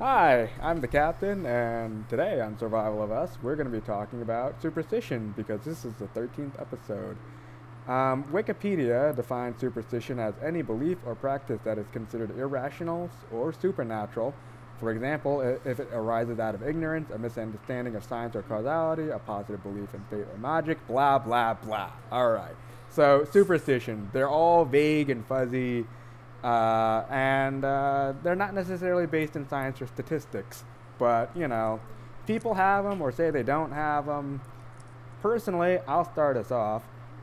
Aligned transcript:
Hi, 0.00 0.48
I'm 0.62 0.80
the 0.80 0.88
captain, 0.88 1.44
and 1.44 2.08
today 2.08 2.40
on 2.40 2.56
Survival 2.56 3.02
of 3.02 3.12
Us, 3.12 3.36
we're 3.42 3.54
going 3.54 3.70
to 3.70 3.80
be 3.80 3.86
talking 3.86 4.22
about 4.22 4.62
superstition 4.62 5.34
because 5.36 5.60
this 5.60 5.84
is 5.84 5.92
the 5.96 6.06
13th 6.06 6.58
episode. 6.58 7.18
Um, 7.86 8.24
Wikipedia 8.32 9.14
defines 9.14 9.60
superstition 9.60 10.18
as 10.18 10.32
any 10.42 10.62
belief 10.62 10.96
or 11.04 11.14
practice 11.14 11.60
that 11.64 11.76
is 11.76 11.84
considered 11.92 12.30
irrational 12.38 13.10
or 13.30 13.52
supernatural. 13.52 14.32
For 14.78 14.90
example, 14.90 15.42
if 15.66 15.78
it 15.78 15.88
arises 15.92 16.38
out 16.38 16.54
of 16.54 16.66
ignorance, 16.66 17.10
a 17.10 17.18
misunderstanding 17.18 17.94
of 17.94 18.02
science 18.02 18.34
or 18.34 18.40
causality, 18.40 19.10
a 19.10 19.18
positive 19.18 19.62
belief 19.62 19.92
in 19.92 20.02
fate 20.08 20.26
or 20.32 20.38
magic, 20.38 20.78
blah, 20.86 21.18
blah, 21.18 21.52
blah. 21.52 21.90
All 22.10 22.30
right. 22.30 22.56
So, 22.88 23.26
superstition, 23.30 24.08
they're 24.14 24.30
all 24.30 24.64
vague 24.64 25.10
and 25.10 25.26
fuzzy, 25.26 25.84
uh, 26.42 27.04
and 27.10 27.64
uh, 27.64 28.14
they're 28.22 28.34
not 28.36 28.54
necessarily 28.54 29.06
based 29.06 29.36
in 29.36 29.48
science 29.48 29.80
or 29.80 29.86
statistics. 29.86 30.64
But, 30.98 31.34
you 31.36 31.48
know, 31.48 31.80
people 32.26 32.54
have 32.54 32.84
them 32.84 33.00
or 33.00 33.10
say 33.12 33.30
they 33.30 33.42
don't 33.42 33.72
have 33.72 34.06
them. 34.06 34.40
Personally, 35.22 35.78
I'll 35.86 36.04
start 36.04 36.36
us 36.36 36.50
off. 36.50 36.82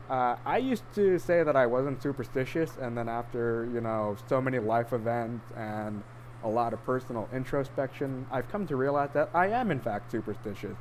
Uh, 0.09 0.37
I 0.45 0.57
used 0.57 0.83
to 0.95 1.19
say 1.19 1.43
that 1.43 1.55
I 1.55 1.65
wasn't 1.65 2.01
superstitious, 2.01 2.77
and 2.79 2.97
then 2.97 3.09
after, 3.09 3.69
you 3.73 3.81
know, 3.81 4.15
so 4.29 4.39
many 4.39 4.57
life 4.57 4.93
events 4.93 5.45
and 5.55 6.01
a 6.43 6.47
lot 6.47 6.71
of 6.71 6.83
personal 6.85 7.27
introspection, 7.33 8.25
I've 8.31 8.49
come 8.49 8.65
to 8.67 8.75
realize 8.75 9.09
that 9.13 9.29
I 9.33 9.47
am, 9.47 9.69
in 9.69 9.81
fact, 9.81 10.11
superstitious. 10.11 10.77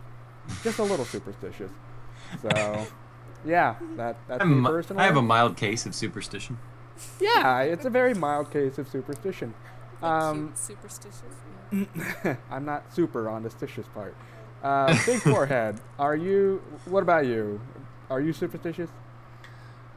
Just 0.62 0.78
a 0.78 0.84
little 0.84 1.04
superstitious. 1.04 1.72
So, 2.40 2.86
yeah, 3.44 3.74
that, 3.96 4.16
that's 4.28 4.42
I'm, 4.42 4.62
me 4.62 4.68
personally. 4.68 5.02
I 5.02 5.06
have 5.06 5.16
a 5.16 5.22
mild 5.22 5.56
case 5.56 5.86
of 5.86 5.94
superstition. 5.94 6.58
Yeah, 7.20 7.60
it's 7.60 7.84
a 7.84 7.90
very 7.90 8.14
mild 8.14 8.50
case 8.50 8.78
of 8.78 8.88
superstition. 8.88 9.54
Um, 10.02 10.48
cute, 10.48 10.58
superstitious. 10.58 11.22
Yeah. 11.72 12.36
I'm 12.50 12.64
not 12.64 12.94
super 12.94 13.28
on 13.28 13.42
the 13.42 13.48
stitious 13.50 13.86
part. 13.94 14.14
Uh, 14.62 14.96
big 15.06 15.20
forehead. 15.20 15.80
Are 15.98 16.16
you? 16.16 16.62
What 16.86 17.02
about 17.02 17.26
you? 17.26 17.60
Are 18.10 18.20
you 18.20 18.32
superstitious? 18.32 18.90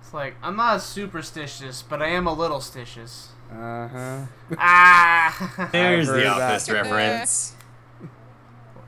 It's 0.02 0.14
like 0.14 0.36
I'm 0.42 0.56
not 0.56 0.82
superstitious, 0.82 1.82
but 1.82 2.02
I 2.02 2.08
am 2.10 2.28
a 2.28 2.34
little 2.34 2.60
stitious. 2.60 3.28
Uh 3.52 3.88
huh. 3.88 4.26
Ah, 4.58 5.70
There's 5.72 6.08
heard 6.08 6.20
the 6.20 6.24
that. 6.24 6.42
office 6.52 6.70
reference. 6.70 7.56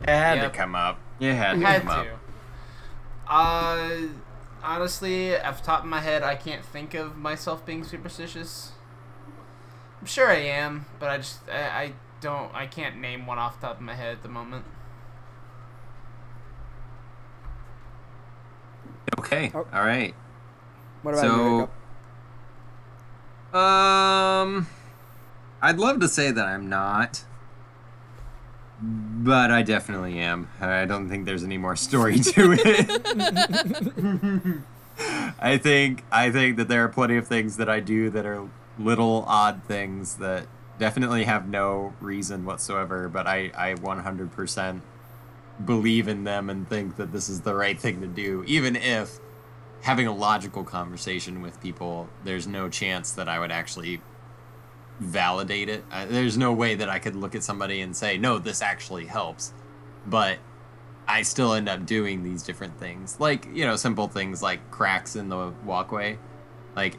It 0.02 0.10
had 0.10 0.38
Yep. 0.40 0.52
to 0.52 0.58
come 0.58 0.76
up. 0.76 1.00
You 1.20 1.32
had 1.34 1.60
to 1.60 1.66
had 1.66 1.82
come 1.84 1.90
up. 1.92 2.08
Uh, 3.28 3.90
honestly, 4.64 5.38
off 5.38 5.60
the 5.62 5.66
top 5.66 5.82
of 5.82 5.90
my 5.90 6.00
head, 6.00 6.24
I 6.24 6.36
can't 6.36 6.64
think 6.66 6.94
of 6.94 7.18
myself 7.18 7.66
being 7.66 7.84
superstitious. 7.84 8.72
I'm 10.00 10.08
sure 10.08 10.30
I 10.30 10.38
am, 10.40 10.86
but 11.00 11.10
I 11.10 11.18
just 11.18 11.40
I, 11.50 11.60
I 11.60 11.94
don't 12.22 12.54
I 12.54 12.66
can't 12.68 12.98
name 12.98 13.26
one 13.26 13.38
off 13.38 13.60
the 13.60 13.68
top 13.68 13.78
of 13.78 13.82
my 13.82 13.94
head 13.94 14.14
at 14.18 14.24
the 14.24 14.30
moment. 14.30 14.66
Okay. 19.20 19.52
Oh. 19.54 19.68
All 19.74 19.86
right. 19.86 20.14
What 21.04 21.14
about 21.14 21.24
you? 21.24 21.30
So, 21.30 21.70
Jacob? 23.52 23.56
um, 23.56 24.68
I'd 25.62 25.78
love 25.78 26.00
to 26.00 26.08
say 26.08 26.32
that 26.32 26.46
I'm 26.46 26.70
not, 26.70 27.24
but 28.82 29.52
I 29.52 29.62
definitely 29.62 30.20
am. 30.20 30.50
I 30.60 30.86
don't 30.86 31.10
think 31.10 31.26
there's 31.26 31.44
any 31.44 31.58
more 31.58 31.76
story 31.76 32.20
to 32.20 32.56
it. 32.58 34.62
I 35.40 35.58
think 35.58 36.04
I 36.12 36.32
think 36.32 36.58
that 36.58 36.68
there 36.68 36.84
are 36.84 36.90
plenty 36.90 37.18
of 37.18 37.28
things 37.28 37.58
that 37.58 37.70
I 37.70 37.80
do 37.80 38.10
that 38.10 38.26
are 38.26 38.48
little 38.80 39.24
odd 39.28 39.62
things 39.68 40.16
that 40.16 40.48
definitely 40.80 41.26
have 41.26 41.48
no 41.48 41.94
reason 42.00 42.46
whatsoever, 42.46 43.08
but 43.08 43.28
I 43.28 43.52
I 43.56 43.76
100% 43.76 44.82
believe 45.66 46.08
in 46.08 46.24
them 46.24 46.50
and 46.50 46.68
think 46.68 46.98
that 46.98 47.12
this 47.12 47.30
is 47.30 47.42
the 47.42 47.54
right 47.54 47.80
thing 47.80 48.02
to 48.02 48.08
do, 48.08 48.44
even 48.48 48.76
if 48.76 49.20
having 49.82 50.08
a 50.08 50.14
logical 50.14 50.64
conversation 50.64 51.42
with 51.42 51.60
people, 51.62 52.08
there's 52.24 52.48
no 52.48 52.70
chance 52.70 53.12
that 53.12 53.28
I 53.28 53.40
would 53.40 53.52
actually 53.52 54.02
validate 55.02 55.68
it. 55.68 55.84
Uh, 55.92 56.06
there's 56.06 56.38
no 56.38 56.54
way 56.54 56.76
that 56.76 56.88
I 56.88 57.00
could 57.00 57.16
look 57.16 57.36
at 57.36 57.44
somebody 57.44 57.82
and 57.82 57.96
say, 57.96 58.18
no, 58.18 58.38
this 58.38 58.62
actually 58.62 59.08
helps. 59.08 59.52
But 60.06 60.38
I 61.08 61.24
still 61.24 61.54
end 61.54 61.68
up 61.68 61.86
doing 61.86 62.24
these 62.24 62.44
different 62.44 62.80
things. 62.80 63.20
Like, 63.20 63.48
you 63.52 63.66
know, 63.66 63.76
simple 63.76 64.08
things 64.08 64.42
like 64.42 64.70
cracks 64.72 65.16
in 65.16 65.30
the 65.30 65.54
walkway. 65.66 66.20
Like, 66.76 66.98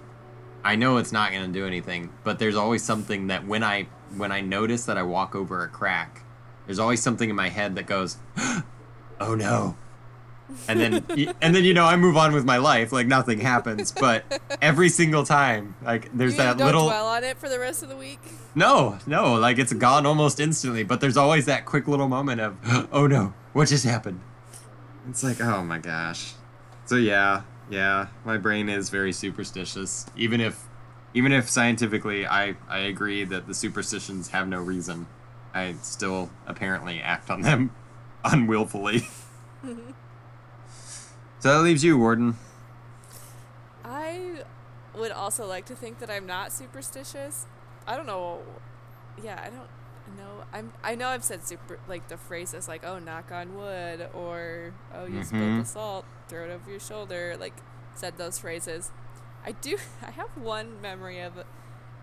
I 0.65 0.77
know 0.77 0.99
it's 0.99 1.13
not 1.13 1.33
going 1.33 1.47
to 1.47 1.53
do 1.53 1.67
anything, 1.67 2.13
but 2.25 2.39
there's 2.39 2.57
always 2.57 2.83
something 2.83 3.29
that 3.29 3.47
when 3.47 3.63
I 3.63 3.89
when 4.17 4.31
I 4.31 4.43
notice 4.43 4.85
that 4.85 4.99
I 4.99 5.03
walk 5.03 5.35
over 5.35 5.65
a 5.65 5.69
crack, 5.69 6.25
there's 6.67 6.79
always 6.79 7.03
something 7.03 7.31
in 7.31 7.35
my 7.35 7.49
head 7.49 7.75
that 7.77 7.87
goes, 7.87 8.19
"Oh 9.21 9.35
no." 9.35 9.77
And 10.69 10.81
then 10.81 11.35
and 11.41 11.55
then 11.55 11.65
you 11.65 11.75
know, 11.75 11.85
I 11.85 11.97
move 11.97 12.17
on 12.17 12.33
with 12.33 12.45
my 12.45 12.59
life 12.59 12.93
like 12.93 13.07
nothing 13.07 13.41
happens, 13.41 13.93
but 13.93 14.25
every 14.61 14.89
single 14.89 15.25
time 15.25 15.75
like 15.83 16.11
there's 16.17 16.33
you 16.33 16.39
that 16.39 16.59
don't 16.59 16.67
little 16.67 16.87
dwell 16.87 17.07
on 17.07 17.25
it 17.25 17.39
for 17.39 17.49
the 17.49 17.59
rest 17.59 17.83
of 17.83 17.89
the 17.89 17.97
week. 17.97 18.21
No, 18.55 18.99
no, 19.07 19.35
like 19.35 19.59
it's 19.59 19.73
gone 19.73 20.07
almost 20.07 20.41
instantly, 20.41 20.85
but 20.85 21.01
there's 21.01 21.17
always 21.17 21.47
that 21.47 21.65
quick 21.67 21.89
little 21.89 22.09
moment 22.09 22.41
of, 22.41 22.57
"Oh 22.93 23.07
no, 23.07 23.35
what 23.53 23.69
just 23.69 23.85
happened?" 23.85 24.21
It's 25.09 25.23
like, 25.25 25.41
"Oh 25.41 25.63
my 25.63 25.79
gosh." 25.79 26.35
So 26.87 26.97
yeah, 26.97 27.43
yeah, 27.71 28.09
my 28.25 28.37
brain 28.37 28.69
is 28.69 28.91
very 28.91 29.13
superstitious. 29.13 30.07
Even 30.17 30.41
if 30.41 30.65
even 31.15 31.33
if 31.33 31.49
scientifically 31.49 32.27
I 32.27 32.57
I 32.69 32.81
agree 32.81 33.25
that 33.25 33.47
the 33.47 33.55
superstitions 33.55 34.29
have 34.29 34.49
no 34.49 34.61
reason, 34.61 35.07
I 35.55 35.75
still 35.83 36.31
apparently 36.47 37.01
act 37.01 37.31
on 37.31 37.43
them 37.43 37.71
unwillfully. 38.25 39.09
so 41.43 41.49
that 41.51 41.63
leaves 41.63 41.85
you, 41.85 41.99
Warden. 41.99 42.37
I 43.85 44.45
would 44.97 45.13
also 45.13 45.47
like 45.47 45.67
to 45.67 45.75
think 45.75 45.99
that 45.99 46.11
I'm 46.11 46.27
not 46.27 46.53
superstitious. 46.53 47.47
I 47.87 47.97
don't 47.97 48.07
know. 48.07 48.41
Yeah, 49.23 49.41
I 49.45 49.51
don't 49.51 50.17
know. 50.17 50.45
I'm. 50.53 50.73
I 50.83 50.95
know 50.95 51.09
I've 51.09 51.25
said 51.25 51.47
super 51.47 51.79
like 51.89 52.09
the 52.09 52.17
phrases 52.17 52.69
like 52.69 52.85
"oh 52.85 52.99
knock 52.99 53.33
on 53.33 53.55
wood" 53.57 54.09
or 54.15 54.73
"oh 54.95 55.07
you 55.07 55.23
spilled 55.25 55.43
Mhm. 55.43 55.61
the 55.63 55.69
salt, 55.69 56.05
throw 56.29 56.45
it 56.45 56.51
over 56.51 56.71
your 56.71 56.81
shoulder." 56.81 57.37
Like 57.39 57.55
said 57.95 58.19
those 58.19 58.39
phrases. 58.39 58.91
I 59.45 59.53
do. 59.53 59.77
I 60.07 60.11
have 60.13 60.29
one 60.37 60.81
memory 60.81 61.21
of 61.21 61.45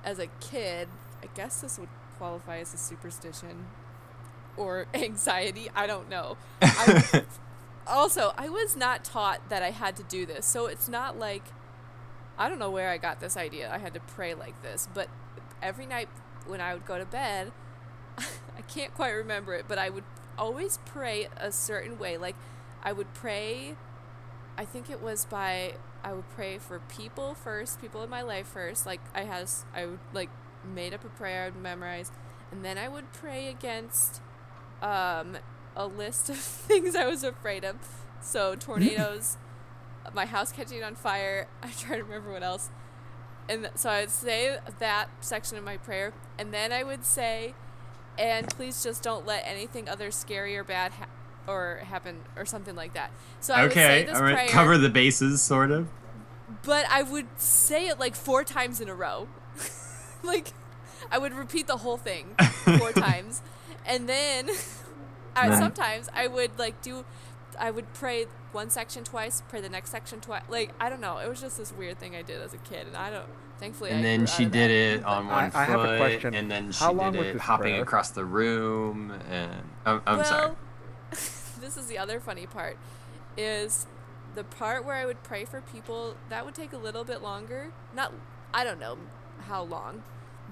as 0.04 0.20
a 0.20 0.28
kid. 0.40 0.90
I 1.24 1.28
guess 1.36 1.62
this 1.62 1.80
would 1.80 1.90
qualify 2.18 2.58
as 2.60 2.74
a 2.74 2.78
superstition 2.78 3.68
or 4.58 4.88
anxiety. 4.94 5.70
I 5.76 5.88
don't 5.88 6.10
know. 6.10 6.38
I, 6.62 7.24
also, 7.90 8.34
I 8.38 8.50
was 8.50 8.76
not 8.76 9.04
taught 9.04 9.50
that 9.50 9.64
I 9.64 9.72
had 9.72 9.96
to 9.98 10.04
do 10.04 10.26
this, 10.26 10.46
so 10.46 10.68
it's 10.68 10.88
not 10.88 11.18
like 11.18 11.44
I 12.38 12.48
don't 12.48 12.60
know 12.60 12.72
where 12.72 12.90
I 12.90 12.98
got 12.98 13.20
this 13.20 13.36
idea. 13.36 13.70
I 13.72 13.80
had 13.80 13.94
to 13.94 14.00
pray 14.00 14.34
like 14.34 14.62
this, 14.64 14.88
but 14.94 15.10
every 15.62 15.86
night 15.86 16.08
when 16.48 16.62
I 16.62 16.74
would 16.74 16.86
go 16.86 16.98
to 16.98 17.06
bed, 17.06 17.52
I 18.18 18.62
can't 18.68 18.94
quite 18.94 19.12
remember 19.12 19.54
it, 19.54 19.66
but 19.68 19.78
I 19.78 19.90
would 19.90 20.06
always 20.38 20.80
pray 20.86 21.28
a 21.38 21.52
certain 21.52 22.00
way. 22.00 22.18
Like 22.18 22.36
I 22.82 22.94
would 22.94 23.14
pray 23.14 23.76
I 24.60 24.66
think 24.66 24.90
it 24.90 25.02
was 25.02 25.24
by 25.24 25.76
I 26.04 26.12
would 26.12 26.30
pray 26.32 26.58
for 26.58 26.80
people 26.80 27.34
first, 27.34 27.80
people 27.80 28.04
in 28.04 28.10
my 28.10 28.22
life 28.22 28.48
first. 28.48 28.86
Like 28.86 29.00
I 29.16 29.24
has 29.24 29.64
I 29.74 29.86
would 29.86 30.00
like 30.12 30.30
made 30.66 30.94
up 30.94 31.06
a 31.06 31.08
prayer 31.08 31.44
I 31.44 31.46
would 31.46 31.62
memorize, 31.62 32.12
and 32.52 32.66
then 32.66 32.78
I 32.78 32.90
would 32.90 33.14
pray 33.14 33.48
against 33.48 34.22
um 34.82 35.38
a 35.80 35.88
list 35.88 36.30
of 36.30 36.36
things 36.38 36.96
I 36.96 37.08
was 37.08 37.24
afraid 37.24 37.64
of. 37.64 37.78
So 38.22 38.54
tornadoes, 38.54 39.38
my 40.14 40.26
house 40.26 40.52
catching 40.52 40.84
on 40.84 40.94
fire. 40.94 41.48
I'm 41.64 41.72
trying 41.72 42.00
to 42.00 42.04
remember 42.04 42.34
what 42.34 42.44
else. 42.44 42.70
And 43.48 43.72
so 43.74 43.90
I 43.90 44.02
would 44.02 44.12
say 44.12 44.60
that 44.78 45.10
section 45.22 45.58
of 45.58 45.64
my 45.64 45.78
prayer, 45.78 46.14
and 46.38 46.54
then 46.54 46.72
I 46.72 46.84
would 46.84 47.04
say, 47.04 47.56
and 48.16 48.48
please 48.50 48.84
just 48.84 49.02
don't 49.02 49.26
let 49.26 49.44
anything 49.48 49.90
other 49.90 50.12
scary 50.12 50.56
or 50.56 50.64
bad 50.64 50.92
ha- 50.92 51.08
or 51.48 51.80
happen 51.84 52.18
or 52.36 52.46
something 52.46 52.75
like 52.75 52.94
that. 52.94 53.12
So 53.40 53.56
I 53.56 53.64
would 53.64 53.74
say 53.74 54.02
okay, 54.02 54.06
this 54.06 54.16
all 54.16 54.22
right, 54.22 54.36
prayer, 54.36 54.48
cover 54.50 54.78
the 54.78 54.90
bases, 54.90 55.42
sort 55.42 55.72
of. 55.72 55.88
but 56.62 56.86
I 56.92 57.02
would 57.02 57.25
say 57.38 57.88
it 57.88 58.00
like 58.00 58.14
four 58.14 58.44
times 58.44 58.80
in 58.80 58.88
a 58.88 58.94
row. 58.94 59.28
like 60.24 60.50
I 61.12 61.18
would 61.18 61.34
repeat 61.34 61.66
the 61.66 61.78
whole 61.78 61.98
thing 61.98 62.36
four 62.78 62.92
times. 62.92 63.42
And 63.84 64.08
then 64.08 64.50
I, 65.39 65.50
Right. 65.50 65.57
sometimes 65.59 66.09
I 66.13 66.27
would 66.27 66.57
like 66.59 66.81
do 66.81 67.06
I 67.59 67.71
would 67.71 67.94
pray 67.94 68.25
one 68.51 68.69
section 68.69 69.03
twice, 69.03 69.44
pray 69.50 69.59
the 69.62 69.69
next 69.69 69.89
section 69.91 70.21
twice. 70.21 70.44
Like 70.50 70.71
I 70.80 70.89
don't 70.89 71.01
know, 71.01 71.18
it 71.18 71.27
was 71.27 71.41
just 71.41 71.57
this 71.57 71.71
weird 71.74 72.00
thing 72.00 72.15
I 72.15 72.21
did 72.21 72.41
as 72.41 72.53
a 72.53 72.57
kid 72.57 72.88
and 72.88 72.95
I 72.97 73.09
don't 73.09 73.27
thankfully 73.59 73.91
I 73.91 73.94
And 73.95 74.06
then 74.06 74.25
she 74.25 74.45
did 74.45 74.71
it 74.71 75.03
on 75.03 75.27
I- 75.27 75.44
one 75.44 75.51
I 75.53 75.63
have 75.65 75.80
a 75.80 75.83
foot, 75.86 75.97
question. 76.00 76.33
and 76.36 76.50
then 76.50 76.71
she 76.71 76.83
How 76.83 76.91
long 76.94 77.13
did 77.13 77.25
it 77.36 77.38
hopping 77.41 77.74
prayer? 77.74 77.81
across 77.83 78.12
the 78.12 78.24
room. 78.25 79.12
And 79.30 79.51
I'm, 79.86 80.01
I'm 80.07 80.18
well, 80.18 80.25
sorry. 80.25 80.51
this 81.59 81.75
is 81.77 81.88
the 81.88 81.97
other 81.97 82.19
funny 82.19 82.45
part 82.45 82.77
is 83.38 83.86
the 84.36 84.44
part 84.44 84.86
where 84.86 84.95
I 84.95 85.06
would 85.06 85.24
pray 85.24 85.44
for 85.45 85.59
people 85.62 86.15
that 86.30 86.45
would 86.45 86.56
take 86.56 86.71
a 86.74 86.77
little 86.77 87.03
bit 87.03 87.21
longer. 87.21 87.71
Not 87.95 88.13
I 88.53 88.63
don't 88.63 88.80
know 88.80 88.97
how 89.47 89.63
long, 89.63 90.03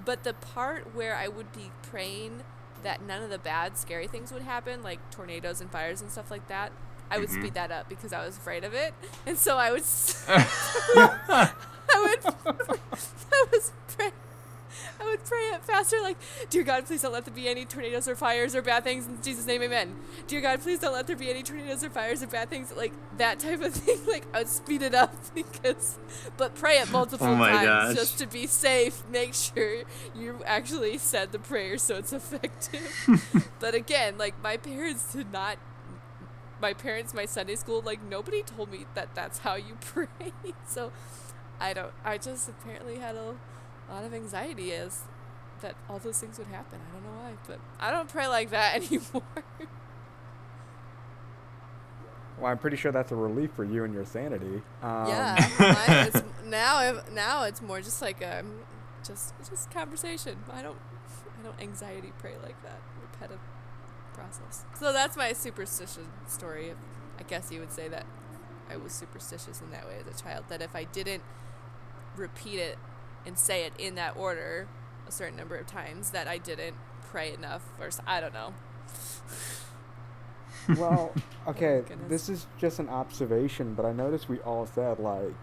but 0.03 0.23
the 0.23 0.33
part 0.33 0.93
where 0.95 1.15
I 1.15 1.27
would 1.27 1.51
be 1.53 1.71
praying 1.83 2.43
that 2.83 3.01
none 3.01 3.21
of 3.24 3.29
the 3.29 3.39
bad, 3.39 3.77
scary 3.77 4.07
things 4.07 4.31
would 4.31 4.44
happen, 4.44 4.81
like 4.83 5.00
tornadoes 5.12 5.62
and 5.62 5.69
fires 5.71 6.01
and 6.01 6.12
stuff 6.12 6.29
like 6.31 6.47
that, 6.47 6.71
I 7.09 7.19
would 7.19 7.29
Mhm. 7.29 7.39
speed 7.39 7.53
that 7.53 7.71
up 7.71 7.88
because 7.89 8.12
I 8.13 8.25
was 8.25 8.38
afraid 8.38 8.63
of 8.63 8.74
it, 8.74 8.94
and 9.25 9.38
so 9.38 9.57
I 9.57 9.71
would. 9.71 9.83
I 10.27 11.51
would. 11.95 12.33
I 13.31 13.45
was 13.51 13.71
would 15.17 15.25
pray 15.25 15.39
it 15.53 15.63
faster, 15.63 15.99
like, 16.01 16.17
Dear 16.49 16.63
God, 16.63 16.85
please 16.85 17.01
don't 17.01 17.13
let 17.13 17.25
there 17.25 17.33
be 17.33 17.47
any 17.47 17.65
tornadoes 17.65 18.07
or 18.07 18.15
fires 18.15 18.55
or 18.55 18.61
bad 18.61 18.83
things 18.83 19.05
in 19.05 19.21
Jesus' 19.21 19.45
name, 19.45 19.61
Amen. 19.63 19.95
Dear 20.27 20.41
God, 20.41 20.61
please 20.61 20.79
don't 20.79 20.93
let 20.93 21.07
there 21.07 21.15
be 21.15 21.29
any 21.29 21.43
tornadoes 21.43 21.83
or 21.83 21.89
fires 21.89 22.21
or 22.23 22.27
bad 22.27 22.49
things, 22.49 22.73
like 22.75 22.93
that 23.17 23.39
type 23.39 23.61
of 23.61 23.73
thing. 23.73 23.99
Like 24.07 24.25
I 24.33 24.39
would 24.39 24.47
speed 24.49 24.81
it 24.81 24.93
up 24.95 25.13
because, 25.35 25.97
but 26.37 26.55
pray 26.55 26.77
it 26.79 26.89
multiple 26.91 27.27
Oh 27.27 27.37
times 27.37 27.65
gosh. 27.65 27.95
just 27.95 28.17
to 28.19 28.27
be 28.27 28.47
safe. 28.47 29.03
Make 29.11 29.33
sure 29.33 29.83
you 30.15 30.41
actually 30.45 30.97
said 30.97 31.31
the 31.31 31.39
prayer 31.39 31.77
so 31.77 31.95
it's 31.97 32.13
effective. 32.13 33.47
but 33.59 33.73
again, 33.73 34.17
like 34.17 34.41
my 34.41 34.57
parents 34.57 35.13
did 35.13 35.31
not. 35.31 35.57
My 36.59 36.73
parents, 36.73 37.13
my 37.13 37.25
Sunday 37.25 37.55
school, 37.55 37.81
like 37.81 38.01
nobody 38.03 38.41
told 38.41 38.71
me 38.71 38.85
that 38.95 39.13
that's 39.13 39.39
how 39.39 39.55
you 39.55 39.77
pray. 39.79 40.07
So 40.67 40.91
I 41.59 41.73
don't. 41.73 41.91
I 42.03 42.17
just 42.17 42.49
apparently 42.49 42.95
had 42.97 43.15
a 43.15 43.35
lot 43.93 44.03
of 44.03 44.13
anxiety 44.13 44.71
is 44.71 45.03
that 45.61 45.75
all 45.89 45.99
those 45.99 46.19
things 46.19 46.37
would 46.37 46.47
happen. 46.47 46.79
I 46.89 46.93
don't 46.93 47.03
know 47.03 47.19
why, 47.21 47.33
but 47.47 47.59
I 47.79 47.91
don't 47.91 48.09
pray 48.09 48.27
like 48.27 48.51
that 48.51 48.75
anymore. 48.91 49.23
Well, 52.37 52.51
I'm 52.51 52.59
pretty 52.59 52.77
sure 52.77 52.91
that's 52.91 53.11
a 53.11 53.15
relief 53.15 53.51
for 53.55 53.63
you 53.63 53.83
and 53.83 53.93
your 53.93 54.05
sanity. 54.05 54.61
Um, 54.83 55.07
yeah, 55.07 56.11
mine 56.13 56.23
now 56.45 57.01
now 57.11 57.43
it's 57.43 57.61
more 57.61 57.81
just 57.81 58.01
like 58.01 58.21
a 58.21 58.43
just 59.03 59.33
just 59.49 59.71
conversation. 59.71 60.37
I 60.51 60.61
don't 60.61 60.77
I 61.39 61.43
don't 61.43 61.59
anxiety 61.59 62.13
pray 62.19 62.35
like 62.43 62.61
that. 62.63 62.79
Repetitive 63.01 63.39
process. 64.13 64.65
So 64.79 64.93
that's 64.93 65.17
my 65.17 65.33
superstition 65.33 66.07
story. 66.27 66.73
I 67.19 67.23
guess 67.23 67.51
you 67.51 67.59
would 67.59 67.71
say 67.71 67.87
that 67.87 68.05
I 68.69 68.77
was 68.77 68.91
superstitious 68.93 69.61
in 69.61 69.71
that 69.71 69.87
way 69.87 69.97
as 69.99 70.19
a 70.19 70.23
child. 70.23 70.45
That 70.49 70.61
if 70.61 70.75
I 70.75 70.83
didn't 70.83 71.23
repeat 72.15 72.59
it 72.59 72.77
and 73.27 73.38
say 73.38 73.65
it 73.65 73.74
in 73.77 73.95
that 73.95 74.15
order 74.15 74.68
a 75.07 75.12
certain 75.12 75.38
number 75.38 75.56
of 75.56 75.68
times, 75.68 76.12
that 76.12 76.27
I 76.27 76.38
didn't 76.38 76.75
pray 77.12 77.33
enough, 77.33 77.63
or 77.79 77.89
I 78.07 78.21
don't 78.21 78.33
know. 78.33 78.53
well, 80.77 81.13
okay, 81.47 81.77
oh 81.77 81.81
goodness. 81.81 82.09
this 82.09 82.29
is 82.29 82.47
just 82.57 82.79
an 82.79 82.89
observation, 82.89 83.74
but 83.74 83.85
I 83.85 83.91
noticed 83.91 84.29
we 84.29 84.39
all 84.39 84.65
said 84.65 85.00
like, 85.00 85.35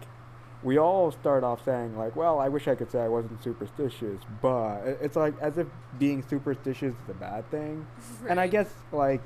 we 0.63 0.79
all 0.79 1.11
start 1.11 1.43
off 1.43 1.63
saying 1.63 1.95
like, 1.97 2.15
well, 2.15 2.39
I 2.39 2.49
wish 2.49 2.67
I 2.67 2.75
could 2.75 2.91
say 2.91 2.99
I 2.99 3.07
wasn't 3.07 3.43
superstitious, 3.43 4.19
but 4.41 4.81
it's 5.01 5.15
like 5.15 5.35
as 5.39 5.57
if 5.57 5.67
being 5.99 6.23
superstitious 6.27 6.93
is 6.93 7.09
a 7.09 7.13
bad 7.13 7.49
thing. 7.51 7.85
And 8.27 8.39
I 8.39 8.47
guess 8.47 8.73
like 8.91 9.21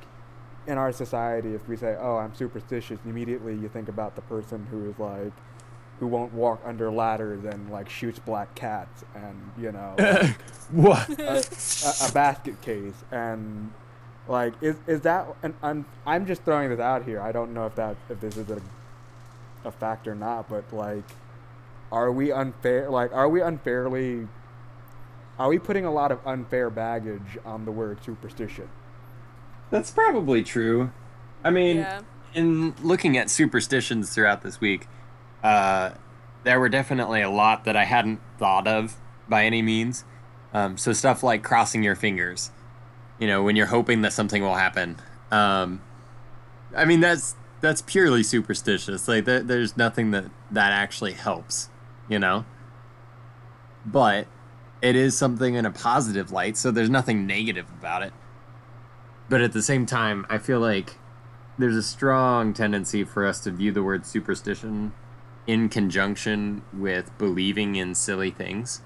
in 0.67 0.77
our 0.77 0.91
society, 0.91 1.53
if 1.53 1.67
we 1.67 1.77
say, 1.77 1.95
oh, 1.99 2.17
I'm 2.17 2.35
superstitious, 2.35 2.99
immediately 3.05 3.55
you 3.55 3.69
think 3.69 3.87
about 3.87 4.15
the 4.15 4.21
person 4.21 4.67
who 4.69 4.89
is 4.89 4.99
like, 4.99 5.31
who 5.99 6.07
won't 6.07 6.33
walk 6.33 6.61
under 6.65 6.89
ladders 6.91 7.43
and 7.43 7.69
like 7.69 7.89
shoots 7.89 8.19
black 8.19 8.53
cats 8.55 9.03
and 9.15 9.51
you 9.57 9.71
know 9.71 9.95
like, 9.99 10.35
what? 10.71 11.09
a, 11.19 11.37
a, 11.37 12.07
a 12.07 12.11
basket 12.13 12.61
case 12.61 12.93
and 13.11 13.71
like 14.27 14.53
is 14.61 14.75
is 14.87 15.01
that 15.01 15.27
and 15.43 15.53
I'm 15.61 15.85
I'm 16.05 16.25
just 16.25 16.43
throwing 16.43 16.69
this 16.69 16.79
out 16.79 17.03
here. 17.03 17.19
I 17.21 17.31
don't 17.31 17.53
know 17.53 17.65
if 17.65 17.75
that 17.75 17.97
if 18.09 18.19
this 18.21 18.37
is 18.37 18.49
a 18.49 18.61
a 19.65 19.71
fact 19.71 20.07
or 20.07 20.15
not, 20.15 20.49
but 20.49 20.63
like 20.71 21.03
are 21.91 22.11
we 22.11 22.31
unfair 22.31 22.89
like 22.89 23.11
are 23.13 23.27
we 23.27 23.41
unfairly 23.41 24.27
are 25.37 25.47
we 25.49 25.57
putting 25.59 25.85
a 25.85 25.91
lot 25.91 26.11
of 26.11 26.19
unfair 26.25 26.69
baggage 26.69 27.37
on 27.45 27.65
the 27.65 27.71
word 27.71 28.03
superstition? 28.03 28.69
That's 29.71 29.91
probably 29.91 30.43
true. 30.43 30.91
I 31.43 31.49
mean, 31.49 31.77
Yeah. 31.77 32.01
in 32.33 32.73
looking 32.81 33.17
at 33.17 33.29
superstitions 33.29 34.13
throughout 34.13 34.41
this 34.41 34.59
week, 34.59 34.87
uh, 35.43 35.91
there 36.43 36.59
were 36.59 36.69
definitely 36.69 37.21
a 37.21 37.29
lot 37.29 37.65
that 37.65 37.75
I 37.75 37.85
hadn't 37.85 38.19
thought 38.37 38.67
of 38.67 38.95
by 39.27 39.45
any 39.45 39.61
means. 39.61 40.03
Um, 40.53 40.77
so 40.77 40.93
stuff 40.93 41.21
like 41.21 41.43
crossing 41.43 41.83
your 41.83 41.95
fingers, 41.95 42.51
you 43.19 43.27
know, 43.27 43.43
when 43.43 43.55
you're 43.55 43.67
hoping 43.67 44.01
that 44.01 44.13
something 44.13 44.41
will 44.41 44.55
happen. 44.55 44.97
Um, 45.31 45.81
I 46.75 46.85
mean, 46.85 46.99
that's 47.01 47.35
that's 47.61 47.81
purely 47.81 48.23
superstitious. 48.23 49.07
Like, 49.07 49.25
there, 49.25 49.41
there's 49.41 49.77
nothing 49.77 50.11
that 50.11 50.25
that 50.49 50.71
actually 50.71 51.13
helps, 51.13 51.69
you 52.07 52.17
know. 52.17 52.45
But 53.85 54.27
it 54.81 54.95
is 54.95 55.17
something 55.17 55.55
in 55.55 55.65
a 55.65 55.71
positive 55.71 56.31
light, 56.31 56.57
so 56.57 56.71
there's 56.71 56.89
nothing 56.89 57.27
negative 57.27 57.67
about 57.79 58.01
it. 58.01 58.13
But 59.29 59.41
at 59.41 59.53
the 59.53 59.61
same 59.61 59.85
time, 59.85 60.25
I 60.29 60.37
feel 60.37 60.59
like 60.59 60.97
there's 61.57 61.75
a 61.75 61.83
strong 61.83 62.53
tendency 62.53 63.03
for 63.03 63.25
us 63.25 63.41
to 63.41 63.51
view 63.51 63.71
the 63.71 63.83
word 63.83 64.05
superstition 64.05 64.93
in 65.49 65.67
conjunction 65.67 66.61
with 66.71 67.17
believing 67.17 67.73
in 67.73 67.95
silly 67.95 68.29
things, 68.29 68.83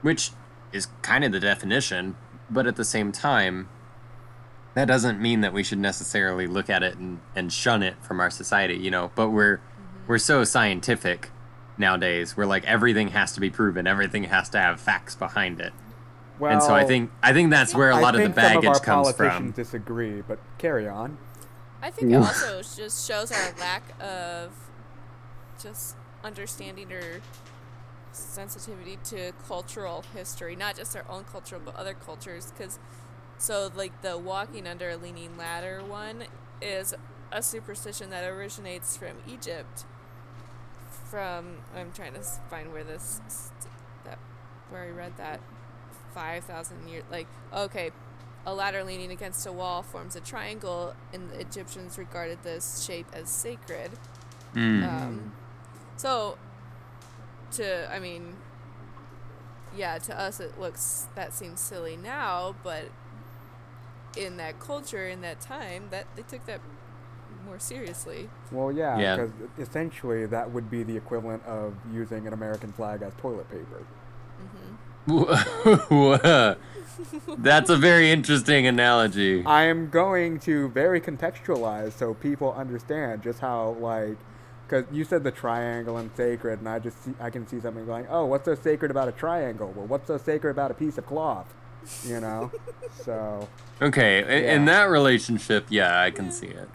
which 0.00 0.30
is 0.72 0.88
kind 1.02 1.24
of 1.24 1.30
the 1.30 1.38
definition, 1.38 2.16
but 2.48 2.66
at 2.66 2.76
the 2.76 2.86
same 2.86 3.12
time, 3.12 3.68
that 4.72 4.86
doesn't 4.86 5.20
mean 5.20 5.42
that 5.42 5.52
we 5.52 5.62
should 5.62 5.78
necessarily 5.78 6.46
look 6.46 6.70
at 6.70 6.82
it 6.82 6.96
and, 6.96 7.20
and 7.36 7.52
shun 7.52 7.82
it 7.82 8.02
from 8.02 8.18
our 8.18 8.30
society, 8.30 8.76
you 8.76 8.90
know. 8.90 9.10
But 9.14 9.28
we're 9.28 9.58
mm-hmm. 9.58 10.06
we're 10.06 10.16
so 10.16 10.42
scientific 10.42 11.28
nowadays. 11.76 12.34
We're 12.34 12.46
like 12.46 12.64
everything 12.64 13.08
has 13.08 13.34
to 13.34 13.40
be 13.40 13.50
proven, 13.50 13.86
everything 13.86 14.24
has 14.24 14.48
to 14.50 14.58
have 14.58 14.80
facts 14.80 15.14
behind 15.14 15.60
it. 15.60 15.74
Well, 16.38 16.50
and 16.50 16.62
so 16.62 16.74
I 16.74 16.86
think 16.86 17.10
I 17.22 17.34
think 17.34 17.50
that's 17.50 17.74
where 17.74 17.90
a 17.90 18.00
lot 18.00 18.14
of 18.14 18.22
the 18.22 18.28
think 18.28 18.36
some 18.36 18.56
of 18.56 18.62
baggage 18.62 18.68
our 18.68 18.80
comes 18.80 19.12
politicians 19.12 19.38
from. 19.38 19.50
disagree, 19.50 20.22
but 20.22 20.38
carry 20.56 20.88
on. 20.88 21.18
I 21.82 21.90
think 21.90 22.10
it 22.10 22.14
also 22.16 22.62
just 22.62 23.06
shows 23.06 23.30
our 23.30 23.52
lack 23.58 23.82
of 24.00 24.50
just 25.62 25.96
understanding 26.22 26.92
or 26.92 27.20
sensitivity 28.12 28.98
to 29.04 29.32
cultural 29.46 30.04
history, 30.14 30.56
not 30.56 30.76
just 30.76 30.96
our 30.96 31.04
own 31.08 31.24
culture 31.24 31.58
but 31.64 31.76
other 31.76 31.94
cultures. 31.94 32.52
Because 32.56 32.78
so 33.38 33.70
like 33.74 34.02
the 34.02 34.18
walking 34.18 34.66
under 34.66 34.90
a 34.90 34.96
leaning 34.96 35.36
ladder 35.36 35.82
one 35.86 36.24
is 36.60 36.94
a 37.32 37.42
superstition 37.42 38.10
that 38.10 38.24
originates 38.24 38.96
from 38.96 39.16
Egypt. 39.28 39.84
From 41.10 41.58
I'm 41.74 41.92
trying 41.92 42.14
to 42.14 42.22
find 42.22 42.72
where 42.72 42.84
this 42.84 43.20
that 44.04 44.18
where 44.70 44.82
I 44.82 44.90
read 44.90 45.16
that 45.16 45.40
five 46.14 46.44
thousand 46.44 46.88
years 46.88 47.04
like 47.10 47.28
okay 47.52 47.92
a 48.46 48.54
ladder 48.54 48.82
leaning 48.84 49.10
against 49.10 49.46
a 49.46 49.52
wall 49.52 49.82
forms 49.82 50.16
a 50.16 50.20
triangle, 50.20 50.94
and 51.12 51.30
the 51.30 51.40
Egyptians 51.40 51.98
regarded 51.98 52.42
this 52.42 52.82
shape 52.84 53.06
as 53.12 53.28
sacred. 53.28 53.90
Mm. 54.54 54.88
Um, 54.88 55.32
so, 56.00 56.38
to 57.52 57.92
I 57.94 57.98
mean, 57.98 58.36
yeah, 59.76 59.98
to 59.98 60.18
us 60.18 60.40
it 60.40 60.58
looks 60.58 61.08
that 61.14 61.34
seems 61.34 61.60
silly 61.60 61.96
now, 61.96 62.54
but 62.62 62.84
in 64.16 64.38
that 64.38 64.58
culture, 64.58 65.06
in 65.06 65.20
that 65.20 65.40
time, 65.40 65.88
that 65.90 66.06
they 66.16 66.22
took 66.22 66.46
that 66.46 66.60
more 67.44 67.58
seriously. 67.58 68.30
Well, 68.50 68.72
yeah, 68.72 68.98
Yeah. 68.98 69.16
because 69.16 69.32
essentially 69.58 70.24
that 70.26 70.50
would 70.50 70.70
be 70.70 70.82
the 70.82 70.96
equivalent 70.96 71.44
of 71.44 71.74
using 71.92 72.26
an 72.26 72.32
American 72.32 72.72
flag 72.72 73.02
as 73.02 73.12
toilet 73.18 73.48
paper. 73.50 73.84
Mm-hmm. 75.06 76.62
That's 77.42 77.70
a 77.70 77.76
very 77.76 78.10
interesting 78.10 78.66
analogy. 78.66 79.44
I 79.44 79.64
am 79.64 79.90
going 79.90 80.38
to 80.40 80.68
very 80.70 81.00
contextualize 81.00 81.92
so 81.92 82.14
people 82.14 82.52
understand 82.52 83.22
just 83.22 83.40
how 83.40 83.76
like, 83.80 84.16
because 84.70 84.84
you 84.92 85.02
said 85.04 85.24
the 85.24 85.30
triangle 85.32 85.96
and 85.96 86.10
sacred, 86.16 86.60
and 86.60 86.68
I 86.68 86.78
just 86.78 87.02
see, 87.04 87.12
I 87.20 87.28
can 87.30 87.46
see 87.46 87.58
something 87.60 87.84
going, 87.86 88.06
oh, 88.08 88.24
what's 88.26 88.44
so 88.44 88.54
sacred 88.54 88.90
about 88.92 89.08
a 89.08 89.12
triangle? 89.12 89.72
Well, 89.74 89.86
what's 89.86 90.06
so 90.06 90.16
sacred 90.16 90.50
about 90.50 90.70
a 90.70 90.74
piece 90.74 90.96
of 90.96 91.06
cloth? 91.06 91.52
You 92.04 92.20
know, 92.20 92.52
so 93.04 93.48
Okay, 93.82 94.22
i- 94.22 94.54
in 94.54 94.66
that 94.66 94.84
relationship, 94.84 95.66
yeah, 95.70 96.00
I 96.00 96.10
can 96.10 96.30
see 96.30 96.46
it. 96.46 96.68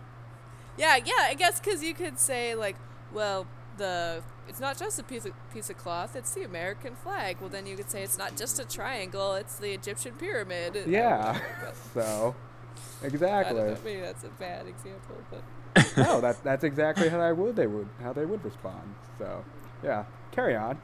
Yeah, 0.78 0.98
yeah, 0.98 1.14
I 1.22 1.36
guess 1.36 1.60
because 1.60 1.82
you 1.84 1.94
could 1.94 2.20
say 2.20 2.54
like, 2.54 2.76
well, 3.14 3.48
the 3.78 4.22
it's 4.50 4.60
not 4.60 4.78
just 4.78 5.00
a 5.00 5.04
piece 5.04 5.26
of 5.26 5.32
piece 5.54 5.70
of 5.70 5.78
cloth; 5.78 6.16
it's 6.16 6.34
the 6.34 6.44
American 6.44 6.96
flag. 6.96 7.38
Well, 7.40 7.50
then 7.50 7.66
you 7.66 7.78
could 7.78 7.90
say 7.90 8.04
it's 8.04 8.18
not 8.18 8.36
just 8.36 8.60
a 8.60 8.66
triangle; 8.66 9.36
it's 9.36 9.56
the 9.58 9.72
Egyptian 9.72 10.16
pyramid. 10.16 10.84
yeah, 10.88 11.34
whatever, 11.34 11.46
but- 11.94 12.02
so 12.04 12.36
I 13.00 13.04
don't 13.04 13.14
exactly. 13.14 13.62
know. 13.62 13.78
Maybe 13.86 14.02
that's 14.02 14.24
a 14.26 14.30
bad 14.30 14.68
example, 14.68 15.16
but 15.32 15.44
no, 15.98 16.22
that 16.22 16.44
that's 16.44 16.64
exactly 16.64 17.10
how 17.10 17.20
I 17.20 17.32
would 17.32 17.56
they 17.56 17.68
would 17.68 17.88
how 18.02 18.14
they 18.14 18.26
would 18.26 18.44
respond. 18.44 18.96
So 19.20 19.44
yeah, 19.84 20.06
carry 20.32 20.56
on. 20.56 20.80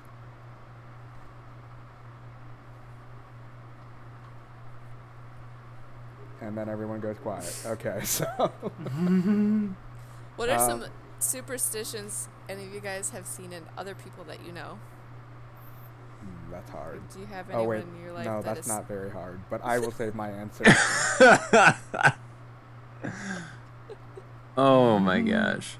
And 6.42 6.58
then 6.58 6.70
everyone 6.70 7.00
goes 7.00 7.18
quiet. 7.20 7.56
Okay, 7.66 8.00
so 8.04 8.26
what 10.36 10.50
are 10.50 10.56
Um, 10.58 10.82
some 10.82 10.86
superstitions 11.20 12.28
any 12.50 12.66
of 12.66 12.74
you 12.74 12.80
guys 12.80 13.12
have 13.12 13.28
seen 13.28 13.54
in 13.54 13.64
other 13.78 13.94
people 13.94 14.24
that 14.26 14.44
you 14.46 14.52
know? 14.52 14.80
that's 16.52 16.70
hard. 16.72 17.02
Do 17.14 17.20
you 17.20 17.26
have 17.28 17.46
Oh 17.50 17.60
anyone 17.60 17.68
wait, 17.68 17.84
in 17.84 18.02
your 18.04 18.12
life 18.14 18.26
no, 18.26 18.42
that 18.42 18.56
that's 18.56 18.68
is- 18.68 18.68
not 18.68 18.88
very 18.88 19.10
hard. 19.10 19.40
But 19.50 19.62
I 19.64 19.80
will 19.80 19.92
save 20.02 20.16
my 20.16 20.30
answer. 20.30 20.66
oh 24.62 25.00
my 25.00 25.22
gosh. 25.22 25.78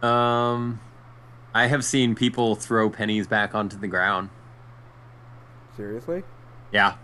Um, 0.00 0.80
I 1.52 1.66
have 1.66 1.84
seen 1.84 2.14
people 2.14 2.54
throw 2.54 2.88
pennies 2.88 3.26
back 3.26 3.52
onto 3.52 3.76
the 3.76 3.88
ground. 3.88 4.30
Seriously? 5.76 6.22
Yeah. 6.72 6.94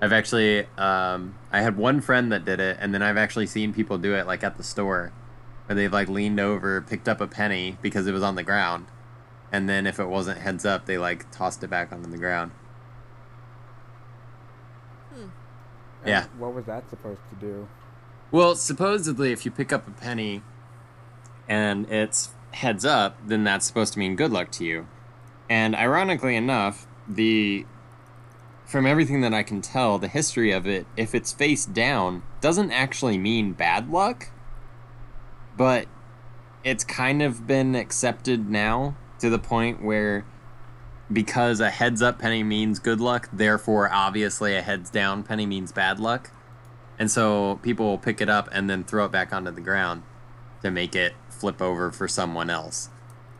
I've 0.00 0.12
actually 0.12 0.66
um 0.78 1.34
I 1.50 1.60
had 1.60 1.76
one 1.76 2.00
friend 2.00 2.30
that 2.32 2.44
did 2.44 2.60
it 2.60 2.76
and 2.80 2.94
then 2.94 3.02
I've 3.02 3.16
actually 3.16 3.46
seen 3.46 3.72
people 3.72 3.98
do 3.98 4.14
it 4.14 4.26
like 4.26 4.42
at 4.44 4.56
the 4.56 4.62
store 4.62 5.12
where 5.66 5.76
they've 5.76 5.92
like 5.92 6.08
leaned 6.08 6.40
over, 6.40 6.80
picked 6.80 7.08
up 7.08 7.20
a 7.20 7.26
penny 7.26 7.78
because 7.82 8.06
it 8.06 8.12
was 8.12 8.22
on 8.22 8.36
the 8.36 8.42
ground. 8.42 8.86
And 9.50 9.68
then 9.68 9.86
if 9.86 9.98
it 9.98 10.06
wasn't 10.06 10.38
heads 10.38 10.64
up, 10.64 10.86
they 10.86 10.98
like 10.98 11.30
tossed 11.32 11.62
it 11.64 11.68
back 11.68 11.92
onto 11.92 12.10
the 12.10 12.18
ground. 12.18 12.52
Hmm. 15.12 15.20
And 15.20 15.30
Yeah. 16.06 16.26
What 16.38 16.54
was 16.54 16.66
that 16.66 16.88
supposed 16.88 17.20
to 17.30 17.36
do? 17.36 17.68
Well, 18.32 18.54
supposedly 18.54 19.30
if 19.30 19.44
you 19.44 19.50
pick 19.50 19.74
up 19.74 19.86
a 19.86 19.90
penny 19.90 20.42
and 21.46 21.84
it's 21.90 22.30
heads 22.52 22.82
up, 22.82 23.18
then 23.26 23.44
that's 23.44 23.66
supposed 23.66 23.92
to 23.92 23.98
mean 23.98 24.16
good 24.16 24.32
luck 24.32 24.50
to 24.52 24.64
you. 24.64 24.88
And 25.50 25.76
ironically 25.76 26.34
enough, 26.34 26.86
the 27.06 27.66
from 28.64 28.86
everything 28.86 29.20
that 29.20 29.34
I 29.34 29.42
can 29.42 29.60
tell, 29.60 29.98
the 29.98 30.08
history 30.08 30.50
of 30.50 30.66
it, 30.66 30.86
if 30.96 31.14
it's 31.14 31.30
face 31.30 31.66
down, 31.66 32.22
doesn't 32.40 32.70
actually 32.70 33.18
mean 33.18 33.52
bad 33.52 33.90
luck. 33.90 34.30
But 35.54 35.86
it's 36.64 36.84
kind 36.84 37.20
of 37.20 37.46
been 37.46 37.74
accepted 37.74 38.48
now 38.48 38.96
to 39.18 39.28
the 39.28 39.38
point 39.38 39.84
where 39.84 40.24
because 41.12 41.60
a 41.60 41.68
heads 41.68 42.00
up 42.00 42.18
penny 42.18 42.42
means 42.42 42.78
good 42.78 42.98
luck, 42.98 43.28
therefore 43.30 43.92
obviously 43.92 44.56
a 44.56 44.62
heads 44.62 44.88
down 44.88 45.22
penny 45.22 45.44
means 45.44 45.70
bad 45.70 46.00
luck. 46.00 46.30
And 47.02 47.10
so 47.10 47.58
people 47.64 47.86
will 47.86 47.98
pick 47.98 48.20
it 48.20 48.28
up 48.28 48.48
and 48.52 48.70
then 48.70 48.84
throw 48.84 49.06
it 49.06 49.10
back 49.10 49.32
onto 49.32 49.50
the 49.50 49.60
ground 49.60 50.04
to 50.62 50.70
make 50.70 50.94
it 50.94 51.14
flip 51.30 51.60
over 51.60 51.90
for 51.90 52.06
someone 52.06 52.48
else. 52.48 52.90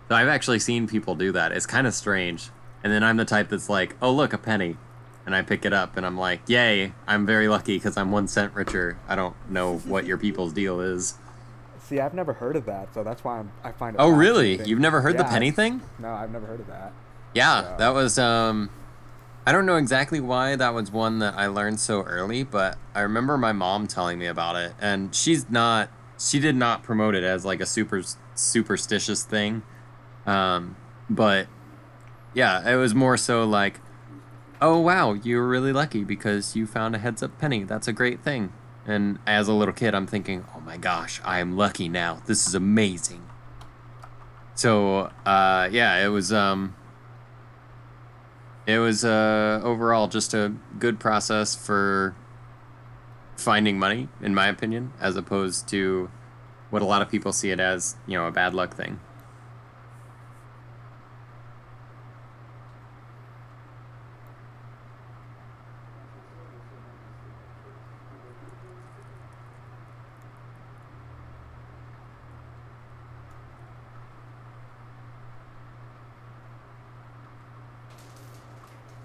So 0.08 0.16
I've 0.16 0.26
actually 0.26 0.58
seen 0.58 0.88
people 0.88 1.14
do 1.14 1.30
that. 1.30 1.52
It's 1.52 1.64
kind 1.64 1.86
of 1.86 1.94
strange. 1.94 2.50
And 2.82 2.92
then 2.92 3.04
I'm 3.04 3.18
the 3.18 3.24
type 3.24 3.50
that's 3.50 3.68
like, 3.68 3.94
oh, 4.02 4.10
look, 4.10 4.32
a 4.32 4.38
penny. 4.38 4.78
And 5.24 5.32
I 5.36 5.42
pick 5.42 5.64
it 5.64 5.72
up 5.72 5.96
and 5.96 6.04
I'm 6.04 6.18
like, 6.18 6.40
yay, 6.48 6.92
I'm 7.06 7.24
very 7.24 7.46
lucky 7.46 7.76
because 7.76 7.96
I'm 7.96 8.10
one 8.10 8.26
cent 8.26 8.52
richer. 8.52 8.98
I 9.06 9.14
don't 9.14 9.36
know 9.48 9.78
what 9.78 10.06
your 10.06 10.18
people's 10.18 10.52
deal 10.52 10.80
is. 10.80 11.14
See, 11.84 12.00
I've 12.00 12.14
never 12.14 12.32
heard 12.32 12.56
of 12.56 12.64
that, 12.66 12.92
so 12.92 13.04
that's 13.04 13.22
why 13.22 13.38
I'm, 13.38 13.52
I 13.62 13.70
find 13.70 13.94
it. 13.94 14.00
Oh, 14.00 14.08
really? 14.08 14.60
You've 14.64 14.80
never 14.80 15.02
heard 15.02 15.16
the 15.18 15.24
penny 15.24 15.52
thing? 15.52 15.82
No, 16.00 16.08
I've 16.12 16.32
never 16.32 16.46
heard 16.46 16.58
of 16.58 16.66
that. 16.66 16.92
Yeah, 17.32 17.62
So- 17.62 17.76
that 17.78 17.94
was 17.94 18.18
um 18.18 18.70
I 19.44 19.50
don't 19.50 19.66
know 19.66 19.76
exactly 19.76 20.20
why 20.20 20.54
that 20.54 20.72
was 20.72 20.92
one 20.92 21.18
that 21.18 21.34
I 21.34 21.48
learned 21.48 21.80
so 21.80 22.02
early, 22.02 22.44
but 22.44 22.78
I 22.94 23.00
remember 23.00 23.36
my 23.36 23.52
mom 23.52 23.88
telling 23.88 24.18
me 24.18 24.26
about 24.26 24.54
it 24.54 24.72
and 24.80 25.14
she's 25.14 25.50
not 25.50 25.90
she 26.16 26.38
did 26.38 26.54
not 26.54 26.84
promote 26.84 27.16
it 27.16 27.24
as 27.24 27.44
like 27.44 27.60
a 27.60 27.66
super 27.66 28.02
superstitious 28.36 29.24
thing. 29.24 29.62
Um 30.26 30.76
but 31.10 31.48
yeah, 32.34 32.70
it 32.70 32.76
was 32.76 32.94
more 32.94 33.16
so 33.16 33.44
like 33.44 33.80
oh 34.60 34.78
wow, 34.78 35.14
you 35.14 35.36
were 35.38 35.48
really 35.48 35.72
lucky 35.72 36.04
because 36.04 36.54
you 36.54 36.64
found 36.64 36.94
a 36.94 36.98
heads 36.98 37.20
up 37.20 37.36
penny. 37.38 37.64
That's 37.64 37.88
a 37.88 37.92
great 37.92 38.22
thing. 38.22 38.52
And 38.86 39.18
as 39.26 39.48
a 39.48 39.52
little 39.52 39.74
kid, 39.74 39.94
I'm 39.94 40.06
thinking, 40.06 40.44
"Oh 40.56 40.60
my 40.60 40.76
gosh, 40.76 41.20
I 41.24 41.40
am 41.40 41.56
lucky 41.56 41.88
now. 41.88 42.22
This 42.26 42.46
is 42.46 42.54
amazing." 42.54 43.28
So, 44.54 45.10
uh 45.26 45.68
yeah, 45.72 46.04
it 46.04 46.08
was 46.08 46.32
um 46.32 46.76
it 48.66 48.78
was 48.78 49.04
uh, 49.04 49.60
overall 49.62 50.08
just 50.08 50.34
a 50.34 50.54
good 50.78 51.00
process 51.00 51.54
for 51.54 52.14
finding 53.36 53.78
money, 53.78 54.08
in 54.20 54.34
my 54.34 54.48
opinion, 54.48 54.92
as 55.00 55.16
opposed 55.16 55.68
to 55.68 56.10
what 56.70 56.82
a 56.82 56.84
lot 56.84 57.02
of 57.02 57.10
people 57.10 57.32
see 57.32 57.50
it 57.50 57.60
as, 57.60 57.96
you 58.06 58.16
know, 58.16 58.26
a 58.26 58.30
bad 58.30 58.54
luck 58.54 58.74
thing. 58.74 59.00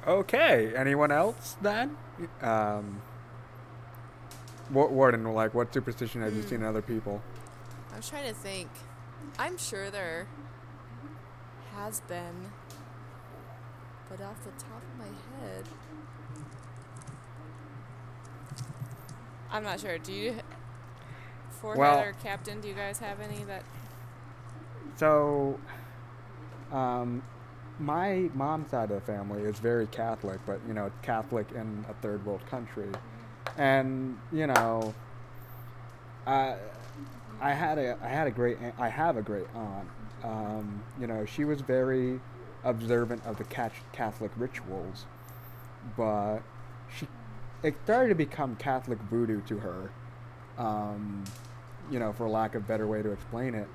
Okay. 0.08 0.74
Anyone 0.76 1.12
else 1.12 1.58
then? 1.62 1.98
Um, 2.42 3.02
Wa- 4.72 4.88
Warden, 4.88 5.24
like, 5.34 5.54
what 5.54 5.74
superstition 5.74 6.22
have 6.22 6.34
you 6.36 6.42
Hmm. 6.42 6.48
seen 6.48 6.60
in 6.62 6.66
other 6.68 6.82
people? 6.82 7.22
I 7.94 7.98
was 7.98 8.10
trying 8.10 8.28
to 8.28 8.34
think. 8.34 8.70
I'm 9.40 9.58
sure 9.58 9.90
there 9.90 10.28
has 11.76 12.02
been, 12.02 12.52
but 14.10 14.22
off 14.22 14.44
the 14.44 14.52
top 14.52 14.82
of 14.82 14.98
my 15.00 15.06
head, 15.46 15.66
I'm 19.52 19.64
not 19.64 19.80
sure. 19.80 19.98
Do 19.98 20.12
you, 20.14 20.36
forehead 21.50 21.80
Well- 21.80 22.00
or 22.04 22.14
captain? 22.14 22.60
Do 22.62 22.68
you 22.68 22.74
guys 22.74 23.00
have 23.00 23.20
any 23.20 23.44
that? 23.46 23.64
So, 24.98 25.60
um, 26.72 27.24
my 27.80 28.30
mom's 28.34 28.72
side 28.72 28.92
of 28.92 29.00
the 29.00 29.12
family 29.12 29.44
is 29.44 29.60
very 29.60 29.88
Catholic, 29.88 30.40
but 30.46 30.60
you 30.68 30.74
know, 30.74 30.92
Catholic 31.02 31.52
in 31.52 31.86
a 31.90 31.94
third 31.96 32.26
world 32.26 32.46
country, 32.50 32.90
and 33.58 34.18
you 34.32 34.48
know, 34.48 34.94
I 36.26 36.56
I 37.40 37.54
had 37.54 37.78
a 37.78 37.98
I 38.02 38.08
had 38.08 38.28
a 38.28 38.32
great 38.32 38.58
I 38.80 38.90
have 38.90 39.18
a 39.18 39.22
great 39.22 39.48
aunt. 39.56 39.88
Um, 40.24 40.84
you 41.00 41.08
know, 41.08 41.26
she 41.26 41.46
was 41.46 41.62
very 41.62 42.20
observant 42.64 43.24
of 43.26 43.38
the 43.38 43.44
cat- 43.46 43.72
Catholic 43.94 44.32
rituals, 44.38 45.06
but 45.96 46.40
she 46.96 47.08
it 47.64 47.76
started 47.84 48.10
to 48.10 48.16
become 48.16 48.56
Catholic 48.56 49.00
voodoo 49.04 49.42
to 49.42 49.58
her. 49.60 49.92
Um, 50.58 51.24
you 51.92 52.00
know, 52.00 52.12
for 52.12 52.28
lack 52.28 52.56
of 52.56 52.64
a 52.64 52.68
better 52.68 52.88
way 52.88 53.02
to 53.02 53.12
explain 53.12 53.54
it 53.54 53.68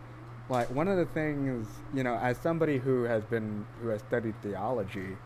like 0.53 0.71
one 0.71 0.87
of 0.87 0.97
the 0.97 1.07
things 1.07 1.67
you 1.95 2.05
know 2.05 2.15
as 2.17 2.37
somebody 2.39 2.79
who 2.79 3.03
has 3.03 3.25
been 3.25 3.67
who 3.81 3.89
has 3.89 4.01
studied 4.03 4.35
theology 4.43 5.17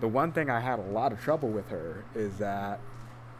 the 0.00 0.08
one 0.08 0.32
thing 0.32 0.48
i 0.48 0.60
had 0.60 0.78
a 0.78 0.82
lot 0.82 1.12
of 1.12 1.20
trouble 1.20 1.48
with 1.48 1.68
her 1.68 2.04
is 2.14 2.38
that 2.38 2.80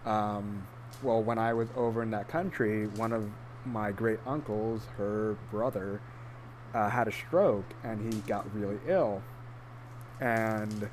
um, 0.04 0.66
well 1.02 1.22
when 1.22 1.38
i 1.38 1.52
was 1.54 1.68
over 1.76 2.02
in 2.02 2.10
that 2.10 2.28
country 2.28 2.86
one 2.88 3.12
of 3.12 3.30
my 3.64 3.90
great 3.92 4.18
uncles 4.26 4.82
her 4.96 5.36
brother 5.50 6.00
uh, 6.74 6.88
had 6.88 7.08
a 7.08 7.12
stroke 7.12 7.64
and 7.82 8.12
he 8.12 8.20
got 8.20 8.52
really 8.54 8.78
ill. 8.86 9.22
And 10.20 10.88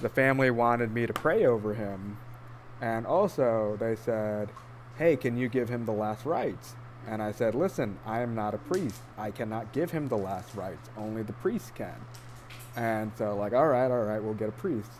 the 0.00 0.08
family 0.08 0.50
wanted 0.50 0.92
me 0.92 1.06
to 1.06 1.12
pray 1.12 1.46
over 1.46 1.74
him. 1.74 2.18
And 2.80 3.06
also 3.06 3.76
they 3.78 3.96
said 3.96 4.50
hey 4.98 5.16
can 5.16 5.36
you 5.38 5.48
give 5.48 5.68
him 5.68 5.86
the 5.86 5.92
last 5.92 6.26
rites 6.26 6.74
and 7.06 7.22
I 7.22 7.32
said, 7.32 7.54
listen, 7.54 7.98
I 8.06 8.20
am 8.20 8.34
not 8.34 8.54
a 8.54 8.58
priest. 8.58 9.00
I 9.18 9.30
cannot 9.30 9.72
give 9.72 9.90
him 9.90 10.08
the 10.08 10.16
last 10.16 10.54
rites. 10.54 10.88
Only 10.96 11.22
the 11.22 11.32
priest 11.34 11.74
can. 11.74 11.94
And 12.76 13.12
so, 13.16 13.36
like, 13.36 13.52
all 13.52 13.68
right, 13.68 13.90
all 13.90 14.04
right, 14.04 14.22
we'll 14.22 14.34
get 14.34 14.48
a 14.48 14.52
priest. 14.52 14.90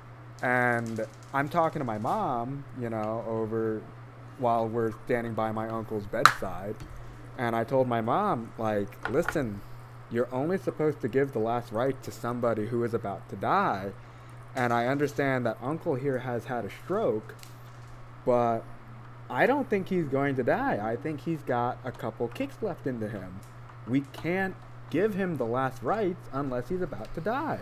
And 0.43 1.07
I'm 1.33 1.49
talking 1.49 1.81
to 1.81 1.85
my 1.85 1.99
mom, 1.99 2.65
you 2.81 2.91
know, 2.91 3.25
over 3.27 3.81
while 4.39 4.67
we're 4.67 4.93
standing 5.05 5.35
by 5.35 5.53
my 5.53 5.69
uncle's 5.69 6.07
bedside. 6.07 6.75
And 7.39 7.55
I 7.55 7.65
told 7.65 7.89
my 7.89 8.01
mom, 8.01 8.53
like, 8.59 9.09
listen, 9.11 9.61
you're 10.11 10.33
only 10.35 10.59
supposed 10.59 11.01
to 11.01 11.09
give 11.09 11.33
the 11.33 11.39
last 11.39 11.73
rite 11.73 12.03
to 12.03 12.11
somebody 12.11 12.67
who 12.67 12.85
is 12.85 12.93
about 12.93 13.29
to 13.31 13.37
die. 13.37 13.93
And 14.55 14.73
I 14.73 14.87
understand 14.87 15.47
that 15.47 15.57
uncle 15.63 15.95
here 15.95 16.19
has 16.19 16.45
had 16.45 16.65
a 16.67 16.71
stroke, 16.85 17.35
but 18.27 18.65
I 19.33 19.47
don't 19.47 19.69
think 19.71 19.89
he's 19.89 20.09
going 20.09 20.37
to 20.37 20.43
die. 20.43 20.79
I 20.83 20.95
think 20.95 21.23
he's 21.23 21.41
got 21.41 21.79
a 21.85 21.91
couple 21.91 22.29
kicks 22.29 22.57
left 22.61 22.87
into 22.87 23.09
him. 23.09 23.41
We 23.89 24.03
can't 24.13 24.55
give 24.91 25.15
him 25.15 25.39
the 25.39 25.47
last 25.47 25.83
rites 25.83 26.29
unless 26.35 26.69
he's 26.69 26.83
about 26.83 27.15
to 27.15 27.23
die. 27.23 27.61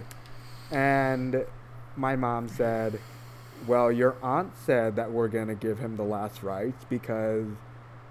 And 0.73 1.47
my 1.95 2.17
mom 2.17 2.49
said, 2.49 2.99
Well, 3.69 3.93
your 3.93 4.17
aunt 4.21 4.57
said 4.57 4.97
that 4.97 5.13
we're 5.13 5.29
going 5.29 5.47
to 5.47 5.55
give 5.55 5.79
him 5.79 5.97
the 5.97 6.03
last 6.03 6.43
rites 6.43 6.85
because 6.91 7.47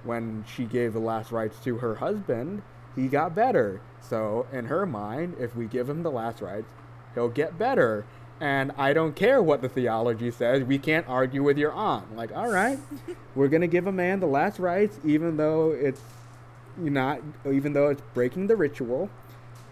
when 0.05 0.45
she 0.47 0.63
gave 0.63 0.93
the 0.93 0.99
last 0.99 1.29
rites 1.29 1.59
to 1.65 1.79
her 1.79 1.95
husband, 1.95 2.61
he 2.95 3.09
got 3.09 3.35
better. 3.35 3.81
So, 3.99 4.47
in 4.53 4.67
her 4.67 4.85
mind, 4.85 5.35
if 5.37 5.53
we 5.53 5.65
give 5.65 5.89
him 5.89 6.03
the 6.03 6.11
last 6.11 6.39
rites, 6.39 6.71
he'll 7.13 7.27
get 7.27 7.57
better. 7.57 8.05
And 8.41 8.71
I 8.77 8.93
don't 8.93 9.15
care 9.15 9.41
what 9.43 9.61
the 9.61 9.67
theology 9.69 10.31
says. 10.31 10.63
We 10.63 10.79
can't 10.79 11.07
argue 11.09 11.43
with 11.43 11.57
your 11.57 11.73
aunt. 11.73 12.15
Like, 12.15 12.35
all 12.35 12.49
right, 12.49 12.79
we're 13.35 13.49
gonna 13.49 13.67
give 13.67 13.85
a 13.87 13.91
man 13.91 14.19
the 14.21 14.27
last 14.27 14.59
rites, 14.59 14.97
even 15.03 15.35
though 15.37 15.71
it's 15.71 16.01
not, 16.77 17.19
even 17.45 17.73
though 17.73 17.89
it's 17.89 18.01
breaking 18.13 18.47
the 18.47 18.55
ritual. 18.55 19.09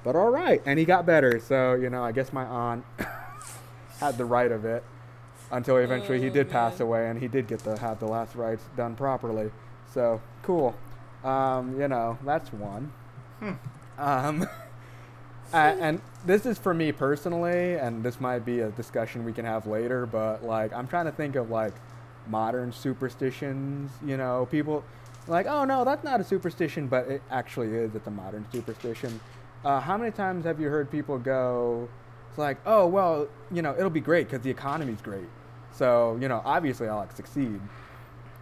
But 0.04 0.16
all 0.16 0.30
right, 0.30 0.62
and 0.66 0.78
he 0.80 0.86
got 0.86 1.06
better. 1.06 1.40
So 1.40 1.76
you 1.76 1.90
know, 1.90 2.04
I 2.04 2.12
guess 2.12 2.34
my 2.34 2.46
aunt 2.46 2.84
had 4.00 4.18
the 4.18 4.26
right 4.26 4.52
of 4.52 4.66
it 4.66 4.84
until 5.52 5.78
eventually 5.78 6.20
he 6.20 6.28
Oh, 6.28 6.34
did 6.34 6.50
pass 6.50 6.80
away 6.82 7.10
and 7.10 7.20
he 7.22 7.28
did 7.30 7.48
get 7.48 7.60
to 7.60 7.78
have 7.78 8.00
the 8.00 8.06
last 8.06 8.36
rites 8.36 8.64
done 8.76 8.96
properly. 8.96 9.50
So 9.94 10.22
cool. 10.44 10.76
Um, 11.24 11.80
you 11.80 11.88
know, 11.88 12.18
that's 12.26 12.52
one. 12.52 12.92
Hmm. 13.40 13.52
Um, 13.98 14.48
a- 15.54 15.58
and 15.58 16.02
this 16.26 16.46
is 16.46 16.58
for 16.58 16.74
me 16.74 16.92
personally, 16.92 17.76
and 17.76 18.04
this 18.04 18.20
might 18.20 18.46
be 18.46 18.60
a 18.62 18.70
discussion 18.72 19.24
we 19.26 19.34
can 19.34 19.46
have 19.46 19.66
later, 19.68 20.06
but 20.06 20.44
like, 20.44 20.74
I'm 20.74 20.88
trying 20.88 21.06
to 21.06 21.12
think 21.12 21.36
of 21.36 21.50
like 21.50 21.74
modern 22.28 22.72
superstitions, 22.72 23.92
you 24.06 24.18
know, 24.18 24.48
people 24.52 24.84
like, 25.28 25.46
oh 25.48 25.64
no, 25.66 25.84
that's 25.86 26.04
not 26.04 26.20
a 26.20 26.24
superstition, 26.24 26.88
but 26.88 27.08
it 27.08 27.22
actually 27.32 27.68
is. 27.76 27.96
It's 27.96 28.08
a 28.08 28.12
modern 28.12 28.46
superstition. 28.52 29.20
Uh, 29.66 29.80
how 29.80 29.98
many 29.98 30.12
times 30.12 30.46
have 30.46 30.60
you 30.60 30.70
heard 30.70 30.90
people 30.92 31.18
go, 31.18 31.90
it's 32.30 32.38
like, 32.38 32.58
oh, 32.66 32.86
well, 32.88 33.28
you 33.52 33.62
know, 33.62 33.74
it'll 33.78 33.90
be 33.90 34.00
great 34.02 34.28
because 34.30 34.42
the 34.44 34.50
economy's 34.52 35.02
great. 35.02 35.28
So, 35.72 36.18
you 36.22 36.28
know, 36.28 36.42
obviously 36.46 36.88
I'll 36.88 36.98
like 36.98 37.12
succeed. 37.12 37.60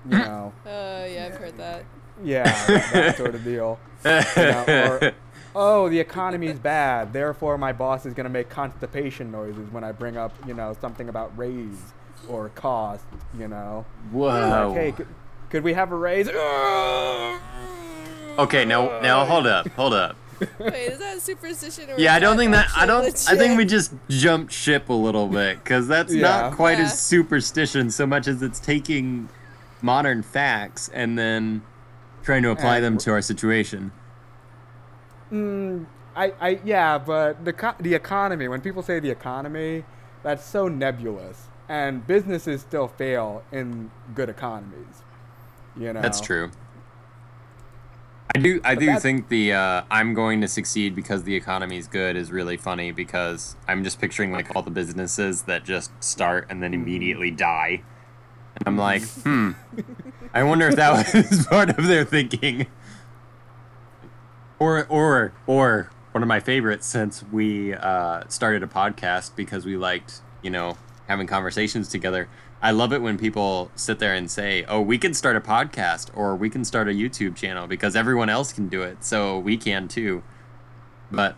You 0.10 0.18
know, 0.18 0.54
Uh, 0.66 1.06
yeah, 1.10 1.30
I've 1.32 1.36
heard 1.40 1.58
that. 1.58 1.84
yeah, 2.24 2.44
that, 2.68 2.94
that 2.94 3.18
sort 3.18 3.36
of 3.36 3.44
deal. 3.44 3.80
You 4.06 4.12
know, 4.38 4.66
or, 5.02 5.12
oh, 5.56 5.90
the 5.90 6.00
economy 6.00 6.48
is 6.48 6.60
bad, 6.60 7.14
therefore 7.14 7.58
my 7.58 7.72
boss 7.74 8.06
is 8.06 8.14
going 8.14 8.26
to 8.26 8.30
make 8.30 8.50
constipation 8.50 9.32
noises 9.32 9.72
when 9.72 9.84
I 9.84 9.92
bring 9.92 10.18
up, 10.18 10.34
you 10.48 10.54
know, 10.54 10.76
something 10.82 11.10
about 11.10 11.36
raise 11.38 11.94
or 12.28 12.50
cost, 12.50 13.04
you 13.38 13.48
know. 13.48 13.86
Whoa. 14.12 14.68
Like, 14.74 14.78
hey, 14.78 14.92
could, 14.92 15.08
could 15.50 15.64
we 15.64 15.74
have 15.74 15.92
a 15.92 15.96
raise? 15.96 16.30
Okay, 18.38 18.66
now 18.66 19.00
now 19.00 19.24
hold 19.24 19.48
up, 19.48 19.66
hold 19.70 19.94
up. 19.94 20.18
Wait, 20.60 20.88
is 20.92 21.00
that 21.00 21.16
a 21.16 21.20
superstition 21.22 21.90
or? 21.90 21.98
Yeah, 21.98 22.14
I 22.14 22.20
don't 22.20 22.36
think 22.36 22.52
that 22.52 22.68
I 22.76 22.86
don't 22.86 23.06
I 23.30 23.38
think 23.38 23.58
we 23.58 23.64
just 23.64 23.94
jumped 24.10 24.52
ship 24.52 24.90
a 24.90 24.94
little 24.94 25.28
bit 25.30 25.64
cuz 25.64 25.88
that's 25.88 26.14
Yeah. 26.14 26.22
not 26.24 26.54
quite 26.54 26.78
Yeah. 26.78 26.84
as 26.86 27.00
superstition 27.00 27.90
so 27.90 28.06
much 28.06 28.28
as 28.28 28.42
it's 28.42 28.60
taking 28.60 29.30
modern 29.82 30.22
facts 30.22 30.90
and 30.94 31.18
then 31.18 31.62
trying 32.24 32.44
to 32.44 32.50
apply 32.50 32.78
And 32.78 32.86
them 32.86 32.98
to 32.98 33.12
our 33.12 33.22
situation. 33.22 33.94
Mm, 35.32 35.86
I, 36.16 36.34
I, 36.40 36.60
yeah, 36.64 36.98
but 36.98 37.44
the 37.46 37.54
co- 37.54 37.76
the 37.80 37.94
economy. 37.94 38.48
When 38.48 38.62
people 38.62 38.82
say 38.84 39.00
the 39.00 39.10
economy, 39.10 39.84
that's 40.24 40.46
so 40.46 40.68
nebulous, 40.68 41.48
and 41.68 42.06
businesses 42.06 42.62
still 42.62 42.88
fail 42.88 43.44
in 43.52 43.92
good 44.14 44.30
economies. 44.30 45.04
You 45.78 45.94
know. 45.94 46.02
That's 46.02 46.22
true. 46.22 46.52
I 48.36 48.40
do 48.40 48.60
I 48.64 48.76
But 48.76 48.80
do 48.80 48.98
think 48.98 49.30
the 49.30 49.54
uh, 49.54 49.84
I'm 49.90 50.14
going 50.14 50.42
to 50.42 50.48
succeed 50.48 50.96
because 50.96 51.24
the 51.24 51.36
economy 51.36 51.78
is 51.78 51.88
good 51.88 52.16
is 52.16 52.32
really 52.32 52.58
funny 52.58 52.92
because 52.92 53.56
I'm 53.68 53.84
just 53.84 54.00
picturing 54.02 54.32
like 54.32 54.56
all 54.56 54.62
the 54.64 54.72
businesses 54.72 55.44
that 55.44 55.64
just 55.64 55.92
start 56.04 56.48
and 56.50 56.62
then 56.62 56.74
Mm-hmm. 56.74 56.74
immediately 56.74 57.32
die. 57.32 57.84
And 58.58 58.68
I'm 58.68 58.78
like, 58.78 59.04
hmm. 59.24 59.52
I 60.34 60.44
wonder 60.44 60.68
if 60.68 60.76
that 60.76 61.14
was 61.14 61.46
part 61.48 61.70
of 61.78 61.88
their 61.88 62.04
thinking. 62.04 62.68
Or 64.58 64.86
or 64.88 65.34
or 65.48 65.92
one 66.12 66.22
of 66.24 66.28
my 66.28 66.40
favorites 66.40 66.88
since 66.88 67.24
we 67.32 67.74
uh, 67.74 68.24
started 68.30 68.64
a 68.64 68.68
podcast 68.68 69.36
because 69.36 69.66
we 69.66 69.76
liked, 69.76 70.22
you 70.42 70.50
know, 70.50 70.78
having 71.08 71.28
conversations 71.28 71.90
together. 71.90 72.30
I 72.62 72.72
love 72.72 72.94
it 72.94 73.02
when 73.02 73.18
people 73.18 73.70
sit 73.76 74.00
there 74.00 74.14
and 74.14 74.32
say, 74.32 74.64
"Oh, 74.68 74.80
we 74.82 74.98
can 74.98 75.14
start 75.14 75.36
a 75.36 75.42
podcast 75.42 76.10
or 76.16 76.36
we 76.36 76.50
can 76.50 76.64
start 76.64 76.88
a 76.88 76.92
YouTube 76.92 77.36
channel 77.36 77.68
because 77.68 77.96
everyone 77.96 78.30
else 78.30 78.54
can 78.54 78.70
do 78.70 78.82
it, 78.82 79.04
so 79.04 79.38
we 79.38 79.58
can 79.58 79.88
too." 79.90 80.24
But 81.12 81.36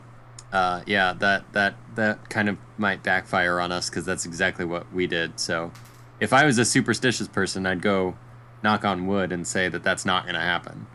uh, 0.54 0.84
yeah, 0.86 1.14
that 1.14 1.52
that 1.54 1.76
that 1.96 2.30
kind 2.30 2.48
of 2.48 2.58
might 2.78 3.04
backfire 3.04 3.60
on 3.60 3.72
us 3.72 3.90
because 3.90 4.06
that's 4.06 4.26
exactly 4.26 4.64
what 4.64 4.92
we 4.94 5.08
did. 5.08 5.40
So 5.40 5.72
if 6.20 6.34
I 6.34 6.46
was 6.46 6.58
a 6.58 6.66
superstitious 6.66 7.28
person, 7.28 7.66
I'd 7.66 7.82
go 7.82 8.16
knock 8.64 8.86
on 8.86 9.08
wood 9.08 9.32
and 9.32 9.46
say 9.48 9.70
that 9.70 9.84
that's 9.84 10.06
not 10.06 10.24
going 10.24 10.36
to 10.36 10.42
happen. 10.42 10.88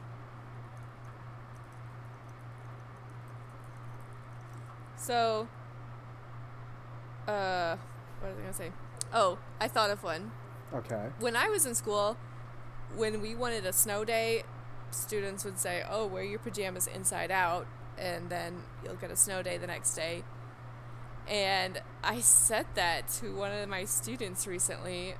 So, 5.03 5.49
uh, 7.27 7.77
what 8.21 8.29
was 8.29 8.39
I 8.39 8.41
gonna 8.41 8.53
say? 8.53 8.73
Oh, 9.13 9.39
I 9.61 9.67
thought 9.67 9.91
of 9.91 10.05
one. 10.05 10.31
Okay. 10.73 11.09
When 11.19 11.35
I 11.35 11.49
was 11.49 11.67
in 11.67 11.75
school, 11.75 12.17
when 12.95 13.21
we 13.21 13.35
wanted 13.35 13.67
a 13.67 13.73
snow 13.73 14.05
day, 14.05 14.45
students 14.93 15.45
would 15.45 15.59
say, 15.59 15.83
"Oh, 15.91 16.07
wear 16.07 16.23
your 16.23 16.39
pajamas 16.39 16.87
inside 16.87 17.33
out, 17.33 17.67
and 17.99 18.31
then 18.31 18.63
you'll 18.85 18.95
get 18.95 19.11
a 19.11 19.17
snow 19.17 19.43
day 19.43 19.59
the 19.59 19.67
next 19.67 19.95
day." 19.95 20.23
And 21.27 21.83
I 22.05 22.21
said 22.21 22.67
that 22.75 23.09
to 23.21 23.35
one 23.35 23.51
of 23.51 23.69
my 23.69 23.85
students 23.85 24.47
recently 24.47 25.17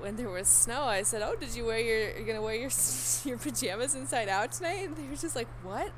when 0.00 0.16
there 0.16 0.28
was 0.28 0.48
snow. 0.48 0.82
I 0.82 1.02
said, 1.04 1.22
"Oh, 1.22 1.36
did 1.36 1.54
you 1.54 1.66
wear 1.66 1.78
your 1.78 2.16
you're 2.16 2.26
gonna 2.26 2.42
wear 2.42 2.56
your 2.56 2.70
your 3.24 3.38
pajamas 3.38 3.94
inside 3.94 4.28
out 4.28 4.50
tonight?" 4.50 4.88
And 4.88 4.96
they 4.96 5.06
were 5.06 5.14
just 5.14 5.36
like, 5.36 5.48
"What?" 5.62 5.92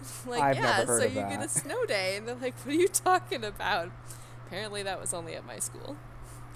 like, 0.26 0.42
I've 0.42 0.56
yeah, 0.56 0.62
never 0.78 0.86
heard 0.94 1.00
so 1.00 1.06
of 1.06 1.14
you 1.14 1.20
get 1.22 1.34
a 1.34 1.38
that. 1.38 1.50
snow 1.50 1.84
day, 1.86 2.16
and 2.16 2.26
they're 2.28 2.34
like, 2.36 2.54
"What 2.64 2.74
are 2.74 2.78
you 2.78 2.88
talking 2.88 3.44
about?" 3.44 3.90
Apparently, 4.46 4.82
that 4.82 5.00
was 5.00 5.12
only 5.14 5.34
at 5.34 5.44
my 5.46 5.58
school, 5.58 5.96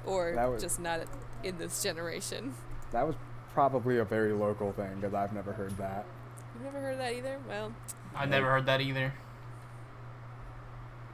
or 0.06 0.32
That 0.34 0.50
was- 0.50 0.62
just 0.62 0.78
not 0.80 1.00
in 1.42 1.58
this 1.58 1.82
generation. 1.82 2.54
That 2.92 3.06
was 3.06 3.16
probably 3.54 3.98
a 3.98 4.04
very 4.04 4.32
local 4.32 4.72
thing 4.72 4.96
because 5.00 5.14
I've 5.14 5.32
never 5.32 5.52
heard 5.52 5.76
that. 5.78 6.04
You've 6.54 6.64
never 6.72 6.80
heard 6.80 6.98
that 7.00 7.12
either? 7.14 7.38
Well, 7.48 7.72
I've 8.14 8.28
never 8.28 8.50
heard 8.50 8.66
that 8.66 8.80
either. 8.80 9.12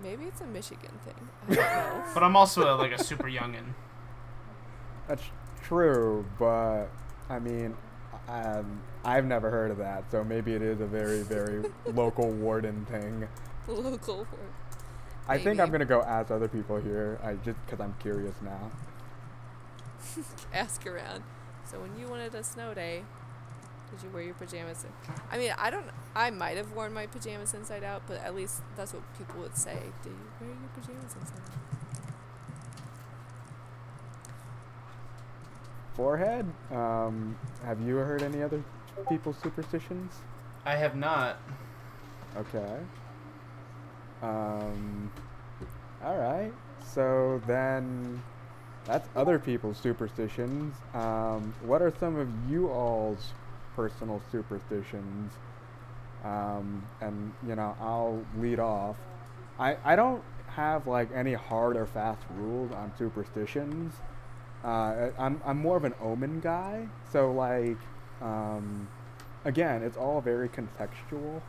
maybe 0.03 0.25
it's 0.25 0.41
a 0.41 0.47
Michigan 0.47 0.93
thing. 1.05 1.29
I 1.49 1.55
don't 1.55 1.57
know. 1.99 2.05
But 2.15 2.23
I'm 2.23 2.37
also 2.37 2.75
a, 2.75 2.77
like 2.77 2.93
a 2.93 3.03
super 3.03 3.29
youngin. 3.29 3.73
That's 5.09 5.23
true, 5.63 6.27
but 6.39 6.87
I 7.31 7.39
mean, 7.39 7.75
um, 8.29 8.81
I've 9.07 9.25
never 9.25 9.51
heard 9.51 9.71
of 9.71 9.79
that, 9.79 10.11
so 10.11 10.25
maybe 10.25 10.53
it 10.55 10.63
is 10.63 10.81
a 10.81 10.87
very, 10.87 11.23
very 11.23 11.63
local 11.95 12.29
warden 12.29 12.85
thing. 12.87 13.29
Local. 13.69 14.19
word. 14.19 14.29
I 15.29 15.39
think 15.39 15.61
I'm 15.61 15.71
gonna 15.71 15.85
go 15.85 16.03
ask 16.03 16.33
other 16.33 16.49
people 16.49 16.77
here. 16.77 17.21
I 17.23 17.35
just 17.35 17.57
because 17.65 17.81
I'm 17.81 17.95
curious 18.01 18.35
now. 18.43 18.71
Ask 20.55 20.87
around. 20.87 21.23
So 21.65 21.81
when 21.81 21.99
you 21.99 22.07
wanted 22.09 22.35
a 22.35 22.45
snow 22.45 22.75
day, 22.75 23.03
did 23.91 24.03
you 24.03 24.11
wear 24.11 24.23
your 24.23 24.35
pajamas? 24.35 24.85
In? 24.85 24.91
I 25.31 25.39
mean, 25.39 25.53
I 25.59 25.71
don't. 25.71 25.87
I 26.15 26.31
might 26.31 26.57
have 26.57 26.73
worn 26.73 26.93
my 26.93 27.07
pajamas 27.07 27.55
inside 27.55 27.83
out, 27.85 28.03
but 28.07 28.19
at 28.19 28.35
least 28.35 28.63
that's 28.77 28.93
what 28.93 29.03
people 29.19 29.41
would 29.41 29.57
say. 29.57 29.79
Do 30.03 30.11
you 30.11 30.17
wear 30.41 30.51
your 30.51 30.69
pajamas 30.81 31.15
inside 31.15 31.39
out? 31.39 32.13
Forehead. 35.95 36.47
Um, 36.71 37.37
have 37.65 37.81
you 37.81 37.97
heard 37.97 38.23
any 38.23 38.43
other 38.43 38.63
people's 39.09 39.37
superstitions? 39.39 40.15
I 40.65 40.77
have 40.77 40.97
not. 40.97 41.41
Okay. 42.37 42.77
Um. 44.23 45.11
All 46.05 46.19
right. 46.19 46.53
So 46.85 47.41
then, 47.47 48.23
that's 48.87 49.09
other 49.17 49.39
people's 49.39 49.79
superstitions. 49.79 50.75
Um, 50.95 51.55
what 51.63 51.83
are 51.83 51.93
some 51.99 52.17
of 52.17 52.29
you 52.51 52.69
all's 52.69 53.33
personal 53.75 54.23
superstitions? 54.33 55.33
Um, 56.25 56.83
and 57.01 57.33
you 57.47 57.55
know, 57.55 57.77
I'll 57.81 58.25
lead 58.39 58.59
off. 58.59 58.97
I 59.59 59.77
I 59.85 59.97
don't 59.97 60.23
have 60.49 60.87
like 60.87 61.11
any 61.15 61.35
hard 61.35 61.77
or 61.77 61.87
fast 61.87 62.23
rules 62.37 62.73
on 62.73 62.93
superstitions. 62.99 63.95
Uh, 64.65 65.11
I'm 65.19 65.41
I'm 65.45 65.59
more 65.59 65.77
of 65.77 65.85
an 65.85 65.95
omen 66.01 66.41
guy. 66.41 66.89
So 67.13 67.33
like, 67.33 67.77
um, 68.21 68.89
again, 69.45 69.83
it's 69.83 69.97
all 69.97 70.21
very 70.21 70.49
contextual 70.49 71.43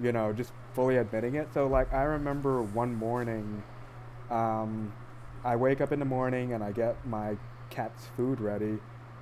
you 0.00 0.12
know, 0.12 0.32
just 0.32 0.52
fully 0.74 0.96
admitting 0.96 1.34
it. 1.34 1.48
So 1.52 1.66
like 1.66 1.92
I 1.92 2.02
remember 2.02 2.62
one 2.62 2.94
morning, 2.94 3.62
um, 4.30 4.92
I 5.44 5.56
wake 5.56 5.80
up 5.80 5.92
in 5.92 5.98
the 5.98 6.04
morning 6.04 6.52
and 6.52 6.62
I 6.62 6.72
get 6.72 7.06
my 7.06 7.36
cat's 7.70 8.06
food 8.16 8.40
ready, 8.40 8.78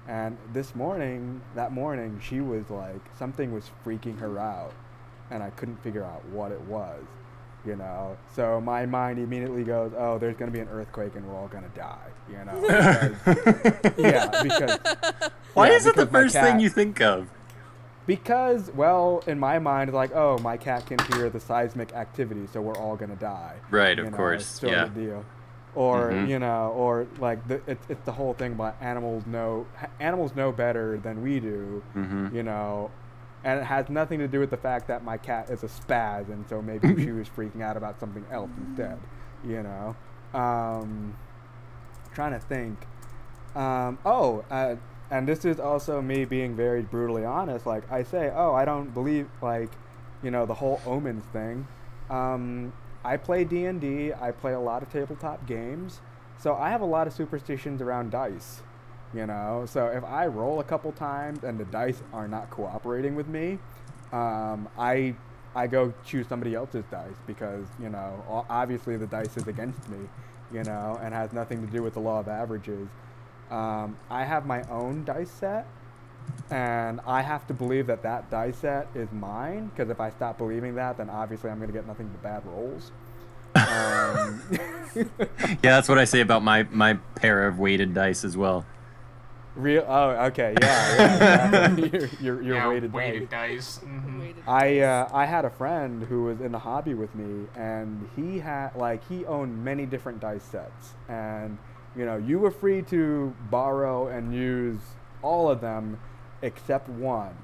and 0.09 0.37
this 0.53 0.75
morning, 0.75 1.41
that 1.55 1.73
morning, 1.73 2.21
she 2.23 2.41
was 2.41 2.71
like 2.71 3.01
something 3.19 3.53
was 3.53 3.71
freaking 3.85 4.19
her 4.19 4.39
out, 4.39 4.73
and 5.31 5.43
I 5.43 5.51
couldn't 5.51 5.83
figure 5.83 6.05
out 6.05 6.25
what 6.27 6.53
it 6.53 6.61
was, 6.63 7.05
you 7.67 7.77
know. 7.77 8.17
So 8.35 8.61
my 8.61 8.87
mind 8.87 9.19
immediately 9.19 9.65
goes, 9.65 9.93
oh, 9.97 10.19
there's 10.19 10.37
gonna 10.37 10.51
be 10.53 10.61
an 10.61 10.69
earthquake 10.69 11.15
and 11.17 11.27
we're 11.27 11.35
all 11.37 11.49
gonna 11.49 11.69
die, 11.75 12.09
you 12.31 12.45
know. 12.45 12.61
because- 12.61 13.95
yeah, 13.99 14.43
because 14.43 14.79
Why 15.55 15.69
yeah, 15.71 15.77
is 15.77 15.87
it 15.87 15.97
the 15.97 16.07
because 16.07 16.13
my 16.13 16.21
first 16.23 16.35
thing 16.35 16.61
you 16.61 16.69
think 16.71 17.01
of? 17.01 17.29
because, 18.07 18.71
well, 18.71 19.21
in 19.27 19.37
my 19.39 19.59
mind, 19.59 19.89
it's 19.91 19.95
like, 19.97 20.15
oh, 20.15 20.39
my 20.39 20.57
cat 20.57 20.87
can 20.87 20.97
hear 21.13 21.29
the 21.29 21.41
seismic 21.41 21.93
activity, 21.93 22.47
so 22.53 22.61
we're 22.61 22.77
all 22.77 22.95
gonna 22.97 23.17
die. 23.17 23.55
Right, 23.71 23.97
you 23.99 24.05
of 24.05 24.13
know, 24.13 24.17
course, 24.17 24.47
Sort 24.47 24.73
yeah. 24.73 24.85
of 24.85 24.95
deal. 24.95 25.25
Or 25.75 26.11
Mhm. 26.13 26.29
you 26.29 26.39
know, 26.39 26.73
or 26.77 27.07
like 27.19 27.47
the, 27.49 27.61
it's 27.67 27.85
it's 27.91 28.03
the 28.07 28.13
whole 28.13 28.33
thing 28.33 28.53
about 28.53 28.77
animals 28.81 29.27
know 29.27 29.67
animals 30.01 30.35
know 30.35 30.51
better 30.53 30.97
than 30.99 31.21
we 31.21 31.39
do. 31.41 31.83
hmm 31.93 32.29
You 32.33 32.45
know, 32.45 32.91
and 33.47 33.61
it 33.61 33.65
has 33.65 33.89
nothing 33.89 34.19
to 34.19 34.27
do 34.27 34.41
with 34.41 34.51
the 34.51 34.57
fact 34.57 34.89
that 34.89 35.05
my 35.05 35.17
cat 35.17 35.49
is 35.51 35.63
a 35.63 35.69
spaz, 35.69 36.29
and 36.29 36.45
so 36.49 36.61
maybe 36.61 37.01
she 37.03 37.13
was 37.13 37.29
freaking 37.29 37.63
out 37.63 37.77
about 37.77 38.01
something 38.01 38.27
else 38.31 38.51
instead. 38.59 38.99
You 39.47 39.63
know, 39.63 39.97
um, 40.35 41.17
trying 42.13 42.33
to 42.33 42.41
think. 42.41 42.77
Um, 43.55 44.01
oh, 44.05 44.45
uh, 44.51 44.75
and 45.13 45.29
this 45.29 45.45
is 45.45 45.61
also 45.61 46.03
me 46.03 46.25
being 46.25 46.57
very 46.57 46.83
brutally 46.83 47.25
honest. 47.25 47.67
Like 47.67 47.91
I 47.91 48.03
say, 48.03 48.33
oh, 48.35 48.53
I 48.53 48.65
don't 48.65 48.93
believe 48.93 49.29
like, 49.41 49.71
you 50.25 50.33
know, 50.33 50.45
the 50.45 50.55
whole 50.55 50.81
omens 50.85 51.25
thing. 51.33 51.69
Um, 52.11 52.73
I 53.05 53.17
play 53.17 53.45
D 53.45 53.67
and. 53.67 53.81
I 54.21 54.33
play 54.33 54.55
a 54.55 54.61
lot 54.61 54.83
of 54.83 54.91
tabletop 54.91 55.47
games, 55.47 56.01
so 56.37 56.57
I 56.57 56.71
have 56.71 56.81
a 56.81 56.87
lot 56.87 57.07
of 57.07 57.13
superstitions 57.13 57.81
around 57.81 58.11
dice. 58.11 58.63
You 59.15 59.27
know, 59.27 59.65
so 59.69 59.87
if 59.87 60.05
I 60.05 60.27
roll 60.27 60.61
a 60.61 60.65
couple 60.65 60.93
times 60.93 61.45
and 61.45 61.59
the 61.59 61.65
dice 61.67 62.03
are 62.13 62.29
not 62.29 62.51
cooperating 62.51 63.15
with 63.15 63.29
me, 63.29 63.59
um, 64.13 64.69
I 64.79 65.15
I 65.55 65.67
go 65.67 65.95
choose 66.05 66.27
somebody 66.29 66.55
else's 66.55 66.85
dice 66.91 67.17
because 67.27 67.67
you 67.81 67.89
know 67.89 68.45
obviously 68.51 68.97
the 68.97 69.07
dice 69.07 69.37
is 69.37 69.47
against 69.47 69.89
me, 69.89 69.99
you 70.53 70.65
know, 70.65 70.99
and 71.03 71.15
has 71.15 71.33
nothing 71.33 71.65
to 71.65 71.73
do 71.73 71.83
with 71.83 71.95
the 71.95 72.01
law 72.01 72.21
of 72.21 72.29
averages. 72.29 72.89
Um, 73.51 73.97
I 74.11 74.25
have 74.25 74.45
my 74.45 74.63
own 74.65 75.05
dice 75.05 75.31
set, 75.31 75.67
and 76.51 77.01
I 77.07 77.23
have 77.23 77.47
to 77.47 77.55
believe 77.55 77.87
that 77.87 78.03
that 78.03 78.29
dice 78.31 78.59
set 78.59 78.89
is 78.95 79.11
mine 79.13 79.69
because 79.69 79.89
if 79.89 80.01
I 80.01 80.11
stop 80.11 80.37
believing 80.37 80.75
that, 80.75 80.99
then 80.99 81.09
obviously 81.09 81.49
I'm 81.49 81.61
gonna 81.61 81.73
get 81.73 81.87
nothing 81.87 82.09
but 82.09 82.23
bad 82.23 82.47
rolls. 82.47 82.91
Um, 83.55 84.43
Yeah, 85.63 85.77
that's 85.77 85.89
what 85.89 85.99
I 85.99 86.05
say 86.05 86.21
about 86.21 86.43
my 86.43 86.65
my 86.71 86.95
pair 87.15 87.47
of 87.47 87.59
weighted 87.59 87.95
dice 87.95 88.25
as 88.25 88.37
well. 88.37 88.65
Real. 89.57 89.85
Oh, 89.89 90.11
okay, 90.27 90.55
yeah, 90.61 90.97
yeah. 90.99 91.73
exactly. 91.75 91.91
your 91.99 92.09
your, 92.21 92.43
your 92.43 92.57
yeah, 92.57 92.69
weighted, 92.69 92.93
weighted 92.93 93.31
dice. 93.31 93.79
dice. 93.79 93.85
Mhm. 93.85 94.35
I 94.47 94.81
uh, 94.81 95.09
I 95.13 95.25
had 95.27 95.45
a 95.45 95.51
friend 95.51 96.05
who 96.05 96.25
was 96.25 96.41
in 96.41 96.53
the 96.53 96.59
hobby 96.61 96.95
with 96.95 97.15
me, 97.15 97.47
and 97.57 98.09
he 98.17 98.39
had 98.39 98.75
like 98.77 99.07
he 99.09 99.25
owned 99.27 99.65
many 99.65 99.87
different 99.87 100.21
dice 100.21 100.45
sets, 100.45 100.95
and 101.09 101.59
you 101.97 102.05
know 102.07 102.17
you 102.17 102.39
were 102.39 102.51
free 102.51 102.83
to 102.83 103.35
borrow 103.51 104.09
and 104.09 104.35
use 104.35 104.79
all 105.23 105.51
of 105.51 105.61
them 105.61 105.99
except 106.43 106.89
one. 106.89 107.35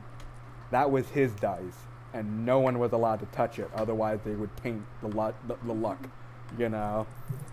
That 0.71 0.91
was 0.91 1.09
his 1.11 1.33
dice, 1.33 1.79
and 2.15 2.47
no 2.47 2.61
one 2.61 2.79
was 2.79 2.93
allowed 2.93 3.21
to 3.21 3.27
touch 3.27 3.59
it. 3.59 3.71
Otherwise, 3.75 4.21
they 4.25 4.33
would 4.35 4.55
taint 4.57 4.83
the 5.03 5.09
luck. 5.09 5.35
The, 5.49 5.57
the 5.65 5.75
luck, 5.75 5.99
you 6.59 6.69
know. 6.69 7.07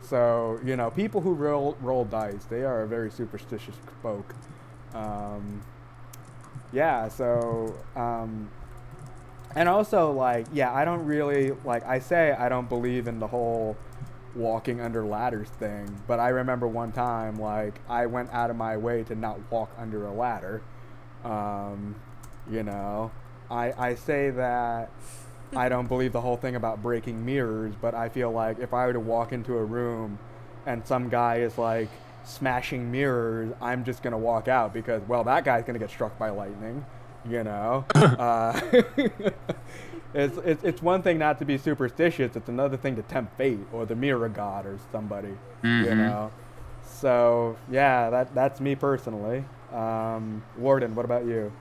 So 0.03 0.59
you 0.63 0.75
know, 0.75 0.91
people 0.91 1.21
who 1.21 1.33
roll 1.33 1.75
roll 1.81 2.05
dice, 2.05 2.45
they 2.45 2.63
are 2.63 2.81
a 2.83 2.87
very 2.87 3.09
superstitious 3.11 3.75
folk. 4.03 4.35
Um, 4.93 5.62
yeah. 6.71 7.08
So. 7.08 7.75
Um, 7.95 8.49
and 9.56 9.67
also 9.67 10.12
like 10.12 10.45
yeah 10.54 10.73
i 10.73 10.86
don't 10.86 11.06
really 11.06 11.52
like 11.65 11.86
i 11.86 11.99
say 11.99 12.32
i 12.34 12.47
don't 12.49 12.69
believe 12.69 13.08
in 13.08 13.19
the 13.19 13.28
whole 13.28 13.75
walking 14.36 14.80
under 14.80 15.04
ladders 15.04 15.49
thing 15.49 16.02
but 16.08 16.19
i 16.19 16.30
remember 16.30 16.67
one 16.67 16.91
time 16.91 17.36
like 17.39 17.80
i 17.89 18.06
went 18.06 18.32
out 18.32 18.49
of 18.49 18.56
my 18.56 18.78
way 18.78 19.04
to 19.04 19.15
not 19.15 19.39
walk 19.52 19.71
under 19.78 20.06
a 20.06 20.13
ladder 20.13 20.62
um, 21.23 21.95
you 22.49 22.63
know 22.63 23.12
i 23.49 23.73
i 23.78 23.95
say 23.95 24.30
that 24.30 24.91
i 25.56 25.67
don't 25.67 25.88
believe 25.88 26.13
the 26.13 26.21
whole 26.21 26.38
thing 26.38 26.56
about 26.56 26.82
breaking 26.82 27.25
mirrors 27.25 27.73
but 27.82 27.95
i 27.95 28.08
feel 28.08 28.32
like 28.32 28.60
if 28.60 28.71
i 28.73 28.86
were 28.86 28.93
to 28.93 28.99
walk 28.99 29.34
into 29.34 29.58
a 29.58 29.63
room 29.63 30.19
and 30.67 30.86
some 30.86 31.10
guy 31.10 31.38
is 31.38 31.58
like 31.58 31.89
smashing 32.29 32.91
mirrors 32.91 33.51
i'm 33.61 33.83
just 33.83 34.03
gonna 34.03 34.17
walk 34.17 34.47
out 34.47 34.73
because 34.73 35.01
well 35.07 35.23
that 35.23 35.43
guy's 35.43 35.63
gonna 35.63 35.79
get 35.79 35.89
struck 35.89 36.17
by 36.19 36.29
lightning 36.29 36.85
you 37.27 37.43
know 37.43 37.83
uh, 37.95 38.59
it's, 40.13 40.37
it's 40.37 40.63
it's 40.63 40.81
one 40.81 41.01
thing 41.01 41.17
not 41.17 41.39
to 41.39 41.45
be 41.45 41.57
superstitious 41.57 42.35
it's 42.35 42.49
another 42.49 42.77
thing 42.77 42.95
to 42.95 43.01
tempt 43.03 43.35
fate 43.37 43.59
or 43.73 43.85
the 43.85 43.95
mirror 43.95 44.29
god 44.29 44.65
or 44.65 44.77
somebody 44.91 45.29
you 45.29 45.35
Mhm. 45.85 45.97
know 45.97 46.31
so 46.83 47.55
yeah 47.69 48.09
that 48.09 48.33
that's 48.35 48.59
me 48.61 48.75
personally 48.75 49.43
um, 49.73 50.43
warden 50.57 50.95
what 50.95 51.05
about 51.05 51.25
you 51.25 51.51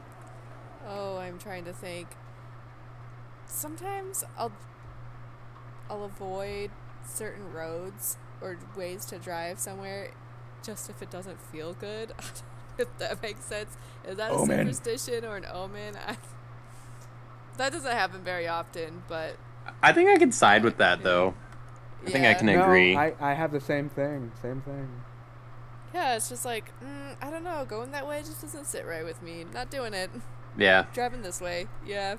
Oh, 0.90 1.18
I'm 1.18 1.38
trying 1.38 1.66
to 1.66 1.72
think. 1.74 2.06
Sometimes 3.46 4.24
I'll 4.38 4.52
I'll 5.90 6.04
avoid 6.04 6.70
certain 7.04 7.52
roads 7.52 8.16
or 8.40 8.58
ways 8.76 9.04
to 9.06 9.18
drive 9.18 9.58
somewhere 9.58 10.12
just 10.62 10.90
if 10.90 11.02
it 11.02 11.10
doesn't 11.10 11.40
feel 11.40 11.74
good. 11.74 12.12
if 12.78 12.98
that 12.98 13.22
makes 13.22 13.44
sense. 13.44 13.76
Is 14.06 14.16
that 14.16 14.30
Omen. 14.30 14.60
a 14.60 14.72
superstition 14.72 15.24
or 15.24 15.36
an 15.36 15.46
omen? 15.52 15.96
I, 16.06 16.16
that 17.56 17.72
doesn't 17.72 17.90
happen 17.90 18.22
very 18.22 18.48
often, 18.48 19.02
but 19.08 19.36
I 19.82 19.92
think 19.92 20.08
I 20.08 20.16
can 20.16 20.32
side 20.32 20.64
with 20.64 20.78
that 20.78 21.02
though. 21.02 21.34
I 22.06 22.10
think 22.10 22.24
I 22.24 22.34
can 22.34 22.46
no, 22.46 22.62
agree. 22.62 22.96
I, 22.96 23.12
I 23.20 23.34
have 23.34 23.50
the 23.52 23.60
same 23.60 23.88
thing 23.90 24.30
same 24.40 24.62
thing 24.62 24.88
Yeah, 25.92 26.14
it's 26.14 26.28
just 26.28 26.44
like, 26.44 26.72
mm, 26.80 27.16
I 27.20 27.30
don't 27.30 27.42
know, 27.42 27.64
going 27.68 27.90
that 27.90 28.06
way 28.06 28.20
just 28.20 28.40
doesn't 28.40 28.66
sit 28.66 28.86
right 28.86 29.04
with 29.04 29.20
me. 29.22 29.44
Not 29.52 29.70
doing 29.70 29.94
it. 29.94 30.10
Yeah. 30.56 30.86
Driving 30.92 31.22
this 31.22 31.40
way. 31.40 31.66
Yeah. 31.86 32.16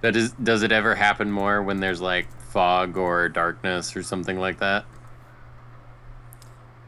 That 0.00 0.16
is, 0.16 0.32
does 0.32 0.62
it 0.62 0.72
ever 0.72 0.94
happen 0.94 1.30
more 1.30 1.62
when 1.62 1.80
there's 1.80 2.00
like 2.00 2.28
fog 2.40 2.96
or 2.96 3.28
darkness 3.28 3.94
or 3.96 4.02
something 4.02 4.38
like 4.38 4.60
that? 4.60 4.86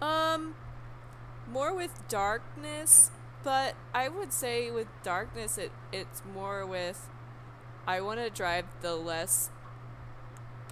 Um, 0.00 0.54
more 1.52 1.74
with 1.74 2.06
darkness, 2.08 3.10
but 3.44 3.74
I 3.94 4.08
would 4.08 4.32
say 4.32 4.70
with 4.70 4.88
darkness, 5.02 5.58
it 5.58 5.72
it's 5.92 6.22
more 6.34 6.64
with. 6.66 7.08
I 7.86 8.00
want 8.00 8.20
to 8.20 8.30
drive 8.30 8.64
the 8.80 8.94
less 8.94 9.50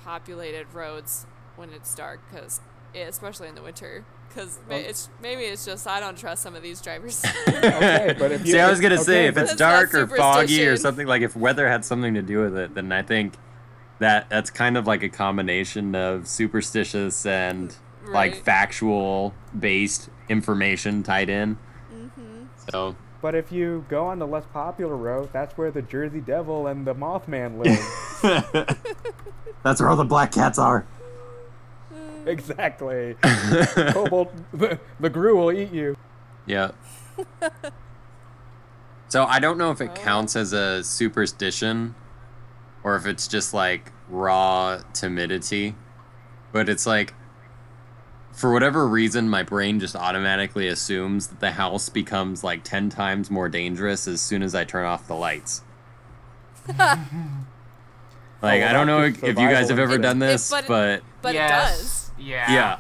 populated 0.05 0.73
roads 0.73 1.27
when 1.57 1.71
it's 1.71 1.95
dark, 1.95 2.21
cause 2.33 2.61
especially 2.95 3.49
in 3.49 3.55
the 3.55 3.63
winter, 3.63 4.05
cause 4.35 4.59
ma- 4.69 4.77
Um, 4.77 4.81
it's 4.83 5.09
maybe 5.21 5.43
it's 5.43 5.65
just 5.65 5.87
I 5.87 6.01
don't 6.01 6.17
trust 6.17 6.43
some 6.43 6.55
of 6.55 6.63
these 6.63 6.81
drivers. 6.81 7.25
okay 7.49 8.15
but 8.19 8.33
if 8.33 8.47
you 8.47 8.53
See, 8.53 8.61
I 8.61 8.71
was 8.71 8.81
gonna 8.81 8.99
say 8.99 9.27
if 9.27 9.37
it's 9.37 9.55
dark 9.57 9.95
or 9.95 10.07
foggy 10.07 10.67
or 10.67 10.77
something 10.77 11.07
like 11.07 11.23
if 11.23 11.37
weather 11.37 11.69
had 11.69 11.85
something 11.85 12.15
to 12.15 12.23
do 12.23 12.41
with 12.41 12.57
it, 12.57 12.75
then 12.75 12.93
I 12.93 13.03
think 13.03 13.35
that 13.99 14.31
that's 14.31 14.51
kind 14.51 14.77
of 14.77 14.87
like 14.87 15.03
a 15.03 15.09
combination 15.09 15.95
of 15.95 16.27
superstitious 16.27 17.27
and 17.27 17.75
like 18.09 18.35
factual 18.35 19.35
based 19.59 20.09
information 20.29 21.03
tied 21.03 21.29
in. 21.29 21.57
mm-hmm. 21.95 22.45
So 22.71 22.97
but 23.23 23.35
if 23.35 23.53
you 23.53 23.85
go 23.89 24.07
on 24.07 24.19
the 24.19 24.27
less 24.27 24.45
popular 24.53 24.97
road 24.97 25.29
that's 25.33 25.57
where 25.59 25.71
the 25.71 25.83
jersey 25.83 26.21
devil 26.21 26.67
and 26.67 26.87
the 26.87 26.95
mothman 26.95 27.59
live 27.59 28.77
that's 29.63 29.81
where 29.81 29.91
all 29.91 29.97
the 29.97 30.05
black 30.05 30.33
cats 30.33 30.59
are. 30.59 30.87
exactly 32.27 33.15
Cobalt, 33.23 34.33
the, 34.53 34.79
the 34.99 35.11
grue 35.11 35.37
will 35.37 35.53
eat 35.53 35.73
you. 35.73 35.97
Yeah. 36.47 36.71
so 39.09 39.25
I 39.25 39.39
don't 39.39 39.59
know 39.59 39.71
if 39.71 39.81
it 39.81 39.91
Oh. 39.93 39.95
counts 39.97 40.37
as 40.37 40.53
a 40.53 40.83
superstition 40.85 41.95
or 42.83 42.97
if 42.97 43.07
it's 43.07 43.29
just 43.29 43.53
like 43.53 43.93
raw 44.09 44.81
timidity. 44.93 45.75
But 46.53 46.69
it's 46.69 46.87
like 46.87 47.15
for 48.33 48.53
whatever 48.53 48.87
reason 48.87 49.29
my 49.29 49.43
brain 49.43 49.81
just 49.81 49.95
automatically 49.97 50.67
assumes 50.69 51.27
that 51.29 51.41
the 51.41 51.53
house 51.53 51.89
becomes 51.89 52.43
like 52.45 52.63
10 52.65 52.89
times 52.91 53.31
more 53.31 53.49
dangerous 53.49 54.07
as 54.09 54.21
soon 54.21 54.43
as 54.43 54.55
I 54.55 54.65
turn 54.65 54.85
off 54.87 55.07
the 55.07 55.15
lights. 55.15 55.63
like 56.69 56.99
well, 58.43 58.69
I 58.69 58.73
don't 58.73 58.87
know 58.87 59.03
if, 59.03 59.23
you 59.23 59.35
guys 59.35 59.69
have 59.69 59.79
ever 59.79 59.95
incident. 59.95 60.03
done 60.03 60.23
It- 60.23 60.27
this, 60.33 60.51
but 60.51 60.65
it- 60.65 60.69
but 60.69 61.03
But 61.23 61.35
yes. 61.35 61.51
it 61.73 61.77
does. 61.83 62.11
Yeah. 62.19 62.53
yeah. 62.53 62.77